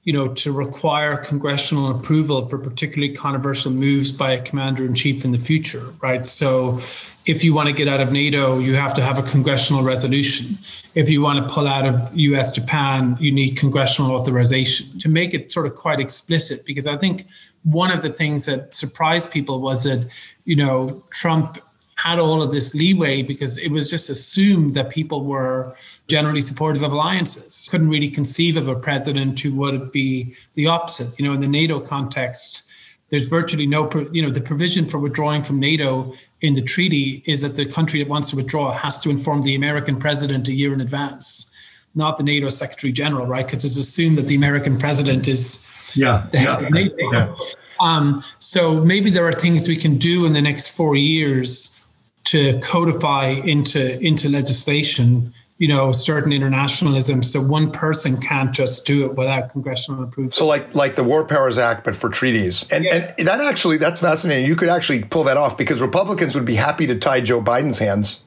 you 0.06 0.13
know, 0.13 0.28
to 0.28 0.52
require 0.52 1.18
congressional 1.18 1.89
approval 1.89 2.46
for 2.46 2.60
particularly 2.60 3.12
controversial 3.12 3.72
moves 3.72 4.12
by 4.12 4.34
a 4.34 4.41
commander 4.41 4.86
in 4.86 4.94
chief 4.94 5.26
in 5.26 5.32
the 5.32 5.38
future, 5.39 5.84
right? 6.00 6.28
So, 6.28 6.80
if 7.26 7.44
you 7.44 7.56
want 7.56 7.70
to 7.70 7.74
get 7.74 7.88
out 7.88 8.00
of 8.00 8.12
NATO, 8.12 8.60
you 8.60 8.76
have 8.76 8.94
to 8.94 9.02
have 9.02 9.18
a 9.18 9.24
congressional 9.24 9.82
resolution. 9.82 10.60
If 10.94 11.10
you 11.10 11.22
want 11.22 11.39
to 11.39 11.52
pull 11.52 11.68
out 11.68 11.88
of 11.88 12.15
US 12.15 12.52
Japan, 12.52 13.18
you 13.20 13.32
need 13.32 13.58
congressional 13.58 14.12
authorization 14.12 15.00
to 15.00 15.10
make 15.10 15.34
it 15.34 15.52
sort 15.52 15.65
of 15.65 15.74
quite 15.74 16.00
explicit. 16.00 16.60
Because 16.68 16.86
I 16.86 16.98
think 16.98 17.26
one 17.63 17.89
of 17.89 18.04
the 18.04 18.10
things 18.10 18.46
that 18.46 18.76
surprised 18.76 19.32
people 19.32 19.60
was 19.60 19.86
that, 19.86 20.08
you 20.46 20.56
know, 20.56 21.04
Trump 21.10 21.58
had 21.96 22.20
all 22.20 22.44
of 22.44 22.52
this 22.52 22.76
leeway 22.76 23.24
because 23.24 23.58
it 23.58 23.72
was 23.72 23.89
just 23.89 24.12
assumed 24.12 24.76
that 24.76 24.91
people 24.91 25.24
were 25.24 25.76
generally 26.08 26.41
supportive 26.41 26.84
of 26.84 26.91
alliances. 26.91 27.68
Couldn't 27.70 27.89
really 27.89 28.10
conceive 28.10 28.58
of 28.58 28.68
a 28.68 28.76
president 28.76 29.39
who 29.39 29.54
would 29.56 29.91
be 29.91 30.36
the 30.54 30.68
opposite. 30.68 31.18
You 31.20 31.26
know, 31.26 31.34
in 31.34 31.39
the 31.39 31.48
NATO 31.48 31.80
context, 31.80 32.70
there's 33.10 33.28
virtually 33.28 33.68
no, 33.68 33.89
you 34.12 34.22
know, 34.22 34.30
the 34.30 34.41
provision 34.41 34.86
for 34.86 35.00
withdrawing 35.00 35.44
from 35.44 35.60
NATO 35.60 36.13
in 36.41 36.54
the 36.54 36.62
treaty 36.62 37.24
is 37.26 37.41
that 37.41 37.56
the 37.56 37.65
country 37.65 38.00
that 38.00 38.10
wants 38.10 38.30
to 38.32 38.36
withdraw 38.36 38.72
has 38.72 39.00
to 39.02 39.10
inform 39.10 39.41
the 39.41 39.56
American 39.56 39.98
president 39.98 40.48
a 40.48 40.54
year 40.54 40.74
in 40.74 40.82
advance, 40.82 41.88
not 41.96 42.18
the 42.18 42.24
NATO 42.24 42.50
secretary 42.50 42.91
general, 42.91 43.26
right? 43.26 43.46
Because 43.46 43.63
it's 43.65 43.78
assumed 43.78 44.18
that 44.18 44.28
the 44.28 44.36
American 44.36 44.78
president 44.78 45.28
is 45.28 45.72
yeah, 45.96 46.28
yeah, 46.34 46.70
yeah. 47.12 47.34
Um, 47.80 48.22
so 48.39 48.84
maybe 48.84 49.10
there 49.10 49.26
are 49.26 49.32
things 49.32 49.68
we 49.68 49.78
can 49.78 49.98
do 49.98 50.26
in 50.26 50.34
the 50.34 50.41
next 50.41 50.76
four 50.76 50.96
years 50.96 51.89
to 52.26 52.60
codify 52.60 53.28
into 53.28 54.00
into 54.00 54.30
legislation 54.30 55.34
you 55.58 55.68
know 55.70 55.91
certain 55.91 56.34
internationalism 56.34 57.24
so 57.24 57.41
one 57.41 57.72
person 57.72 58.18
can't 58.20 58.54
just 58.54 58.86
do 58.86 59.06
it 59.06 59.15
without 59.15 59.50
congressional 59.50 60.04
approval. 60.04 60.32
So 60.32 60.46
like 60.46 60.76
like 60.76 60.96
the 60.96 61.04
war 61.04 61.26
powers 61.26 61.58
act 61.58 61.84
but 61.84 61.96
for 61.96 62.10
treaties. 62.10 62.65
And 62.72 62.84
yeah. 62.84 63.13
and 63.18 63.28
that 63.28 63.39
actually 63.39 63.78
that's 63.78 64.02
fascinating. 64.02 64.46
You 64.46 64.56
could 64.56 64.70
actually 64.70 65.04
pull 65.04 65.24
that 65.26 65.38
off 65.38 65.58
because 65.58 65.82
republicans 65.82 66.36
would 66.36 66.46
be 66.46 66.56
happy 66.56 66.88
to 66.88 66.96
tie 66.96 67.22
joe 67.22 67.41
biden's 67.41 67.80
hands 67.80 68.22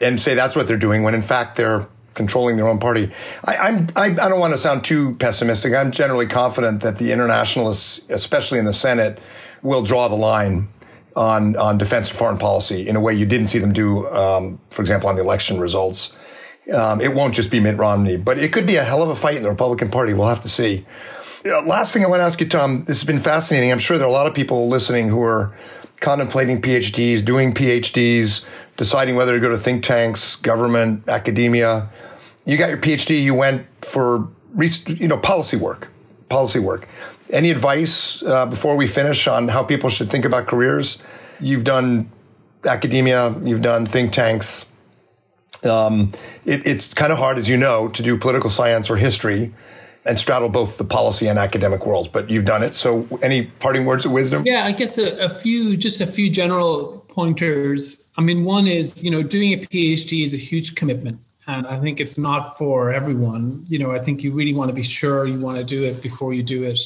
and 0.00 0.20
say 0.20 0.34
that's 0.34 0.56
what 0.56 0.66
they're 0.66 0.76
doing 0.76 1.02
when 1.02 1.14
in 1.14 1.22
fact 1.22 1.56
they're 1.56 1.86
controlling 2.14 2.56
their 2.56 2.66
own 2.66 2.80
party. 2.80 3.12
I, 3.44 3.56
i'm 3.56 3.88
I, 3.94 4.06
I 4.06 4.28
don't 4.28 4.40
want 4.40 4.54
to 4.54 4.58
sound 4.58 4.84
too 4.84 5.14
pessimistic. 5.16 5.72
I'm 5.72 5.92
generally 5.92 6.26
confident 6.26 6.80
that 6.82 6.98
the 6.98 7.12
internationalists 7.12 8.00
especially 8.08 8.58
in 8.58 8.64
the 8.64 8.72
senate 8.72 9.20
will 9.62 9.82
draw 9.82 10.08
the 10.08 10.16
line 10.16 10.68
on 11.14 11.56
on 11.56 11.78
defense 11.78 12.10
and 12.10 12.18
foreign 12.18 12.38
policy 12.38 12.88
in 12.88 12.96
a 12.96 13.00
way 13.00 13.14
you 13.14 13.24
didn't 13.24 13.48
see 13.48 13.58
them 13.58 13.72
do, 13.72 14.08
um, 14.10 14.58
for 14.70 14.82
example, 14.82 15.08
on 15.08 15.14
the 15.14 15.22
election 15.22 15.60
results. 15.60 16.14
Um, 16.74 17.00
it 17.00 17.14
won't 17.14 17.34
just 17.34 17.50
be 17.50 17.60
Mitt 17.60 17.76
Romney, 17.76 18.16
but 18.16 18.38
it 18.38 18.52
could 18.52 18.66
be 18.66 18.76
a 18.76 18.82
hell 18.82 19.02
of 19.02 19.08
a 19.08 19.16
fight 19.16 19.36
in 19.36 19.42
the 19.42 19.50
Republican 19.50 19.90
Party. 19.90 20.14
We'll 20.14 20.28
have 20.28 20.42
to 20.42 20.48
see. 20.48 20.84
Uh, 21.44 21.62
last 21.62 21.92
thing 21.92 22.04
I 22.04 22.08
want 22.08 22.20
to 22.20 22.24
ask 22.24 22.40
you, 22.40 22.48
Tom. 22.48 22.80
This 22.80 22.98
has 22.98 23.04
been 23.04 23.20
fascinating. 23.20 23.70
I'm 23.70 23.78
sure 23.78 23.98
there 23.98 24.06
are 24.06 24.10
a 24.10 24.12
lot 24.12 24.26
of 24.26 24.34
people 24.34 24.68
listening 24.68 25.08
who 25.08 25.22
are 25.22 25.56
contemplating 26.00 26.60
PhDs, 26.60 27.24
doing 27.24 27.54
PhDs, 27.54 28.44
deciding 28.76 29.14
whether 29.14 29.34
to 29.34 29.40
go 29.40 29.48
to 29.48 29.58
think 29.58 29.84
tanks, 29.84 30.36
government, 30.36 31.08
academia. 31.08 31.88
You 32.44 32.56
got 32.56 32.68
your 32.68 32.78
PhD. 32.78 33.22
You 33.22 33.34
went 33.34 33.66
for 33.84 34.28
you 34.58 35.06
know 35.06 35.18
policy 35.18 35.56
work, 35.56 35.92
policy 36.28 36.58
work. 36.58 36.88
Any 37.30 37.50
advice 37.50 38.22
uh, 38.22 38.46
before 38.46 38.76
we 38.76 38.86
finish 38.86 39.26
on 39.28 39.48
how 39.48 39.62
people 39.62 39.90
should 39.90 40.10
think 40.10 40.24
about 40.24 40.46
careers? 40.46 40.98
You've 41.40 41.64
done 41.64 42.10
academia, 42.64 43.34
you've 43.42 43.62
done 43.62 43.86
think 43.86 44.12
tanks. 44.12 44.66
Um, 45.66 46.12
it, 46.44 46.66
it's 46.66 46.92
kind 46.94 47.12
of 47.12 47.18
hard, 47.18 47.38
as 47.38 47.48
you 47.48 47.56
know, 47.56 47.88
to 47.88 48.02
do 48.02 48.16
political 48.16 48.50
science 48.50 48.88
or 48.88 48.96
history 48.96 49.52
and 50.06 50.18
straddle 50.18 50.48
both 50.48 50.78
the 50.78 50.84
policy 50.84 51.26
and 51.26 51.38
academic 51.38 51.84
worlds, 51.84 52.08
but 52.08 52.30
you've 52.30 52.44
done 52.44 52.62
it. 52.62 52.74
So, 52.74 53.06
any 53.22 53.46
parting 53.46 53.84
words 53.84 54.06
of 54.06 54.12
wisdom? 54.12 54.44
Yeah, 54.46 54.62
I 54.64 54.72
guess 54.72 54.98
a, 54.98 55.24
a, 55.24 55.28
few, 55.28 55.76
just 55.76 56.00
a 56.00 56.06
few 56.06 56.30
general 56.30 57.04
pointers. 57.08 58.12
I 58.16 58.22
mean, 58.22 58.44
one 58.44 58.66
is, 58.66 59.02
you 59.04 59.10
know, 59.10 59.22
doing 59.22 59.52
a 59.52 59.56
PhD 59.56 60.22
is 60.22 60.32
a 60.32 60.38
huge 60.38 60.76
commitment. 60.76 61.18
And 61.48 61.66
I 61.66 61.78
think 61.78 62.00
it's 62.00 62.18
not 62.18 62.58
for 62.58 62.92
everyone. 62.92 63.62
You 63.68 63.78
know, 63.78 63.92
I 63.92 63.98
think 63.98 64.24
you 64.24 64.32
really 64.32 64.54
want 64.54 64.68
to 64.68 64.74
be 64.74 64.82
sure 64.82 65.26
you 65.26 65.40
want 65.40 65.58
to 65.58 65.64
do 65.64 65.84
it 65.84 66.02
before 66.02 66.34
you 66.34 66.42
do 66.42 66.64
it. 66.64 66.80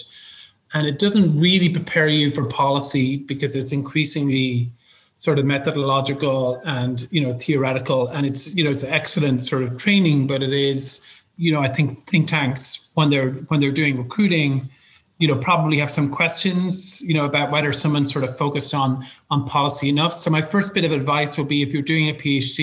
And 0.74 0.86
it 0.86 0.98
doesn't 0.98 1.40
really 1.40 1.68
prepare 1.68 2.08
you 2.08 2.30
for 2.30 2.44
policy 2.44 3.18
because 3.24 3.56
it's 3.56 3.72
increasingly 3.72 4.70
sort 5.20 5.38
of 5.38 5.44
methodological 5.44 6.62
and 6.64 7.06
you 7.10 7.20
know 7.20 7.32
theoretical. 7.34 8.08
And 8.08 8.24
it's 8.24 8.54
you 8.56 8.64
know 8.64 8.70
it's 8.70 8.82
excellent 8.82 9.42
sort 9.42 9.62
of 9.62 9.76
training 9.76 10.26
but 10.26 10.42
it 10.42 10.52
is 10.52 11.22
you 11.36 11.52
know 11.52 11.60
i 11.60 11.68
think 11.68 11.98
think 11.98 12.28
tanks 12.28 12.90
when 12.94 13.08
they're 13.08 13.30
when 13.48 13.60
they're 13.60 13.78
doing 13.82 13.96
recruiting 13.96 14.68
you 15.18 15.26
know 15.28 15.36
probably 15.36 15.78
have 15.78 15.90
some 15.90 16.10
questions 16.10 17.02
you 17.06 17.14
know 17.14 17.24
about 17.24 17.50
whether 17.50 17.72
someone 17.72 18.04
sort 18.06 18.24
of 18.26 18.36
focused 18.36 18.74
on 18.74 19.04
on 19.30 19.44
policy 19.44 19.88
enough. 19.90 20.12
So 20.12 20.30
my 20.30 20.42
first 20.42 20.74
bit 20.74 20.84
of 20.84 20.92
advice 20.92 21.36
would 21.36 21.48
be 21.48 21.60
if 21.62 21.72
you're 21.72 21.90
doing 21.94 22.08
a 22.08 22.14
phd 22.14 22.60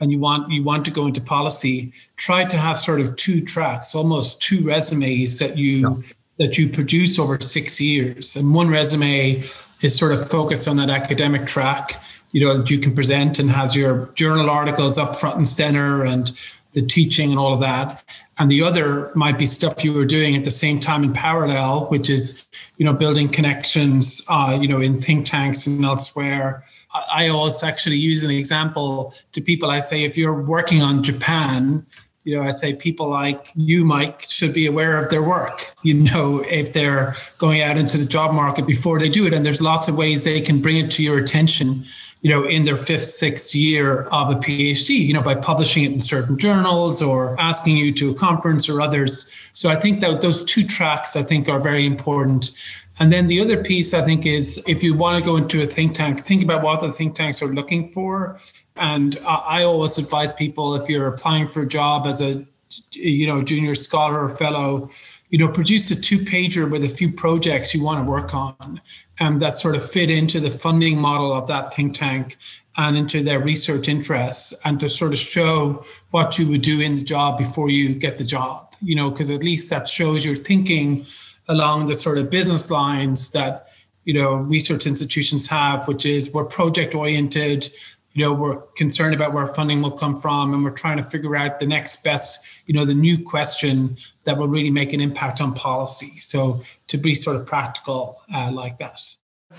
and 0.00 0.10
you 0.10 0.18
want 0.18 0.50
you 0.50 0.62
want 0.62 0.84
to 0.86 0.90
go 0.90 1.06
into 1.06 1.20
policy 1.20 1.92
try 2.16 2.44
to 2.44 2.56
have 2.56 2.78
sort 2.78 3.00
of 3.02 3.16
two 3.16 3.42
tracks 3.42 3.94
almost 3.94 4.40
two 4.40 4.64
resumes 4.64 5.38
that 5.38 5.58
you 5.58 5.72
yeah. 5.76 5.96
that 6.38 6.58
you 6.58 6.68
produce 6.68 7.18
over 7.18 7.40
six 7.40 7.80
years. 7.80 8.36
And 8.36 8.54
one 8.54 8.68
resume 8.68 9.42
is 9.82 9.96
sort 9.96 10.12
of 10.12 10.28
focused 10.28 10.68
on 10.68 10.76
that 10.76 10.90
academic 10.90 11.46
track, 11.46 11.92
you 12.32 12.40
know, 12.40 12.56
that 12.56 12.70
you 12.70 12.78
can 12.78 12.94
present 12.94 13.38
and 13.38 13.50
has 13.50 13.76
your 13.76 14.06
journal 14.14 14.50
articles 14.50 14.98
up 14.98 15.16
front 15.16 15.36
and 15.36 15.48
center 15.48 16.04
and 16.04 16.32
the 16.72 16.82
teaching 16.82 17.30
and 17.30 17.38
all 17.38 17.54
of 17.54 17.60
that. 17.60 18.02
And 18.38 18.50
the 18.50 18.62
other 18.62 19.10
might 19.14 19.38
be 19.38 19.46
stuff 19.46 19.82
you 19.82 19.94
were 19.94 20.04
doing 20.04 20.36
at 20.36 20.44
the 20.44 20.50
same 20.50 20.78
time 20.78 21.02
in 21.04 21.12
parallel, 21.12 21.86
which 21.86 22.10
is, 22.10 22.46
you 22.76 22.84
know, 22.84 22.92
building 22.92 23.28
connections, 23.28 24.24
uh, 24.28 24.58
you 24.60 24.68
know, 24.68 24.80
in 24.80 24.94
think 25.00 25.26
tanks 25.26 25.66
and 25.66 25.82
elsewhere. 25.84 26.64
I 27.12 27.28
always 27.28 27.62
actually 27.62 27.96
use 27.96 28.24
an 28.24 28.30
example 28.30 29.14
to 29.32 29.40
people. 29.40 29.70
I 29.70 29.80
say, 29.80 30.04
if 30.04 30.16
you're 30.16 30.40
working 30.42 30.82
on 30.82 31.02
Japan, 31.02 31.84
you 32.26 32.36
know, 32.36 32.42
I 32.42 32.50
say 32.50 32.74
people 32.74 33.08
like 33.08 33.52
you, 33.54 33.84
Mike, 33.84 34.20
should 34.20 34.52
be 34.52 34.66
aware 34.66 35.00
of 35.00 35.10
their 35.10 35.22
work. 35.22 35.72
You 35.82 35.94
know, 35.94 36.44
if 36.48 36.72
they're 36.72 37.14
going 37.38 37.62
out 37.62 37.78
into 37.78 37.98
the 37.98 38.04
job 38.04 38.34
market 38.34 38.66
before 38.66 38.98
they 38.98 39.08
do 39.08 39.26
it, 39.26 39.32
and 39.32 39.46
there's 39.46 39.62
lots 39.62 39.86
of 39.86 39.96
ways 39.96 40.24
they 40.24 40.40
can 40.40 40.60
bring 40.60 40.76
it 40.76 40.90
to 40.92 41.04
your 41.04 41.18
attention. 41.18 41.84
You 42.22 42.30
know, 42.30 42.44
in 42.44 42.64
their 42.64 42.76
fifth, 42.76 43.04
sixth 43.04 43.54
year 43.54 44.02
of 44.10 44.30
a 44.30 44.34
PhD, 44.34 45.06
you 45.06 45.12
know, 45.12 45.22
by 45.22 45.36
publishing 45.36 45.84
it 45.84 45.92
in 45.92 46.00
certain 46.00 46.36
journals 46.36 47.00
or 47.00 47.40
asking 47.40 47.76
you 47.76 47.92
to 47.92 48.10
a 48.10 48.14
conference 48.14 48.68
or 48.68 48.80
others. 48.80 49.48
So 49.52 49.70
I 49.70 49.76
think 49.76 50.00
that 50.00 50.20
those 50.20 50.42
two 50.44 50.64
tracks, 50.66 51.14
I 51.14 51.22
think, 51.22 51.48
are 51.48 51.60
very 51.60 51.86
important. 51.86 52.50
And 52.98 53.12
then 53.12 53.28
the 53.28 53.40
other 53.40 53.62
piece, 53.62 53.94
I 53.94 54.02
think, 54.02 54.26
is 54.26 54.64
if 54.66 54.82
you 54.82 54.94
want 54.94 55.22
to 55.22 55.30
go 55.30 55.36
into 55.36 55.62
a 55.62 55.66
think 55.66 55.94
tank, 55.94 56.18
think 56.20 56.42
about 56.42 56.62
what 56.62 56.80
the 56.80 56.90
think 56.90 57.14
tanks 57.14 57.40
are 57.40 57.48
looking 57.48 57.86
for 57.86 58.40
and 58.76 59.18
I 59.26 59.62
always 59.62 59.98
advise 59.98 60.32
people 60.32 60.74
if 60.74 60.88
you're 60.88 61.08
applying 61.08 61.48
for 61.48 61.62
a 61.62 61.68
job 61.68 62.06
as 62.06 62.20
a 62.20 62.46
you 62.92 63.26
know 63.26 63.42
junior 63.42 63.74
scholar 63.74 64.20
or 64.20 64.28
fellow 64.28 64.88
you 65.30 65.38
know 65.38 65.48
produce 65.48 65.90
a 65.90 66.00
two 66.00 66.18
pager 66.18 66.70
with 66.70 66.82
a 66.82 66.88
few 66.88 67.12
projects 67.12 67.74
you 67.74 67.82
want 67.82 68.04
to 68.04 68.10
work 68.10 68.34
on 68.34 68.80
and 69.20 69.40
that 69.40 69.52
sort 69.52 69.76
of 69.76 69.88
fit 69.88 70.10
into 70.10 70.40
the 70.40 70.50
funding 70.50 70.98
model 70.98 71.32
of 71.32 71.46
that 71.46 71.72
think 71.72 71.94
tank 71.94 72.36
and 72.76 72.96
into 72.96 73.22
their 73.22 73.38
research 73.38 73.88
interests 73.88 74.52
and 74.64 74.80
to 74.80 74.88
sort 74.88 75.12
of 75.12 75.18
show 75.18 75.84
what 76.10 76.38
you 76.38 76.48
would 76.48 76.60
do 76.60 76.80
in 76.80 76.96
the 76.96 77.04
job 77.04 77.38
before 77.38 77.70
you 77.70 77.94
get 77.94 78.18
the 78.18 78.24
job 78.24 78.74
you 78.82 78.96
know 78.96 79.10
because 79.10 79.30
at 79.30 79.44
least 79.44 79.70
that 79.70 79.86
shows 79.88 80.24
you're 80.24 80.34
thinking 80.34 81.04
along 81.48 81.86
the 81.86 81.94
sort 81.94 82.18
of 82.18 82.30
business 82.30 82.68
lines 82.68 83.30
that 83.30 83.68
you 84.04 84.12
know 84.12 84.34
research 84.34 84.86
institutions 84.86 85.48
have 85.48 85.86
which 85.86 86.04
is 86.04 86.34
we're 86.34 86.44
project 86.44 86.96
oriented 86.96 87.68
you 88.16 88.24
know 88.24 88.32
we're 88.32 88.62
concerned 88.76 89.14
about 89.14 89.34
where 89.34 89.46
funding 89.46 89.82
will 89.82 89.90
come 89.90 90.16
from 90.16 90.54
and 90.54 90.64
we're 90.64 90.70
trying 90.70 90.96
to 90.96 91.02
figure 91.02 91.36
out 91.36 91.58
the 91.58 91.66
next 91.66 92.02
best 92.02 92.62
you 92.66 92.74
know 92.74 92.84
the 92.84 92.94
new 92.94 93.22
question 93.22 93.96
that 94.24 94.36
will 94.36 94.48
really 94.48 94.70
make 94.70 94.92
an 94.92 95.00
impact 95.00 95.40
on 95.40 95.54
policy. 95.54 96.18
So 96.18 96.60
to 96.88 96.96
be 96.96 97.14
sort 97.14 97.36
of 97.36 97.46
practical 97.46 98.22
uh, 98.34 98.50
like 98.50 98.78
that 98.78 99.00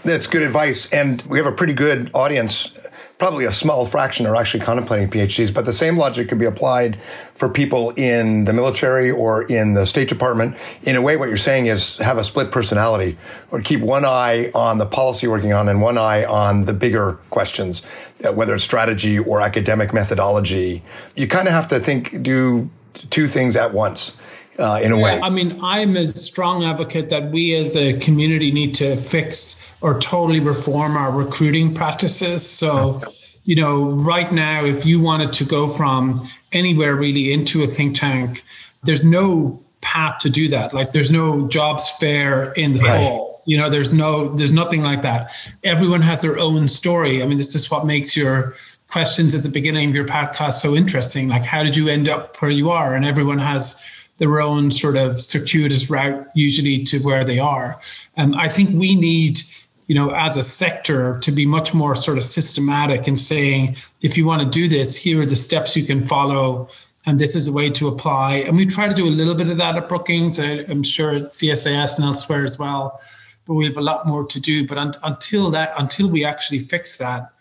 that's 0.04 0.28
good 0.28 0.42
advice 0.42 0.92
and 0.92 1.22
we 1.24 1.38
have 1.38 1.48
a 1.48 1.52
pretty 1.52 1.74
good 1.74 2.12
audience 2.14 2.78
probably 3.18 3.46
a 3.46 3.54
small 3.54 3.86
fraction 3.86 4.26
are 4.26 4.36
actually 4.36 4.60
contemplating 4.60 5.10
phds 5.10 5.54
but 5.54 5.66
the 5.66 5.74
same 5.74 5.98
logic 5.98 6.30
could 6.30 6.38
be 6.38 6.46
applied 6.46 6.98
for 7.38 7.50
people 7.50 7.92
in 7.92 8.46
the 8.46 8.54
military 8.54 9.12
or 9.12 9.44
in 9.44 9.76
the 9.76 9.86
State 9.86 10.10
Department. 10.10 10.58
In 10.82 10.96
a 10.96 11.02
way, 11.02 11.18
what 11.18 11.30
you're 11.30 11.38
saying 11.38 11.68
is 11.68 11.98
have 11.98 12.18
a 12.18 12.24
split 12.24 12.52
personality 12.52 13.16
or 13.52 13.62
keep 13.62 13.80
one 13.80 14.06
eye 14.06 14.50
on 14.56 14.80
the 14.80 14.88
policy 14.88 15.28
working 15.28 15.54
on 15.54 15.70
and 15.70 15.80
one 15.80 16.00
eye 16.00 16.26
on 16.26 16.66
the 16.66 16.74
bigger 16.74 17.20
questions, 17.30 17.84
uh, 18.26 18.34
whether 18.34 18.56
it's 18.56 18.64
strategy 18.64 19.20
or 19.20 19.40
academic 19.40 19.94
methodology. 19.94 20.84
You 21.16 21.28
kind 21.28 21.48
of 21.48 21.54
have 21.54 21.68
to 21.68 21.80
think, 21.80 22.24
do 22.24 22.72
two 23.12 23.28
things 23.28 23.56
at 23.56 23.72
once. 23.72 24.18
Uh, 24.60 24.80
in 24.82 24.92
a 24.92 24.98
yeah, 24.98 25.04
way. 25.04 25.20
I 25.22 25.30
mean, 25.30 25.60
I'm 25.62 25.96
a 25.96 26.08
strong 26.08 26.64
advocate 26.64 27.10
that 27.10 27.30
we 27.30 27.54
as 27.54 27.78
a 27.78 27.94
community 28.00 28.52
need 28.52 28.74
to 28.76 28.96
fix 28.96 29.78
or 29.82 30.00
totally 30.00 30.40
reform 30.40 30.98
our 30.98 31.12
recruiting 31.12 31.76
practices. 31.76 32.50
So, 32.50 33.00
you 33.44 33.56
know, 33.56 33.92
right 33.92 34.32
now, 34.32 34.66
if 34.66 34.84
you 34.84 35.00
wanted 35.00 35.32
to 35.34 35.46
go 35.46 35.68
from 35.68 36.26
anywhere 36.54 36.96
really 36.96 37.32
into 37.32 37.64
a 37.64 37.68
think 37.68 38.00
tank, 38.00 38.42
there's 38.84 39.04
no 39.04 39.62
path 39.82 40.18
to 40.20 40.30
do 40.30 40.48
that. 40.48 40.74
Like 40.74 40.92
there's 40.92 41.12
no 41.12 41.48
jobs 41.48 41.90
fair 42.00 42.52
in 42.54 42.72
the 42.72 42.80
right. 42.80 42.92
fall. 42.94 43.42
You 43.46 43.58
know, 43.58 43.70
there's 43.70 43.94
no, 43.94 44.30
there's 44.36 44.52
nothing 44.52 44.82
like 44.82 45.04
that. 45.04 45.36
Everyone 45.64 46.02
has 46.02 46.24
their 46.24 46.40
own 46.40 46.68
story. 46.68 47.22
I 47.22 47.28
mean, 47.28 47.38
this 47.38 47.54
is 47.54 47.70
what 47.70 47.86
makes 47.86 48.18
your 48.18 48.56
questions 48.88 49.36
at 49.36 49.44
the 49.44 49.50
beginning 49.50 49.90
of 49.90 49.96
your 49.96 50.06
podcast 50.06 50.54
so 50.54 50.76
interesting. 50.76 51.28
Like, 51.28 51.44
how 51.44 51.64
did 51.64 51.78
you 51.78 51.90
end 51.90 52.10
up 52.10 52.42
where 52.42 52.52
you 52.52 52.72
are? 52.72 52.96
And 52.96 53.06
everyone 53.06 53.38
has 53.40 53.97
their 54.18 54.42
own 54.42 54.72
sort 54.72 54.98
of 54.98 55.22
circuitous 55.22 55.90
route, 55.90 56.28
usually 56.34 56.84
to 56.84 57.00
where 57.00 57.24
they 57.24 57.40
are. 57.40 57.76
And 58.16 58.36
I 58.36 58.50
think 58.50 58.70
we 58.72 58.96
need 58.96 59.40
you 59.88 59.96
know, 59.96 60.10
as 60.12 60.36
a 60.36 60.44
sector 60.44 61.18
to 61.20 61.32
be 61.32 61.46
much 61.46 61.74
more 61.74 61.96
sort 61.96 62.18
of 62.18 62.24
systematic 62.24 63.08
in 63.08 63.16
saying, 63.16 63.76
if 64.02 64.18
you 64.18 64.26
want 64.26 64.42
to 64.42 64.48
do 64.48 64.68
this, 64.68 64.98
here 64.98 65.22
are 65.22 65.26
the 65.26 65.36
steps 65.36 65.78
you 65.78 65.86
can 65.86 66.02
follow. 66.02 66.68
And 67.06 67.20
this 67.20 67.36
is 67.36 67.48
a 67.48 67.54
way 67.54 67.70
to 67.70 67.88
apply. 67.88 68.36
And 68.36 68.58
we 68.58 68.66
try 68.66 68.90
to 68.90 68.94
do 68.94 69.08
a 69.08 69.10
little 69.10 69.34
bit 69.34 69.48
of 69.48 69.58
that 69.58 69.78
at 69.78 69.88
Brookings. 69.88 70.42
I, 70.42 70.64
am 70.70 70.84
sure 70.84 71.12
at 71.12 71.22
CSIS 71.24 71.96
and 71.96 72.06
elsewhere 72.06 72.44
as 72.44 72.60
well. 72.60 73.00
But 73.46 73.54
we 73.54 73.66
have 73.66 73.78
a 73.78 73.82
lot 73.82 74.06
more 74.06 74.26
to 74.26 74.40
do. 74.42 74.68
But 74.68 74.78
un- 74.78 74.92
until 75.04 75.50
that, 75.52 75.74
until 75.78 76.10
we 76.10 76.26
actually 76.26 76.60
fix 76.60 76.98
that, 76.98 77.32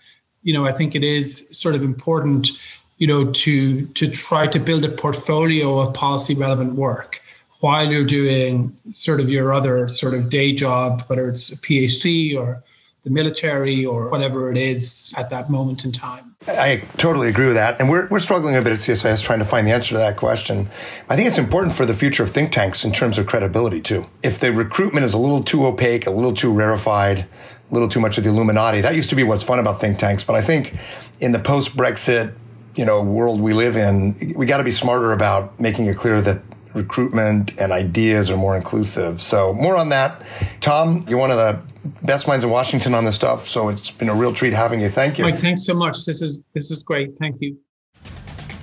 you 0.44 0.52
know, 0.52 0.64
I 0.64 0.70
think 0.70 0.94
it 0.94 1.02
is 1.02 1.48
sort 1.58 1.74
of 1.74 1.82
important, 1.82 2.50
you 2.98 3.06
know, 3.06 3.30
to 3.30 3.86
to 3.86 4.10
try 4.10 4.46
to 4.46 4.58
build 4.58 4.84
a 4.84 4.88
portfolio 4.88 5.78
of 5.78 5.94
policy 5.94 6.34
relevant 6.34 6.74
work 6.74 7.20
while 7.60 7.90
you're 7.90 8.04
doing 8.04 8.76
sort 8.92 9.20
of 9.20 9.30
your 9.30 9.52
other 9.52 9.88
sort 9.88 10.14
of 10.14 10.28
day 10.28 10.52
job, 10.52 11.02
whether 11.06 11.28
it's 11.28 11.52
a 11.52 11.56
PhD 11.56 12.36
or 12.36 12.62
the 13.06 13.10
military 13.10 13.84
or 13.84 14.08
whatever 14.08 14.50
it 14.50 14.58
is 14.58 15.14
at 15.16 15.30
that 15.30 15.48
moment 15.48 15.84
in 15.84 15.92
time. 15.92 16.34
I 16.48 16.82
totally 16.96 17.28
agree 17.28 17.46
with 17.46 17.54
that. 17.54 17.78
And 17.80 17.88
we're, 17.88 18.08
we're 18.08 18.18
struggling 18.18 18.56
a 18.56 18.62
bit 18.62 18.72
at 18.72 18.80
CSIS 18.80 19.22
trying 19.22 19.38
to 19.38 19.44
find 19.44 19.64
the 19.64 19.70
answer 19.70 19.90
to 19.90 19.98
that 19.98 20.16
question. 20.16 20.68
I 21.08 21.14
think 21.14 21.28
it's 21.28 21.38
important 21.38 21.74
for 21.74 21.86
the 21.86 21.94
future 21.94 22.24
of 22.24 22.30
think 22.30 22.50
tanks 22.50 22.84
in 22.84 22.92
terms 22.92 23.16
of 23.16 23.26
credibility, 23.26 23.80
too. 23.80 24.06
If 24.24 24.40
the 24.40 24.52
recruitment 24.52 25.04
is 25.04 25.14
a 25.14 25.18
little 25.18 25.42
too 25.42 25.66
opaque, 25.66 26.06
a 26.06 26.10
little 26.10 26.32
too 26.32 26.52
rarefied, 26.52 27.26
a 27.70 27.72
little 27.72 27.88
too 27.88 28.00
much 28.00 28.18
of 28.18 28.24
the 28.24 28.30
Illuminati, 28.30 28.80
that 28.80 28.96
used 28.96 29.10
to 29.10 29.16
be 29.16 29.22
what's 29.22 29.44
fun 29.44 29.60
about 29.60 29.80
think 29.80 29.98
tanks. 29.98 30.24
But 30.24 30.34
I 30.34 30.42
think 30.42 30.74
in 31.20 31.30
the 31.30 31.38
post 31.38 31.76
Brexit, 31.76 32.34
you 32.76 32.84
know, 32.84 33.02
world 33.02 33.40
we 33.40 33.52
live 33.52 33.76
in, 33.76 34.34
we 34.36 34.46
got 34.46 34.58
to 34.58 34.64
be 34.64 34.72
smarter 34.72 35.12
about 35.12 35.58
making 35.58 35.86
it 35.86 35.96
clear 35.96 36.20
that 36.20 36.42
recruitment 36.74 37.58
and 37.58 37.72
ideas 37.72 38.30
are 38.30 38.36
more 38.36 38.56
inclusive. 38.56 39.20
So 39.20 39.54
more 39.54 39.76
on 39.76 39.88
that. 39.88 40.22
Tom, 40.60 41.04
you're 41.08 41.18
one 41.18 41.30
of 41.30 41.38
the 41.38 41.60
best 42.02 42.28
minds 42.28 42.44
in 42.44 42.50
Washington 42.50 42.94
on 42.94 43.04
this 43.04 43.16
stuff. 43.16 43.48
So 43.48 43.68
it's 43.68 43.90
been 43.90 44.10
a 44.10 44.14
real 44.14 44.32
treat 44.32 44.52
having 44.52 44.80
you. 44.80 44.90
Thank 44.90 45.18
you. 45.18 45.24
Mike, 45.24 45.40
thanks 45.40 45.64
so 45.64 45.74
much. 45.74 46.04
This 46.04 46.20
is 46.22 46.42
this 46.54 46.70
is 46.70 46.82
great. 46.82 47.16
Thank 47.18 47.40
you. 47.40 47.56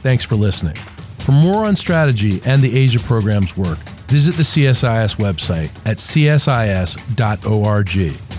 Thanks 0.01 0.23
for 0.23 0.35
listening. 0.35 0.75
For 1.19 1.31
more 1.31 1.65
on 1.65 1.75
strategy 1.75 2.41
and 2.45 2.61
the 2.61 2.77
Asia 2.77 2.99
program's 2.99 3.57
work, 3.57 3.79
visit 4.07 4.35
the 4.35 4.43
CSIS 4.43 5.15
website 5.17 5.71
at 5.87 5.97
csis.org 5.97 6.89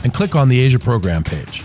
and 0.05 0.15
click 0.15 0.37
on 0.37 0.49
the 0.49 0.61
Asia 0.61 0.79
program 0.79 1.25
page. 1.25 1.65